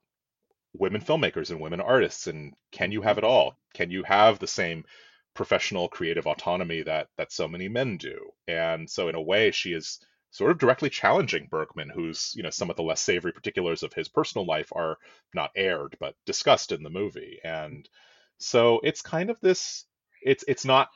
women 0.74 1.02
filmmakers 1.02 1.50
and 1.50 1.60
women 1.60 1.82
artists, 1.82 2.28
and 2.28 2.54
can 2.72 2.92
you 2.92 3.02
have 3.02 3.18
it 3.18 3.24
all? 3.24 3.58
Can 3.74 3.92
you 3.92 4.04
have 4.04 4.40
the 4.40 4.48
same 4.48 4.84
professional 5.34 5.88
creative 5.88 6.28
autonomy 6.28 6.84
that 6.84 7.08
that 7.18 7.32
so 7.32 7.48
many 7.48 7.68
men 7.68 7.98
do? 7.98 8.30
And 8.48 8.90
so 8.90 9.10
in 9.10 9.16
a 9.16 9.22
way, 9.22 9.52
she 9.52 9.74
is 9.74 10.00
sort 10.32 10.52
of 10.52 10.60
directly 10.60 10.90
challenging 10.90 11.48
Bergman, 11.50 11.90
whose 11.90 12.34
you 12.36 12.44
know 12.44 12.50
some 12.50 12.70
of 12.70 12.76
the 12.76 12.84
less 12.84 13.02
savory 13.02 13.32
particulars 13.32 13.84
of 13.84 13.94
his 13.94 14.08
personal 14.08 14.46
life 14.46 14.72
are 14.74 14.98
not 15.34 15.52
aired 15.56 15.98
but 16.00 16.16
discussed 16.26 16.72
in 16.72 16.84
the 16.84 16.90
movie, 16.90 17.40
and 17.44 17.88
so 18.38 18.80
it's 18.84 19.02
kind 19.02 19.30
of 19.30 19.40
this. 19.42 19.86
It's 20.22 20.44
it's 20.48 20.66
not 20.66 20.90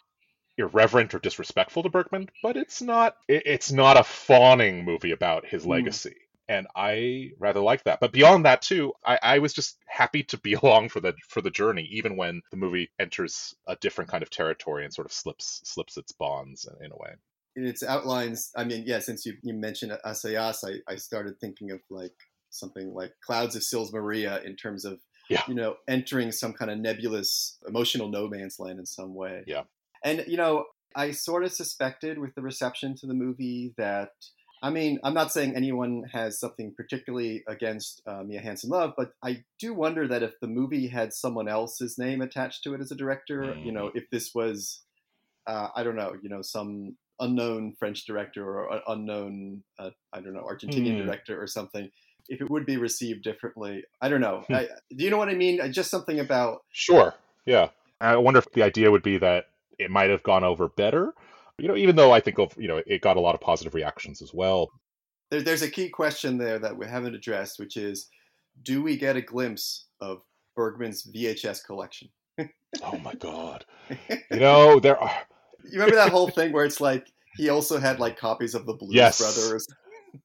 irreverent 0.58 1.14
or 1.14 1.20
disrespectful 1.20 1.84
to 1.84 1.90
Bergman, 1.90 2.30
but 2.42 2.58
it's 2.58 2.82
not 2.82 3.16
it, 3.28 3.44
it's 3.46 3.72
not 3.72 3.98
a 3.98 4.04
fawning 4.04 4.86
movie 4.86 5.12
about 5.12 5.46
his 5.46 5.64
hmm. 5.64 5.72
legacy. 5.72 6.10
Mm. 6.10 6.18
And 6.50 6.68
I 6.76 7.32
rather 7.40 7.62
like 7.62 7.86
that. 7.86 8.02
But 8.02 8.12
beyond 8.12 8.44
that 8.44 8.62
too, 8.62 8.92
I, 9.06 9.18
I 9.24 9.40
was 9.40 9.54
just 9.54 9.78
happy 9.88 10.24
to 10.24 10.38
be 10.38 10.54
along 10.62 10.90
for 10.90 11.00
the 11.00 11.14
for 11.28 11.42
the 11.42 11.50
journey, 11.50 11.88
even 11.92 12.18
when 12.18 12.42
the 12.52 12.58
movie 12.58 12.92
enters 13.00 13.56
a 13.66 13.78
different 13.78 14.12
kind 14.12 14.22
of 14.22 14.30
territory 14.30 14.84
and 14.84 14.94
sort 14.94 15.06
of 15.08 15.14
slips 15.14 15.62
slips 15.64 15.98
its 15.98 16.12
bonds 16.12 16.66
in, 16.66 16.86
in 16.86 16.92
a 16.92 16.98
way 16.98 17.16
in 17.56 17.66
its 17.66 17.84
outlines, 17.84 18.52
I 18.56 18.64
mean, 18.64 18.84
yeah, 18.86 19.00
since 19.00 19.26
you, 19.26 19.34
you 19.44 19.54
mentioned 19.54 19.98
Assayas, 20.06 20.64
I, 20.66 20.92
I 20.92 20.96
started 20.96 21.40
thinking 21.40 21.72
of 21.72 21.82
like 21.90 22.16
something 22.50 22.94
like 22.94 23.14
Clouds 23.26 23.56
of 23.56 23.64
Sils 23.64 23.94
Maria 23.94 24.42
in 24.44 24.56
terms 24.56 24.86
of, 24.86 25.00
yeah. 25.30 25.44
you 25.48 25.54
know, 25.54 25.76
entering 25.88 26.32
some 26.32 26.54
kind 26.54 26.72
of 26.72 26.78
nebulous 26.80 27.58
emotional 27.68 28.10
no 28.10 28.28
man's 28.28 28.60
land 28.60 28.80
in 28.80 28.86
some 28.86 29.14
way. 29.14 29.44
Yeah. 29.48 29.64
And, 30.04 30.26
you 30.28 30.38
know, 30.38 30.66
I 30.96 31.12
sort 31.12 31.44
of 31.44 31.52
suspected 31.52 32.20
with 32.20 32.36
the 32.36 32.42
reception 32.42 32.96
to 32.98 33.08
the 33.08 33.14
movie 33.14 33.74
that, 33.78 34.12
I 34.62 34.70
mean, 34.70 35.00
I'm 35.04 35.14
not 35.14 35.32
saying 35.32 35.56
anyone 35.56 36.04
has 36.12 36.40
something 36.40 36.74
particularly 36.76 37.44
against 37.48 38.02
uh, 38.08 38.24
Mia 38.24 38.42
Hansen 38.42 38.70
Love, 38.70 38.94
but 38.96 39.12
I 39.22 39.44
do 39.60 39.74
wonder 39.74 40.08
that 40.08 40.24
if 40.24 40.40
the 40.40 40.48
movie 40.48 40.88
had 40.88 41.14
someone 41.14 41.48
else's 41.48 41.98
name 41.98 42.22
attached 42.22 42.64
to 42.64 42.74
it 42.74 42.82
as 42.82 42.92
a 42.92 42.96
director, 42.96 43.42
mm. 43.44 43.66
you 43.66 43.72
know, 43.72 43.88
mm. 43.88 43.96
if 43.96 44.10
this 44.10 44.34
was, 44.34 44.82
uh, 45.48 45.70
I 45.76 45.84
don't 45.84 45.96
know, 45.96 46.16
you 46.22 46.30
know, 46.30 46.42
some 46.42 46.96
unknown 47.20 47.74
French 47.78 48.06
director 48.06 48.46
or 48.46 48.82
unknown, 48.88 49.64
uh, 49.80 49.92
I 50.12 50.20
don't 50.20 50.34
know, 50.34 50.44
Argentinian 50.44 51.00
mm. 51.00 51.06
director 51.06 51.42
or 51.42 51.48
something, 51.48 51.90
if 52.28 52.42
it 52.42 52.50
would 52.50 52.66
be 52.66 52.78
received 52.78 53.24
differently. 53.24 53.84
I 54.02 54.10
don't 54.10 54.22
know. 54.22 54.44
Hmm. 54.48 54.56
I, 54.56 54.68
do 54.96 55.04
you 55.04 55.10
know 55.10 55.18
what 55.18 55.30
I 55.30 55.36
mean? 55.36 55.60
Just 55.72 55.92
something 55.92 56.20
about. 56.20 56.64
Sure. 56.72 57.14
Yeah. 57.46 57.70
I 58.00 58.16
wonder 58.18 58.40
if 58.40 58.52
the 58.52 58.64
idea 58.64 58.92
would 58.92 59.04
be 59.04 59.18
that 59.20 59.46
it 59.80 59.90
might 59.90 60.10
have 60.10 60.24
gone 60.24 60.44
over 60.44 60.68
better. 60.70 61.14
You 61.58 61.68
know, 61.68 61.76
even 61.76 61.96
though 61.96 62.12
I 62.12 62.20
think 62.20 62.40
of, 62.40 62.54
you 62.58 62.68
know, 62.68 62.82
it 62.86 63.02
got 63.02 63.18
a 63.18 63.22
lot 63.22 63.36
of 63.36 63.42
positive 63.42 63.74
reactions 63.74 64.22
as 64.22 64.34
well. 64.34 64.72
There, 65.30 65.42
there's 65.42 65.62
a 65.62 65.70
key 65.70 65.90
question 65.90 66.38
there 66.38 66.60
that 66.60 66.76
we 66.76 66.88
haven't 66.88 67.16
addressed, 67.16 67.60
which 67.60 67.78
is, 67.78 68.10
do 68.64 68.82
we 68.82 68.98
get 68.98 69.16
a 69.16 69.22
glimpse 69.22 69.86
of 70.00 70.22
Bergman's 70.56 71.04
VHS 71.04 71.64
collection? 71.66 72.10
oh 72.84 72.98
my 73.04 73.14
God! 73.14 73.66
You 74.32 74.40
know, 74.40 74.80
there 74.80 74.98
are 74.98 75.16
you 75.64 75.80
remember 75.80 75.96
that 75.96 76.12
whole 76.12 76.30
thing 76.30 76.52
where 76.52 76.66
it's 76.66 76.82
like 76.82 77.12
he 77.36 77.50
also 77.50 77.80
had 77.80 78.00
like 78.00 78.18
copies 78.18 78.56
of 78.56 78.66
the 78.66 78.74
Blues 78.74 78.94
yes. 78.94 79.20
Brothers. 79.20 79.68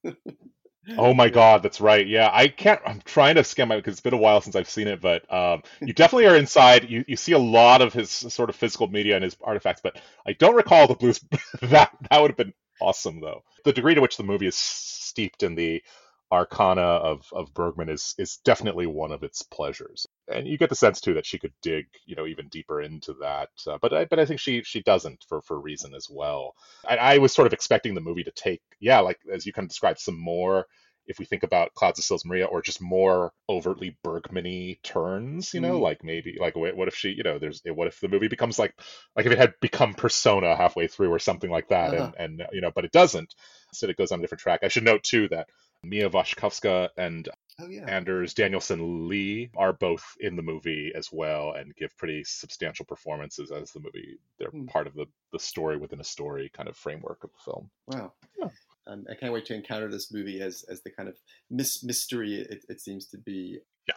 oh 0.99 1.15
my 1.15 1.29
god, 1.29 1.63
that's 1.63 1.81
right. 1.81 2.07
Yeah, 2.07 2.31
I 2.33 2.49
can't. 2.49 2.81
I'm 2.87 3.01
trying 3.05 3.37
to 3.37 3.45
scan 3.45 3.69
my 3.69 3.77
because 3.77 3.93
it's 3.93 4.01
been 4.01 4.15
a 4.15 4.19
while 4.19 4.41
since 4.41 4.57
I've 4.57 4.69
seen 4.69 4.89
it, 4.89 5.01
but 5.01 5.31
um, 5.33 5.63
you 5.81 5.93
definitely 5.93 6.27
are 6.27 6.37
inside. 6.37 6.89
You 6.89 7.05
you 7.07 7.17
see 7.17 7.33
a 7.33 7.39
lot 7.39 7.83
of 7.83 7.93
his 7.93 8.11
sort 8.11 8.51
of 8.51 8.57
physical 8.57 8.89
media 8.89 9.15
and 9.15 9.25
his 9.25 9.37
artifacts, 9.43 9.81
but 9.83 10.01
I 10.27 10.33
don't 10.35 10.57
recall 10.57 10.87
the 10.87 10.95
blues. 10.95 11.21
that 11.63 11.91
that 12.11 12.21
would 12.21 12.31
have 12.31 12.37
been 12.37 12.55
awesome 12.81 13.21
though. 13.21 13.43
The 13.65 13.73
degree 13.73 13.95
to 13.95 14.01
which 14.01 14.17
the 14.17 14.25
movie 14.25 14.47
is 14.47 14.57
steeped 14.57 15.43
in 15.43 15.55
the 15.55 15.83
arcana 16.31 16.83
of 16.83 17.27
of 17.33 17.55
Bergman 17.55 17.89
is 17.89 18.15
is 18.19 18.39
definitely 18.45 18.87
one 18.87 19.13
of 19.13 19.23
its 19.23 19.43
pleasures. 19.43 20.07
And 20.33 20.47
you 20.47 20.59
get 20.59 20.69
the 20.69 20.77
sense 20.77 21.01
too 21.01 21.15
that 21.15 21.27
she 21.27 21.39
could 21.39 21.55
dig, 21.63 21.87
you 22.07 22.17
know, 22.17 22.27
even 22.27 22.49
deeper 22.49 22.83
into 22.83 23.15
that. 23.21 23.49
Uh, 23.67 23.79
but 23.81 23.93
I 23.93 24.05
but 24.05 24.19
I 24.19 24.27
think 24.27 24.41
she 24.41 24.63
she 24.63 24.83
doesn't 24.83 25.25
for 25.29 25.41
for 25.43 25.59
reason 25.59 25.95
as 25.95 26.09
well. 26.11 26.55
I, 26.89 26.97
I 26.97 27.19
was 27.19 27.33
sort 27.33 27.47
of 27.47 27.53
expecting 27.53 27.95
the 27.95 28.01
movie 28.01 28.25
to 28.25 28.31
take, 28.31 28.63
yeah, 28.81 29.01
like 29.01 29.19
as 29.33 29.47
you 29.47 29.53
kind 29.53 29.65
of 29.65 29.71
described, 29.71 30.01
some 30.01 30.19
more. 30.19 30.67
If 31.07 31.19
we 31.19 31.25
think 31.25 31.43
about 31.43 31.73
Clouds 31.73 31.99
of 31.99 32.05
Sils 32.05 32.27
Maria, 32.27 32.45
or 32.45 32.61
just 32.61 32.83
more 32.83 33.33
overtly 33.49 33.97
Bergmany 34.05 34.83
turns, 34.83 35.55
you 35.55 35.61
know, 35.61 35.79
mm. 35.79 35.81
like 35.81 36.05
maybe 36.05 36.37
like 36.39 36.55
what 36.55 36.87
if 36.87 36.95
she, 36.95 37.09
you 37.09 37.23
know, 37.23 37.39
there's 37.39 37.63
what 37.65 37.89
if 37.89 37.99
the 38.01 38.09
movie 38.09 38.29
becomes 38.29 38.59
like 38.59 38.75
like 39.17 39.25
if 39.25 39.33
it 39.33 39.39
had 39.39 39.55
become 39.63 39.95
Persona 39.95 40.55
halfway 40.55 40.87
through 40.87 41.11
or 41.11 41.19
something 41.19 41.51
like 41.51 41.69
that, 41.69 41.95
uh-huh. 41.95 42.13
and 42.19 42.41
and 42.41 42.49
you 42.53 42.61
know, 42.61 42.71
but 42.75 42.85
it 42.85 42.93
doesn't. 42.93 43.35
So 43.73 43.89
it 43.89 43.97
goes 43.97 44.13
on 44.13 44.19
a 44.19 44.23
different 44.23 44.43
track. 44.43 44.61
I 44.63 44.69
should 44.69 44.85
note 44.85 45.03
too 45.03 45.29
that 45.29 45.49
Mia 45.83 46.11
Wasikowska 46.11 46.89
and 46.97 47.29
oh, 47.61 47.69
yeah. 47.69 47.85
Anders 47.87 48.35
Danielsen 48.35 49.09
Lie 49.09 49.51
are 49.57 49.73
both 49.73 50.05
in 50.21 50.37
the 50.37 50.43
movie 50.43 50.93
as 50.95 51.11
well 51.13 51.53
and 51.53 51.75
give 51.77 51.97
pretty 51.97 52.25
substantial 52.25 52.85
performances 52.85 53.51
as 53.51 53.71
the 53.73 53.81
movie. 53.81 54.19
They're 54.39 54.51
hmm. 54.51 54.67
part 54.67 54.87
of 54.87 54.95
the, 54.95 55.07
the 55.33 55.39
story 55.39 55.77
within 55.77 56.01
a 56.01 56.05
story 56.05 56.51
kind 56.53 56.69
of 56.69 56.77
framework 56.77 57.25
of 57.25 57.31
the 57.33 57.51
film. 57.51 57.71
Wow. 57.87 58.13
Yeah. 58.39 58.49
Um, 58.87 59.05
I 59.11 59.15
can't 59.15 59.33
wait 59.33 59.45
to 59.47 59.55
encounter 59.55 59.91
this 59.91 60.13
movie 60.13 60.41
as, 60.41 60.65
as 60.71 60.83
the 60.83 60.91
kind 60.91 61.09
of 61.09 61.17
mis- 61.51 61.85
mystery 61.85 62.37
it, 62.37 62.65
it 62.69 62.81
seems 62.81 63.07
to 63.09 63.19
be. 63.19 63.59
Yeah. 63.87 63.95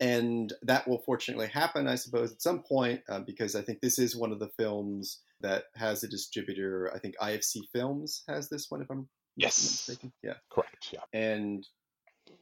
And 0.00 0.52
that 0.62 0.86
will 0.86 0.98
fortunately 0.98 1.46
happen, 1.48 1.88
I 1.88 1.94
suppose, 1.94 2.32
at 2.32 2.42
some 2.42 2.62
point, 2.62 3.00
uh, 3.08 3.20
because 3.20 3.54
I 3.54 3.62
think 3.62 3.80
this 3.80 3.98
is 3.98 4.16
one 4.16 4.32
of 4.32 4.40
the 4.40 4.50
films 4.58 5.20
that 5.40 5.64
has 5.76 6.04
a 6.04 6.08
distributor. 6.08 6.92
I 6.94 6.98
think 6.98 7.14
IFC 7.22 7.60
Films 7.72 8.22
has 8.28 8.48
this 8.48 8.70
one, 8.70 8.82
if 8.82 8.90
I'm 8.90 9.08
Yes. 9.36 9.90
Yeah. 10.22 10.34
Correct. 10.50 10.92
Yeah. 10.92 11.00
And 11.12 11.66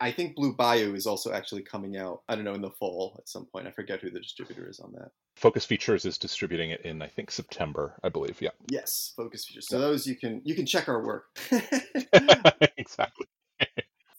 I 0.00 0.12
think 0.12 0.36
Blue 0.36 0.54
Bayou 0.54 0.94
is 0.94 1.06
also 1.06 1.32
actually 1.32 1.62
coming 1.62 1.96
out. 1.96 2.22
I 2.28 2.34
don't 2.34 2.44
know 2.44 2.54
in 2.54 2.62
the 2.62 2.70
fall 2.70 3.16
at 3.18 3.28
some 3.28 3.46
point. 3.46 3.66
I 3.66 3.70
forget 3.70 4.00
who 4.00 4.10
the 4.10 4.20
distributor 4.20 4.68
is 4.68 4.80
on 4.80 4.92
that. 4.92 5.10
Focus 5.36 5.64
Features 5.64 6.04
is 6.04 6.18
distributing 6.18 6.70
it 6.70 6.82
in 6.82 7.02
I 7.02 7.08
think 7.08 7.30
September, 7.30 7.98
I 8.02 8.08
believe. 8.08 8.40
Yeah. 8.40 8.50
Yes, 8.70 9.12
Focus 9.16 9.46
Features. 9.46 9.68
So 9.68 9.76
yeah. 9.76 9.86
those 9.86 10.06
you 10.06 10.16
can 10.16 10.42
you 10.44 10.54
can 10.54 10.66
check 10.66 10.88
our 10.88 11.04
work. 11.04 11.24
exactly. 12.76 13.26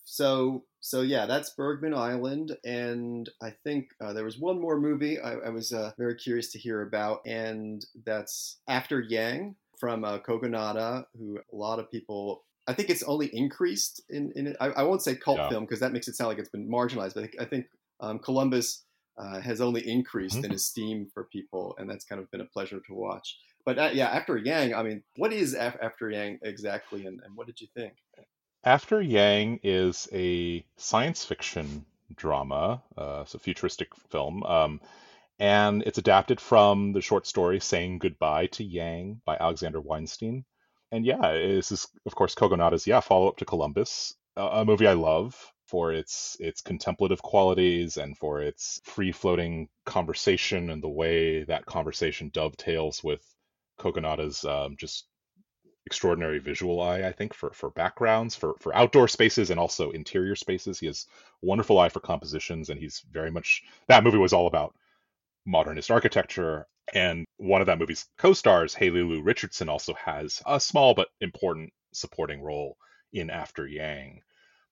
so 0.04 0.64
so 0.80 1.02
yeah, 1.02 1.26
that's 1.26 1.52
Bergman 1.52 1.94
Island, 1.94 2.58
and 2.66 3.30
I 3.42 3.52
think 3.64 3.90
uh, 4.02 4.14
there 4.14 4.26
was 4.26 4.40
one 4.40 4.60
more 4.60 4.80
movie 4.80 5.20
I, 5.20 5.34
I 5.34 5.50
was 5.50 5.72
uh, 5.72 5.92
very 5.98 6.16
curious 6.16 6.52
to 6.54 6.60
hear 6.60 6.82
about, 6.82 7.22
and 7.26 7.86
that's 8.06 8.60
After 8.68 9.00
Yang 9.00 9.56
from 9.80 10.04
uh, 10.04 10.20
Kogonada, 10.20 11.06
who 11.18 11.38
a 11.38 11.56
lot 11.56 11.80
of 11.80 11.92
people 11.92 12.44
I 12.68 12.74
think 12.74 12.90
it's 12.90 13.04
only 13.04 13.28
increased 13.28 14.02
in, 14.10 14.32
in 14.36 14.56
I, 14.60 14.68
I 14.68 14.84
won't 14.84 15.02
say 15.02 15.16
cult 15.16 15.38
yeah. 15.38 15.50
film 15.50 15.66
because 15.66 15.80
that 15.82 15.92
makes 15.92 16.08
it 16.08 16.16
sound 16.16 16.30
like 16.30 16.38
it's 16.38 16.50
been 16.50 16.70
marginalized, 16.70 17.16
but 17.16 17.30
I 17.40 17.46
think 17.46 17.66
um, 18.00 18.20
Columbus 18.20 18.84
uh, 19.18 19.42
has 19.42 19.62
only 19.62 19.88
increased 19.88 20.38
mm-hmm. 20.38 20.46
in 20.46 20.52
esteem 20.54 21.08
for 21.14 21.26
people, 21.26 21.76
and 21.78 21.90
that's 21.90 22.06
kind 22.06 22.22
of 22.22 22.32
been 22.32 22.42
a 22.42 22.46
pleasure 22.46 22.80
to 22.88 22.94
watch. 22.94 23.38
But 23.66 23.80
uh, 23.80 23.90
yeah, 23.94 24.08
After 24.08 24.38
Yang, 24.38 24.76
I 24.76 24.84
mean, 24.84 25.04
what 25.18 25.34
is 25.34 25.56
After 25.56 26.10
Yang 26.10 26.40
exactly, 26.42 27.06
and, 27.06 27.20
and 27.24 27.36
what 27.36 27.48
did 27.48 27.62
you 27.62 27.68
think? 27.76 27.94
After 28.64 29.02
Yang 29.02 29.60
is 29.64 30.08
a 30.14 30.66
science 30.78 31.26
fiction 31.26 31.86
drama, 32.16 32.82
uh, 32.98 33.22
it's 33.24 33.34
a 33.34 33.40
futuristic 33.40 33.94
film. 34.10 34.44
Um, 34.44 34.80
and 35.40 35.84
it's 35.84 35.98
adapted 35.98 36.40
from 36.40 36.94
the 36.94 37.02
short 37.02 37.28
story 37.28 37.60
Saying 37.60 38.00
Goodbye 38.00 38.48
to 38.48 38.64
Yang 38.64 39.22
by 39.26 39.36
Alexander 39.38 39.82
Weinstein 39.82 40.46
and 40.94 41.06
yeah, 41.06 41.34
this 41.34 41.72
is 41.72 41.88
of 42.06 42.16
course 42.16 42.36
Kogonada's 42.36 42.88
yeah 42.88 43.00
follow 43.00 43.28
up 43.28 43.38
to 43.38 43.46
Columbus, 43.46 44.14
a 44.38 44.64
movie 44.64 44.88
I 44.88 44.94
love 44.94 45.36
for 45.66 45.92
its 45.92 46.38
its 46.40 46.62
contemplative 46.62 47.22
qualities 47.22 47.98
and 47.98 48.18
for 48.18 48.42
its 48.42 48.80
free 48.86 49.12
floating 49.12 49.70
conversation 49.86 50.70
and 50.70 50.84
the 50.84 50.90
way 50.90 51.44
that 51.46 51.66
conversation 51.66 52.30
dovetails 52.32 53.04
with 53.04 53.22
Kogonada's 53.80 54.46
um, 54.46 54.76
just 54.78 55.08
extraordinary 55.88 56.40
visual 56.40 56.80
eye. 56.80 57.02
I 57.04 57.12
think 57.12 57.34
for 57.34 57.52
for 57.54 57.72
backgrounds, 57.72 58.36
for 58.36 58.54
for 58.60 58.76
outdoor 58.76 59.08
spaces 59.08 59.50
and 59.50 59.60
also 59.60 59.92
interior 59.92 60.36
spaces, 60.36 60.80
he 60.80 60.86
has 60.86 61.08
wonderful 61.42 61.80
eye 61.80 61.90
for 61.90 62.02
compositions, 62.02 62.70
and 62.70 62.80
he's 62.80 63.04
very 63.12 63.32
much 63.32 63.64
that 63.88 64.04
movie 64.04 64.20
was 64.20 64.34
all 64.34 64.48
about 64.48 64.76
modernist 65.46 65.92
architecture 65.92 66.68
and 66.94 67.26
one 67.44 67.60
of 67.60 67.68
that 67.68 67.78
movie's 67.78 68.08
co-stars, 68.18 68.74
Haley 68.74 69.04
Lu 69.04 69.22
Richardson, 69.22 69.68
also 69.68 69.94
has 69.96 70.42
a 70.46 70.62
small 70.62 70.94
but 70.94 71.10
important 71.20 71.74
supporting 71.94 72.42
role 72.42 72.78
in 73.12 73.30
After 73.30 73.68
Yang. 73.68 74.22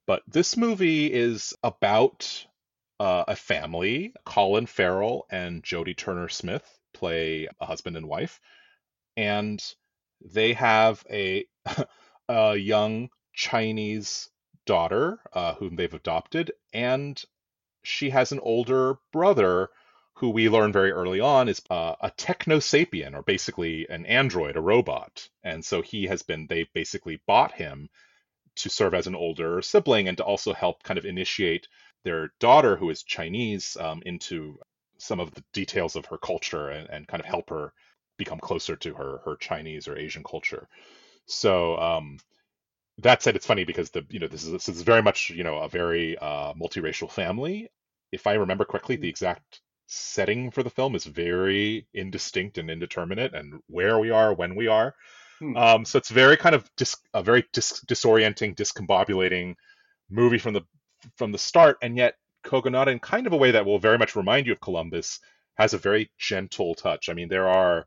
But 0.07 0.23
this 0.25 0.55
movie 0.55 1.11
is 1.11 1.53
about 1.63 2.45
uh, 2.97 3.25
a 3.27 3.35
family. 3.35 4.13
Colin 4.25 4.67
Farrell 4.67 5.25
and 5.29 5.61
Jodie 5.61 5.97
Turner 5.97 6.29
Smith 6.29 6.63
play 6.93 7.49
a 7.59 7.65
husband 7.65 7.97
and 7.97 8.07
wife, 8.07 8.39
and 9.17 9.61
they 10.21 10.53
have 10.53 11.05
a 11.11 11.45
a 12.29 12.55
young 12.55 13.09
Chinese 13.33 14.29
daughter 14.65 15.19
uh, 15.33 15.55
whom 15.55 15.75
they've 15.75 15.93
adopted, 15.93 16.53
and 16.71 17.21
she 17.83 18.11
has 18.11 18.31
an 18.31 18.39
older 18.39 18.95
brother 19.11 19.69
who 20.13 20.29
we 20.29 20.49
learn 20.49 20.71
very 20.71 20.91
early 20.91 21.19
on 21.19 21.49
is 21.49 21.61
uh, 21.69 21.95
a 22.01 22.11
techno 22.11 22.57
sapien, 22.57 23.15
or 23.15 23.23
basically 23.23 23.87
an 23.89 24.05
android, 24.05 24.55
a 24.55 24.61
robot. 24.61 25.27
And 25.43 25.63
so 25.65 25.81
he 25.81 26.05
has 26.05 26.21
been, 26.21 26.47
they 26.47 26.67
basically 26.73 27.21
bought 27.25 27.53
him 27.53 27.89
to 28.57 28.69
serve 28.69 28.93
as 28.93 29.07
an 29.07 29.15
older 29.15 29.61
sibling 29.61 30.07
and 30.07 30.17
to 30.17 30.23
also 30.23 30.53
help 30.53 30.83
kind 30.83 30.97
of 30.97 31.05
initiate 31.05 31.67
their 32.03 32.33
daughter, 32.39 32.75
who 32.75 32.89
is 32.89 33.03
Chinese, 33.03 33.77
um, 33.79 34.01
into 34.05 34.59
some 34.97 35.19
of 35.19 35.33
the 35.33 35.43
details 35.53 35.95
of 35.95 36.05
her 36.05 36.17
culture 36.17 36.69
and, 36.69 36.89
and 36.89 37.07
kind 37.07 37.21
of 37.21 37.25
help 37.25 37.49
her 37.49 37.73
become 38.17 38.39
closer 38.39 38.75
to 38.75 38.93
her 38.93 39.19
her 39.25 39.35
Chinese 39.35 39.87
or 39.87 39.97
Asian 39.97 40.23
culture. 40.23 40.67
So 41.25 41.77
um, 41.77 42.19
that 42.99 43.23
said, 43.23 43.35
it's 43.35 43.45
funny 43.45 43.63
because 43.63 43.89
the 43.89 44.05
you 44.09 44.19
know 44.19 44.27
this 44.27 44.43
is 44.43 44.51
this 44.51 44.69
is 44.69 44.81
very 44.83 45.01
much 45.01 45.31
you 45.31 45.43
know 45.43 45.57
a 45.59 45.69
very 45.69 46.17
uh, 46.17 46.53
multiracial 46.53 47.09
family. 47.09 47.69
If 48.11 48.27
I 48.27 48.33
remember 48.33 48.65
correctly, 48.65 48.97
the 48.97 49.07
mm. 49.07 49.11
exact 49.11 49.61
setting 49.91 50.51
for 50.51 50.63
the 50.63 50.69
film 50.69 50.95
is 50.95 51.05
very 51.05 51.85
indistinct 51.93 52.57
and 52.57 52.71
indeterminate, 52.71 53.33
and 53.33 53.61
where 53.67 53.99
we 53.99 54.09
are, 54.09 54.33
when 54.33 54.55
we 54.55 54.67
are. 54.67 54.95
Hmm. 55.39 55.57
Um, 55.57 55.85
so 55.85 55.97
it's 55.97 56.09
very 56.09 56.37
kind 56.37 56.55
of 56.55 56.69
dis- 56.77 56.95
a 57.13 57.21
very 57.21 57.45
dis- 57.51 57.83
disorienting, 57.85 58.55
discombobulating 58.55 59.55
movie 60.09 60.37
from 60.37 60.53
the 60.53 60.61
from 61.17 61.31
the 61.31 61.37
start, 61.37 61.77
and 61.81 61.97
yet 61.97 62.15
Kogonada, 62.43 62.91
in 62.91 62.99
kind 62.99 63.27
of 63.27 63.33
a 63.33 63.37
way 63.37 63.51
that 63.51 63.65
will 63.65 63.79
very 63.79 63.97
much 63.97 64.15
remind 64.15 64.47
you 64.47 64.53
of 64.53 64.61
Columbus, 64.61 65.19
has 65.55 65.73
a 65.73 65.77
very 65.77 66.09
gentle 66.17 66.73
touch. 66.75 67.09
I 67.09 67.13
mean, 67.13 67.27
there 67.27 67.49
are 67.49 67.85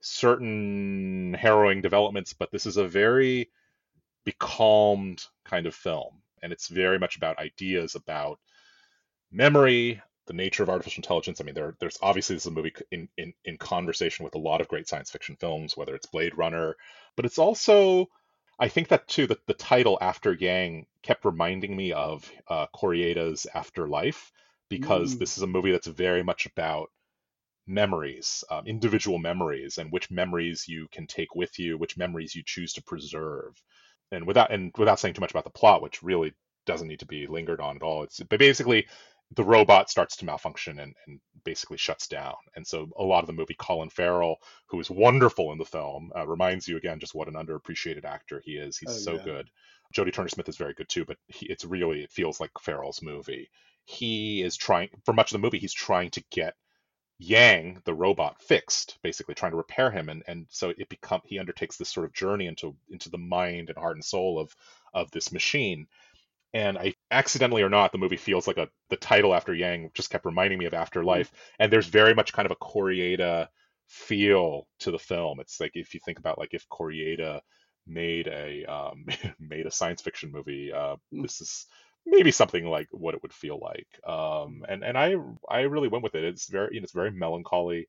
certain 0.00 1.34
harrowing 1.34 1.80
developments, 1.80 2.32
but 2.32 2.50
this 2.50 2.66
is 2.66 2.76
a 2.76 2.86
very 2.86 3.50
becalmed 4.24 5.24
kind 5.44 5.66
of 5.66 5.74
film. 5.74 6.22
And 6.42 6.52
it's 6.52 6.68
very 6.68 6.98
much 6.98 7.16
about 7.16 7.38
ideas 7.38 7.94
about 7.94 8.38
memory, 9.32 10.02
the 10.26 10.32
nature 10.32 10.62
of 10.62 10.68
artificial 10.68 11.00
intelligence. 11.00 11.40
I 11.40 11.44
mean, 11.44 11.54
there, 11.54 11.76
there's 11.80 11.98
obviously 12.02 12.36
this 12.36 12.44
is 12.44 12.52
a 12.52 12.54
movie 12.54 12.74
in, 12.90 13.08
in, 13.16 13.32
in 13.44 13.58
conversation 13.58 14.24
with 14.24 14.34
a 14.34 14.38
lot 14.38 14.60
of 14.60 14.68
great 14.68 14.88
science 14.88 15.10
fiction 15.10 15.36
films, 15.36 15.76
whether 15.76 15.94
it's 15.94 16.06
Blade 16.06 16.36
Runner, 16.36 16.76
but 17.16 17.24
it's 17.24 17.38
also, 17.38 18.08
I 18.58 18.68
think 18.68 18.88
that 18.88 19.08
too, 19.08 19.26
that 19.28 19.46
the 19.46 19.54
title 19.54 19.98
After 20.00 20.32
Yang 20.32 20.86
kept 21.02 21.24
reminding 21.24 21.76
me 21.76 21.92
of 21.92 22.30
uh, 22.48 22.66
Afterlife, 23.54 24.32
because 24.68 25.14
mm. 25.14 25.18
this 25.18 25.36
is 25.36 25.42
a 25.42 25.46
movie 25.46 25.72
that's 25.72 25.86
very 25.86 26.22
much 26.22 26.46
about 26.46 26.90
memories, 27.66 28.44
um, 28.50 28.66
individual 28.66 29.18
memories, 29.18 29.78
and 29.78 29.92
which 29.92 30.10
memories 30.10 30.66
you 30.68 30.88
can 30.90 31.06
take 31.06 31.34
with 31.34 31.58
you, 31.58 31.78
which 31.78 31.96
memories 31.96 32.34
you 32.34 32.42
choose 32.44 32.72
to 32.74 32.82
preserve 32.82 33.60
and 34.12 34.26
without 34.26 34.52
and 34.52 34.72
without 34.78 35.00
saying 35.00 35.14
too 35.14 35.20
much 35.20 35.32
about 35.32 35.44
the 35.44 35.50
plot, 35.50 35.82
which 35.82 36.02
really 36.02 36.32
doesn't 36.64 36.88
need 36.88 37.00
to 37.00 37.06
be 37.06 37.26
lingered 37.26 37.60
on 37.60 37.76
at 37.76 37.82
all. 37.82 38.02
It's 38.02 38.20
basically 38.22 38.86
the 39.34 39.44
robot 39.44 39.90
starts 39.90 40.16
to 40.16 40.24
malfunction 40.24 40.78
and, 40.78 40.94
and 41.06 41.20
basically 41.44 41.76
shuts 41.76 42.06
down. 42.06 42.34
And 42.54 42.66
so 42.66 42.88
a 42.96 43.02
lot 43.02 43.22
of 43.22 43.26
the 43.26 43.32
movie, 43.32 43.56
Colin 43.58 43.90
Farrell, 43.90 44.36
who 44.66 44.78
is 44.80 44.90
wonderful 44.90 45.52
in 45.52 45.58
the 45.58 45.64
film, 45.64 46.12
uh, 46.16 46.26
reminds 46.26 46.68
you 46.68 46.76
again 46.76 47.00
just 47.00 47.14
what 47.14 47.28
an 47.28 47.34
underappreciated 47.34 48.04
actor 48.04 48.40
he 48.44 48.52
is. 48.52 48.78
He's 48.78 48.90
oh, 48.90 48.92
so 48.92 49.14
yeah. 49.14 49.24
good. 49.24 49.50
Jodie 49.94 50.12
Turner 50.12 50.28
Smith 50.28 50.48
is 50.48 50.56
very 50.56 50.74
good 50.74 50.88
too, 50.88 51.04
but 51.04 51.16
he, 51.26 51.46
it's 51.46 51.64
really 51.64 52.02
it 52.02 52.10
feels 52.10 52.40
like 52.40 52.50
Farrell's 52.60 53.02
movie. 53.02 53.50
He 53.84 54.42
is 54.42 54.56
trying 54.56 54.90
for 55.04 55.12
much 55.12 55.32
of 55.32 55.40
the 55.40 55.44
movie. 55.44 55.58
He's 55.58 55.72
trying 55.72 56.10
to 56.10 56.24
get 56.30 56.54
Yang, 57.18 57.80
the 57.86 57.94
robot, 57.94 58.42
fixed, 58.42 58.98
basically 59.02 59.34
trying 59.34 59.52
to 59.52 59.56
repair 59.56 59.90
him, 59.90 60.10
and 60.10 60.22
and 60.26 60.46
so 60.50 60.74
it 60.76 60.90
become 60.90 61.22
he 61.24 61.38
undertakes 61.38 61.78
this 61.78 61.88
sort 61.88 62.04
of 62.04 62.12
journey 62.12 62.46
into 62.46 62.76
into 62.90 63.08
the 63.08 63.16
mind 63.16 63.70
and 63.70 63.78
heart 63.78 63.96
and 63.96 64.04
soul 64.04 64.38
of 64.38 64.54
of 64.92 65.10
this 65.12 65.32
machine. 65.32 65.86
And 66.56 66.78
I 66.78 66.94
accidentally 67.10 67.60
or 67.60 67.68
not, 67.68 67.92
the 67.92 67.98
movie 67.98 68.16
feels 68.16 68.46
like 68.46 68.56
a 68.56 68.68
the 68.88 68.96
title 68.96 69.34
after 69.34 69.52
Yang 69.52 69.90
just 69.92 70.08
kept 70.08 70.24
reminding 70.24 70.58
me 70.58 70.64
of 70.64 70.72
Afterlife, 70.72 71.28
mm-hmm. 71.28 71.62
and 71.62 71.70
there's 71.70 71.86
very 71.86 72.14
much 72.14 72.32
kind 72.32 72.46
of 72.46 72.52
a 72.52 72.64
Koreeda 72.64 73.48
feel 73.88 74.66
to 74.78 74.90
the 74.90 74.98
film. 74.98 75.38
It's 75.38 75.60
like 75.60 75.72
if 75.74 75.92
you 75.92 76.00
think 76.02 76.18
about 76.18 76.38
like 76.38 76.54
if 76.54 76.66
Koreeda 76.70 77.40
made 77.86 78.26
a 78.28 78.64
um, 78.64 79.04
made 79.38 79.66
a 79.66 79.70
science 79.70 80.00
fiction 80.00 80.32
movie, 80.32 80.72
uh, 80.72 80.96
mm-hmm. 80.96 81.20
this 81.20 81.42
is 81.42 81.66
maybe 82.06 82.30
something 82.30 82.64
like 82.64 82.88
what 82.90 83.14
it 83.14 83.22
would 83.22 83.34
feel 83.34 83.60
like. 83.60 83.88
Um, 84.10 84.64
and 84.66 84.82
and 84.82 84.96
I 84.96 85.16
I 85.50 85.60
really 85.62 85.88
went 85.88 86.04
with 86.04 86.14
it. 86.14 86.24
It's 86.24 86.48
very 86.48 86.70
you 86.72 86.80
know, 86.80 86.84
it's 86.84 86.92
very 86.94 87.10
melancholy. 87.10 87.86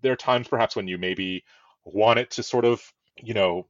There 0.00 0.12
are 0.12 0.16
times 0.16 0.48
perhaps 0.48 0.74
when 0.74 0.88
you 0.88 0.96
maybe 0.96 1.44
want 1.84 2.18
it 2.18 2.30
to 2.30 2.42
sort 2.42 2.64
of 2.64 2.82
you 3.22 3.34
know 3.34 3.66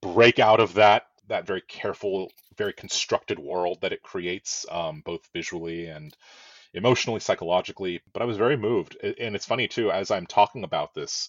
break 0.00 0.38
out 0.38 0.60
of 0.60 0.72
that 0.74 1.08
that 1.28 1.46
very 1.46 1.62
careful, 1.68 2.32
very 2.56 2.72
constructed 2.72 3.38
world 3.38 3.80
that 3.80 3.92
it 3.92 4.02
creates, 4.02 4.66
um, 4.70 5.02
both 5.04 5.28
visually 5.32 5.86
and 5.86 6.16
emotionally, 6.74 7.20
psychologically. 7.20 8.00
But 8.12 8.22
I 8.22 8.26
was 8.26 8.36
very 8.36 8.56
moved, 8.56 8.96
and 9.02 9.34
it's 9.34 9.46
funny 9.46 9.68
too. 9.68 9.90
As 9.90 10.10
I'm 10.10 10.26
talking 10.26 10.64
about 10.64 10.94
this, 10.94 11.28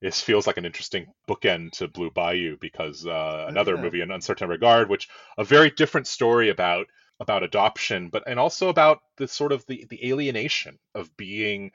this 0.00 0.20
feels 0.20 0.46
like 0.46 0.56
an 0.56 0.64
interesting 0.64 1.12
bookend 1.28 1.72
to 1.72 1.88
Blue 1.88 2.10
Bayou 2.10 2.56
because 2.60 3.06
uh, 3.06 3.46
another 3.48 3.74
yeah. 3.74 3.82
movie, 3.82 4.02
Un 4.02 4.20
Certain 4.20 4.48
Regard, 4.48 4.88
which 4.88 5.08
a 5.36 5.44
very 5.44 5.70
different 5.70 6.06
story 6.06 6.48
about 6.48 6.86
about 7.20 7.42
adoption, 7.42 8.08
but 8.08 8.24
and 8.26 8.40
also 8.40 8.70
about 8.70 9.00
the 9.18 9.28
sort 9.28 9.52
of 9.52 9.64
the, 9.66 9.86
the 9.90 10.08
alienation 10.10 10.78
of 10.94 11.14
being 11.18 11.70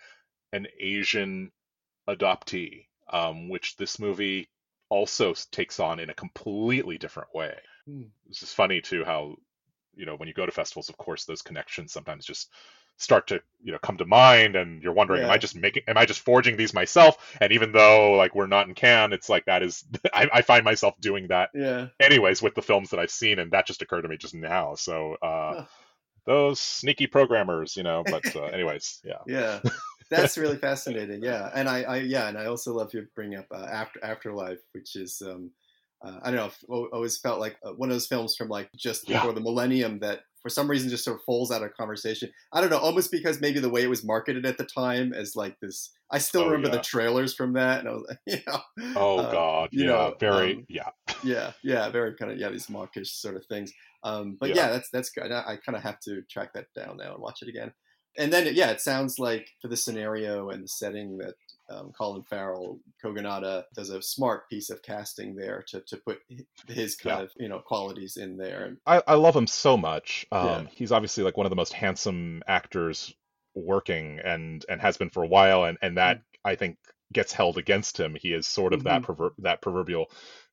an 0.51 0.65
Asian 0.79 1.51
adoptee, 2.09 2.87
um, 3.11 3.49
which 3.49 3.75
this 3.77 3.99
movie 3.99 4.49
also 4.89 5.35
takes 5.51 5.79
on 5.79 5.99
in 5.99 6.09
a 6.09 6.15
completely 6.15 6.97
different 6.97 7.29
way. 7.33 7.55
Mm. 7.89 8.07
This 8.27 8.43
is 8.43 8.53
funny 8.53 8.81
too 8.81 9.03
how 9.03 9.35
you 9.95 10.05
know 10.05 10.15
when 10.15 10.27
you 10.27 10.33
go 10.33 10.45
to 10.45 10.51
festivals, 10.51 10.89
of 10.89 10.97
course, 10.97 11.25
those 11.25 11.41
connections 11.41 11.93
sometimes 11.93 12.25
just 12.25 12.49
start 12.97 13.27
to 13.27 13.41
you 13.61 13.71
know 13.71 13.77
come 13.79 13.97
to 13.97 14.05
mind 14.05 14.55
and 14.55 14.81
you're 14.81 14.93
wondering 14.93 15.19
yeah. 15.19 15.27
am 15.27 15.31
i 15.31 15.37
just 15.37 15.55
making 15.55 15.83
am 15.87 15.97
i 15.97 16.05
just 16.05 16.21
forging 16.21 16.55
these 16.55 16.73
myself 16.73 17.35
and 17.41 17.51
even 17.51 17.71
though 17.71 18.13
like 18.13 18.33
we're 18.33 18.47
not 18.47 18.67
in 18.67 18.73
Cannes 18.73 19.11
it's 19.11 19.29
like 19.29 19.45
that 19.45 19.63
is 19.63 19.83
I, 20.13 20.29
I, 20.33 20.41
find 20.41 20.63
myself 20.63 20.95
doing 21.01 21.27
that 21.27 21.49
yeah 21.53 21.87
anyways 21.99 22.41
with 22.41 22.55
the 22.55 22.61
films 22.61 22.89
that 22.91 22.99
i've 22.99 23.11
seen 23.11 23.39
and 23.39 23.51
that 23.51 23.67
just 23.67 23.81
occurred 23.81 24.03
to 24.03 24.07
me 24.07 24.17
just 24.17 24.33
now 24.33 24.75
so 24.75 25.17
uh 25.21 25.55
huh. 25.55 25.65
those 26.25 26.59
sneaky 26.59 27.07
programmers 27.07 27.75
you 27.75 27.83
know 27.83 28.03
but 28.05 28.33
uh, 28.35 28.45
anyways 28.45 29.01
yeah 29.03 29.19
yeah 29.27 29.59
that's 30.09 30.37
really 30.37 30.57
fascinating 30.57 31.21
yeah 31.21 31.49
and 31.53 31.67
I, 31.67 31.81
I 31.81 31.97
yeah 31.97 32.29
and 32.29 32.37
i 32.37 32.45
also 32.45 32.73
love 32.73 32.93
you 32.93 33.05
bring 33.13 33.35
up 33.35 33.47
uh, 33.51 33.67
after 33.69 34.03
afterlife 34.05 34.61
which 34.71 34.95
is 34.95 35.21
um 35.25 35.51
uh, 36.05 36.19
I 36.23 36.31
don't 36.31 36.51
know. 36.69 36.87
Always 36.93 37.17
felt 37.17 37.39
like 37.39 37.57
uh, 37.65 37.71
one 37.71 37.89
of 37.89 37.95
those 37.95 38.07
films 38.07 38.35
from 38.35 38.49
like 38.49 38.69
just 38.75 39.07
before 39.07 39.29
yeah. 39.29 39.35
the 39.35 39.41
millennium 39.41 39.99
that 39.99 40.21
for 40.41 40.49
some 40.49 40.69
reason 40.69 40.89
just 40.89 41.03
sort 41.03 41.17
of 41.17 41.23
falls 41.23 41.51
out 41.51 41.63
of 41.63 41.73
conversation. 41.73 42.29
I 42.53 42.61
don't 42.61 42.69
know, 42.69 42.77
almost 42.77 43.11
because 43.11 43.41
maybe 43.41 43.59
the 43.59 43.69
way 43.69 43.81
it 43.81 43.89
was 43.89 44.03
marketed 44.03 44.45
at 44.45 44.59
the 44.59 44.65
time 44.65 45.11
as 45.11 45.35
like 45.35 45.59
this. 45.59 45.91
I 46.11 46.19
still 46.19 46.43
oh, 46.43 46.45
remember 46.45 46.67
yeah. 46.67 46.75
the 46.75 46.83
trailers 46.83 47.33
from 47.33 47.53
that, 47.53 47.79
and 47.79 47.89
I 47.89 47.93
was 47.93 48.05
like, 48.07 48.19
you 48.27 48.37
know, 48.45 48.59
oh 48.95 49.17
uh, 49.19 49.31
god, 49.31 49.69
you 49.71 49.85
yeah, 49.85 49.89
know, 49.89 50.15
very, 50.19 50.55
um, 50.57 50.65
yeah, 50.69 50.89
yeah, 51.23 51.51
yeah, 51.63 51.89
very 51.89 52.13
kind 52.15 52.31
of 52.31 52.37
yeah, 52.37 52.49
these 52.49 52.69
mawkish 52.69 53.11
sort 53.11 53.35
of 53.35 53.45
things. 53.47 53.73
Um, 54.03 54.37
but 54.39 54.49
yeah. 54.49 54.55
yeah, 54.55 54.67
that's 54.69 54.89
that's 54.91 55.09
good. 55.09 55.31
I, 55.31 55.39
I 55.39 55.57
kind 55.65 55.75
of 55.75 55.81
have 55.81 55.99
to 56.01 56.21
track 56.29 56.53
that 56.53 56.67
down 56.75 56.97
now 56.97 57.13
and 57.13 57.21
watch 57.21 57.41
it 57.41 57.49
again. 57.49 57.71
And 58.17 58.31
then 58.31 58.47
yeah, 58.53 58.69
it 58.69 58.81
sounds 58.81 59.17
like 59.17 59.49
for 59.61 59.67
the 59.67 59.75
scenario 59.75 60.49
and 60.49 60.63
the 60.63 60.67
setting 60.67 61.17
that 61.17 61.33
um, 61.69 61.91
Colin 61.97 62.23
Farrell, 62.23 62.79
Kogonada 63.03 63.63
does 63.73 63.89
a 63.89 64.01
smart 64.01 64.49
piece 64.49 64.69
of 64.69 64.81
casting 64.81 65.35
there 65.35 65.63
to, 65.69 65.81
to 65.81 65.97
put 65.97 66.19
his 66.67 66.95
kind 66.95 67.19
yeah. 67.19 67.23
of 67.23 67.31
you 67.37 67.49
know 67.49 67.59
qualities 67.59 68.17
in 68.17 68.37
there. 68.37 68.77
I, 68.85 69.01
I 69.07 69.15
love 69.15 69.35
him 69.35 69.47
so 69.47 69.75
much. 69.77 70.25
Um, 70.31 70.45
yeah. 70.45 70.63
He's 70.71 70.91
obviously 70.91 71.23
like 71.23 71.37
one 71.37 71.45
of 71.45 71.49
the 71.49 71.55
most 71.55 71.73
handsome 71.73 72.43
actors 72.47 73.13
working 73.55 74.19
and 74.23 74.63
and 74.69 74.81
has 74.81 74.97
been 74.97 75.09
for 75.09 75.23
a 75.23 75.27
while, 75.27 75.63
and 75.63 75.77
and 75.81 75.97
that 75.97 76.17
mm-hmm. 76.17 76.49
I 76.49 76.55
think 76.55 76.77
gets 77.13 77.33
held 77.33 77.57
against 77.57 77.99
him. 77.99 78.15
He 78.19 78.33
is 78.33 78.47
sort 78.47 78.73
of 78.73 78.83
mm-hmm. 78.83 79.23
that 79.23 79.31
that 79.39 79.61
proverbial 79.61 80.11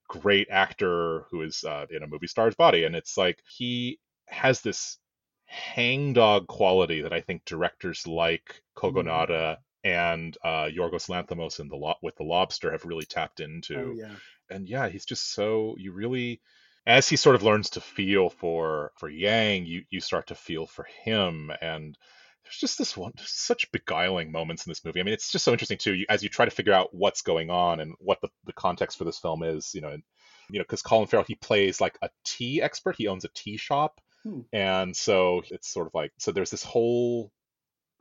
great 0.08 0.48
actor 0.50 1.26
who 1.30 1.42
is 1.42 1.64
uh, 1.64 1.86
in 1.90 2.02
a 2.02 2.06
movie 2.06 2.26
star's 2.26 2.54
body, 2.54 2.84
and 2.84 2.96
it's 2.96 3.16
like 3.16 3.38
he 3.46 3.98
has 4.28 4.62
this 4.62 4.98
hangdog 5.44 6.46
quality 6.46 7.02
that 7.02 7.12
I 7.12 7.20
think 7.20 7.44
directors 7.44 8.06
like 8.06 8.62
mm-hmm. 8.76 8.96
Kogonada 8.96 9.58
and 9.84 10.36
uh, 10.44 10.64
Yorgos 10.64 11.08
Lanthimos 11.08 11.60
in 11.60 11.68
the 11.68 11.76
lo- 11.76 11.94
with 12.02 12.16
the 12.16 12.24
Lobster 12.24 12.72
have 12.72 12.84
really 12.84 13.04
tapped 13.04 13.40
into. 13.40 13.78
Oh, 13.78 13.92
yeah. 13.94 14.14
And 14.50 14.68
yeah, 14.68 14.88
he's 14.88 15.04
just 15.04 15.32
so 15.32 15.76
you 15.78 15.92
really 15.92 16.40
as 16.86 17.08
he 17.08 17.16
sort 17.16 17.36
of 17.36 17.42
learns 17.42 17.70
to 17.70 17.80
feel 17.80 18.28
for 18.28 18.92
for 18.98 19.08
Yang, 19.08 19.66
you 19.66 19.82
you 19.90 20.00
start 20.00 20.28
to 20.28 20.34
feel 20.34 20.66
for 20.66 20.86
him 21.04 21.50
and 21.60 21.96
there's 22.44 22.58
just 22.58 22.78
this 22.78 22.96
one, 22.96 23.12
such 23.18 23.70
beguiling 23.72 24.32
moments 24.32 24.66
in 24.66 24.70
this 24.70 24.84
movie. 24.84 25.00
I 25.00 25.04
mean, 25.04 25.14
it's 25.14 25.30
just 25.30 25.44
so 25.44 25.52
interesting 25.52 25.78
too, 25.78 25.94
you, 25.94 26.06
as 26.08 26.22
you 26.22 26.28
try 26.28 26.44
to 26.44 26.50
figure 26.50 26.72
out 26.72 26.92
what's 26.92 27.22
going 27.22 27.50
on 27.50 27.80
and 27.80 27.94
what 27.98 28.20
the, 28.20 28.28
the 28.44 28.52
context 28.52 28.98
for 28.98 29.04
this 29.04 29.18
film 29.18 29.42
is. 29.42 29.72
You 29.74 29.80
know, 29.80 29.88
and 29.88 30.02
you 30.50 30.58
know, 30.58 30.64
because 30.64 30.82
Colin 30.82 31.06
Farrell 31.06 31.24
he 31.26 31.34
plays 31.34 31.80
like 31.80 31.96
a 32.02 32.10
tea 32.24 32.60
expert. 32.60 32.96
He 32.96 33.08
owns 33.08 33.24
a 33.24 33.30
tea 33.34 33.56
shop, 33.56 34.00
hmm. 34.24 34.40
and 34.52 34.96
so 34.96 35.42
it's 35.50 35.72
sort 35.72 35.86
of 35.86 35.94
like 35.94 36.12
so 36.18 36.32
there's 36.32 36.50
this 36.50 36.64
whole 36.64 37.30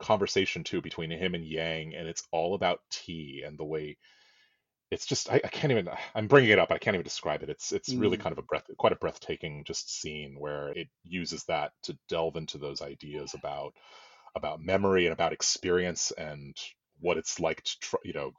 conversation 0.02 0.64
too 0.64 0.82
between 0.82 1.10
him 1.10 1.34
and 1.34 1.44
Yang, 1.44 1.94
and 1.94 2.08
it's 2.08 2.26
all 2.30 2.54
about 2.54 2.80
tea 2.90 3.42
and 3.46 3.58
the 3.58 3.64
way 3.64 3.96
it's 4.92 5.06
just 5.06 5.32
I, 5.32 5.40
I, 5.42 5.48
can't 5.48 5.72
even 5.72 5.88
I'm 6.14 6.28
bringing 6.28 6.50
it 6.50 6.58
up 6.58 6.70
I 6.70 6.76
can't 6.76 6.94
even 6.94 7.04
describe 7.04 7.42
it 7.42 7.48
it's 7.48 7.72
it's 7.72 7.92
mm. 7.92 8.00
really 8.00 8.18
kind 8.18 8.32
of 8.32 8.38
a 8.38 8.42
breath 8.42 8.66
quite 8.76 8.92
a 8.92 8.96
breathtaking 8.96 9.64
just 9.64 9.90
scene 9.90 10.36
where 10.38 10.68
it 10.68 10.88
uses 11.02 11.44
that 11.44 11.72
to 11.84 11.96
delve 12.10 12.36
into 12.36 12.58
those 12.58 12.82
ideas 12.82 13.34
about 13.34 13.72
about 14.36 14.60
memory 14.62 15.06
and 15.06 15.14
about 15.14 15.32
experience 15.32 16.12
and 16.12 16.54
what 17.00 17.16
it's 17.16 17.40
like 17.40 17.62
to 17.62 17.78
try, 17.80 18.00
you 18.04 18.12
know 18.12 18.32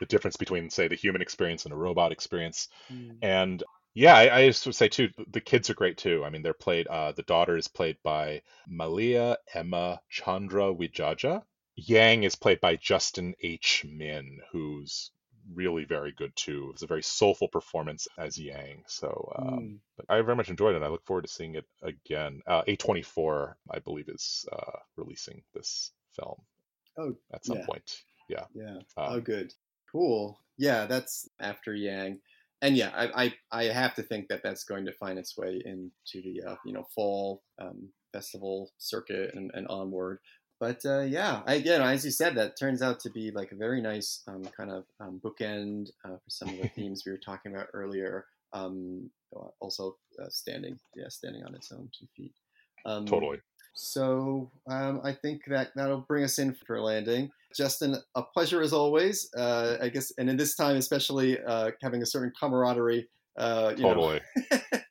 the 0.00 0.06
difference 0.06 0.36
between 0.36 0.70
say 0.70 0.86
the 0.86 0.94
human 0.94 1.20
experience 1.20 1.64
and 1.64 1.74
a 1.74 1.76
robot 1.76 2.12
experience 2.12 2.68
mm. 2.92 3.16
and 3.20 3.64
yeah 3.98 4.16
I, 4.16 4.38
I, 4.38 4.46
just 4.48 4.66
would 4.66 4.74
say 4.74 4.88
too 4.88 5.08
the 5.30 5.40
kids 5.40 5.70
are 5.70 5.74
great 5.74 5.98
too 5.98 6.24
I 6.24 6.30
mean 6.30 6.42
they're 6.42 6.54
played 6.54 6.86
uh, 6.86 7.12
the 7.12 7.22
daughter 7.22 7.56
is 7.56 7.68
played 7.68 7.96
by 8.02 8.42
Malia 8.66 9.38
Emma 9.54 10.00
Chandra 10.08 10.74
Wijaja 10.74 11.42
Yang 11.78 12.24
is 12.24 12.34
played 12.34 12.60
by 12.60 12.74
Justin 12.74 13.34
H. 13.40 13.84
Min, 13.88 14.40
who's 14.50 15.12
really 15.54 15.84
very 15.84 16.10
good 16.10 16.34
too. 16.34 16.70
It's 16.72 16.82
a 16.82 16.88
very 16.88 17.04
soulful 17.04 17.46
performance 17.46 18.08
as 18.18 18.36
Yang. 18.36 18.82
So, 18.88 19.32
um, 19.38 19.48
mm. 19.48 19.78
but 19.96 20.06
I 20.08 20.20
very 20.22 20.34
much 20.34 20.48
enjoyed 20.48 20.74
it. 20.74 20.82
I 20.82 20.88
look 20.88 21.06
forward 21.06 21.22
to 21.22 21.28
seeing 21.28 21.54
it 21.54 21.66
again. 21.80 22.42
Uh, 22.48 22.62
A24, 22.64 23.54
I 23.70 23.78
believe, 23.78 24.08
is 24.08 24.44
uh, 24.50 24.78
releasing 24.96 25.42
this 25.54 25.92
film. 26.16 26.40
Oh, 26.96 27.14
at 27.32 27.46
some 27.46 27.58
yeah. 27.58 27.66
point. 27.66 28.02
Yeah. 28.28 28.44
Yeah. 28.54 28.78
Um, 28.96 29.12
oh, 29.12 29.20
good. 29.20 29.54
Cool. 29.92 30.40
Yeah, 30.56 30.86
that's 30.86 31.28
after 31.38 31.72
Yang. 31.72 32.18
And 32.60 32.76
yeah, 32.76 32.90
I, 32.94 33.24
I, 33.52 33.60
I 33.60 33.64
have 33.64 33.94
to 33.94 34.02
think 34.02 34.28
that 34.28 34.42
that's 34.42 34.64
going 34.64 34.84
to 34.86 34.92
find 34.92 35.18
its 35.18 35.36
way 35.36 35.62
into 35.64 36.22
the 36.22 36.42
uh, 36.46 36.56
you 36.64 36.72
know 36.72 36.86
fall 36.94 37.42
um, 37.60 37.88
festival 38.12 38.70
circuit 38.78 39.32
and, 39.34 39.50
and 39.54 39.68
onward 39.68 40.18
but 40.60 40.84
uh, 40.84 41.00
yeah, 41.00 41.42
again, 41.46 41.82
as 41.82 42.04
you 42.04 42.10
said, 42.10 42.34
that 42.34 42.58
turns 42.58 42.82
out 42.82 42.98
to 43.00 43.10
be 43.10 43.30
like 43.30 43.52
a 43.52 43.56
very 43.56 43.80
nice 43.80 44.22
um, 44.26 44.42
kind 44.56 44.70
of 44.70 44.84
um, 44.98 45.20
bookend 45.24 45.90
uh, 46.04 46.16
for 46.16 46.30
some 46.30 46.48
of 46.48 46.56
the 46.60 46.68
themes 46.68 47.04
we 47.06 47.12
were 47.12 47.18
talking 47.18 47.54
about 47.54 47.68
earlier. 47.72 48.26
Um, 48.52 49.10
also, 49.60 49.96
uh, 50.20 50.28
standing, 50.30 50.78
yeah, 50.96 51.08
standing 51.08 51.44
on 51.44 51.54
its 51.54 51.70
own 51.70 51.88
two 51.96 52.06
feet. 52.16 52.32
Um, 52.86 53.06
totally. 53.06 53.38
So 53.74 54.50
um, 54.68 55.00
I 55.04 55.12
think 55.12 55.42
that 55.46 55.70
that'll 55.76 56.00
bring 56.00 56.24
us 56.24 56.38
in 56.40 56.54
for 56.66 56.80
landing. 56.80 57.30
Justin, 57.54 57.96
a 58.14 58.22
pleasure 58.22 58.62
as 58.62 58.72
always. 58.72 59.30
Uh, 59.36 59.76
I 59.80 59.88
guess, 59.88 60.12
and 60.18 60.28
in 60.28 60.36
this 60.36 60.54
time, 60.54 60.76
especially 60.76 61.38
uh, 61.42 61.70
having 61.82 62.02
a 62.02 62.06
certain 62.06 62.32
camaraderie. 62.38 63.08
Uh, 63.36 63.72
totally. 63.74 64.20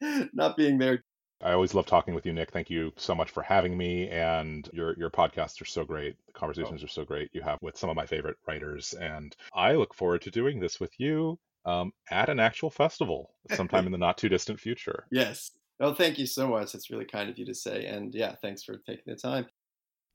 Know, 0.01 0.27
not 0.33 0.55
being 0.55 0.77
there 0.77 1.03
I 1.41 1.53
always 1.53 1.73
love 1.73 1.85
talking 1.85 2.15
with 2.15 2.25
you, 2.25 2.33
Nick. 2.33 2.51
Thank 2.51 2.69
you 2.69 2.91
so 2.95 3.13
much 3.13 3.29
for 3.29 3.43
having 3.43 3.77
me. 3.77 4.09
And 4.09 4.67
your 4.73 4.97
your 4.97 5.09
podcasts 5.09 5.61
are 5.61 5.65
so 5.65 5.83
great. 5.83 6.15
The 6.25 6.33
conversations 6.33 6.81
oh. 6.81 6.85
are 6.85 6.89
so 6.89 7.05
great 7.05 7.29
you 7.33 7.41
have 7.41 7.59
with 7.61 7.77
some 7.77 7.89
of 7.89 7.95
my 7.95 8.05
favorite 8.05 8.37
writers. 8.47 8.93
And 8.93 9.35
I 9.53 9.73
look 9.73 9.93
forward 9.93 10.21
to 10.23 10.31
doing 10.31 10.59
this 10.59 10.79
with 10.79 10.99
you 10.99 11.37
um, 11.65 11.91
at 12.09 12.29
an 12.29 12.39
actual 12.39 12.71
festival 12.71 13.31
sometime 13.51 13.85
in 13.85 13.91
the 13.91 13.97
not 13.97 14.17
too 14.17 14.29
distant 14.29 14.59
future. 14.59 15.05
Yes. 15.11 15.51
Well, 15.79 15.93
thank 15.93 16.17
you 16.17 16.25
so 16.25 16.47
much. 16.47 16.73
It's 16.73 16.89
really 16.89 17.05
kind 17.05 17.29
of 17.29 17.37
you 17.37 17.45
to 17.45 17.53
say. 17.53 17.85
And 17.85 18.13
yeah, 18.15 18.33
thanks 18.41 18.63
for 18.63 18.77
taking 18.77 19.03
the 19.05 19.15
time. 19.15 19.45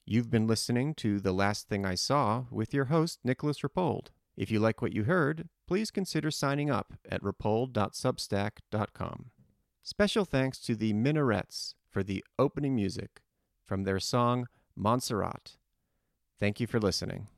You've 0.04 0.30
been 0.30 0.48
listening 0.48 0.94
to 0.96 1.20
The 1.20 1.32
Last 1.32 1.68
Thing 1.68 1.86
I 1.86 1.94
Saw 1.94 2.46
with 2.50 2.74
your 2.74 2.86
host, 2.86 3.20
Nicolas 3.22 3.60
Rapold. 3.60 4.08
If 4.36 4.50
you 4.50 4.58
like 4.58 4.82
what 4.82 4.92
you 4.92 5.04
heard, 5.04 5.48
please 5.68 5.92
consider 5.92 6.32
signing 6.32 6.70
up 6.70 6.94
at 7.08 7.22
rapold.substack.com. 7.22 9.30
Special 9.84 10.24
thanks 10.24 10.58
to 10.58 10.74
the 10.74 10.92
Minarets 10.92 11.76
for 11.88 12.02
the 12.02 12.24
opening 12.36 12.74
music 12.74 13.22
from 13.64 13.84
their 13.84 14.00
song 14.00 14.48
Monserrate. 14.76 15.56
Thank 16.40 16.58
you 16.58 16.66
for 16.66 16.80
listening. 16.80 17.28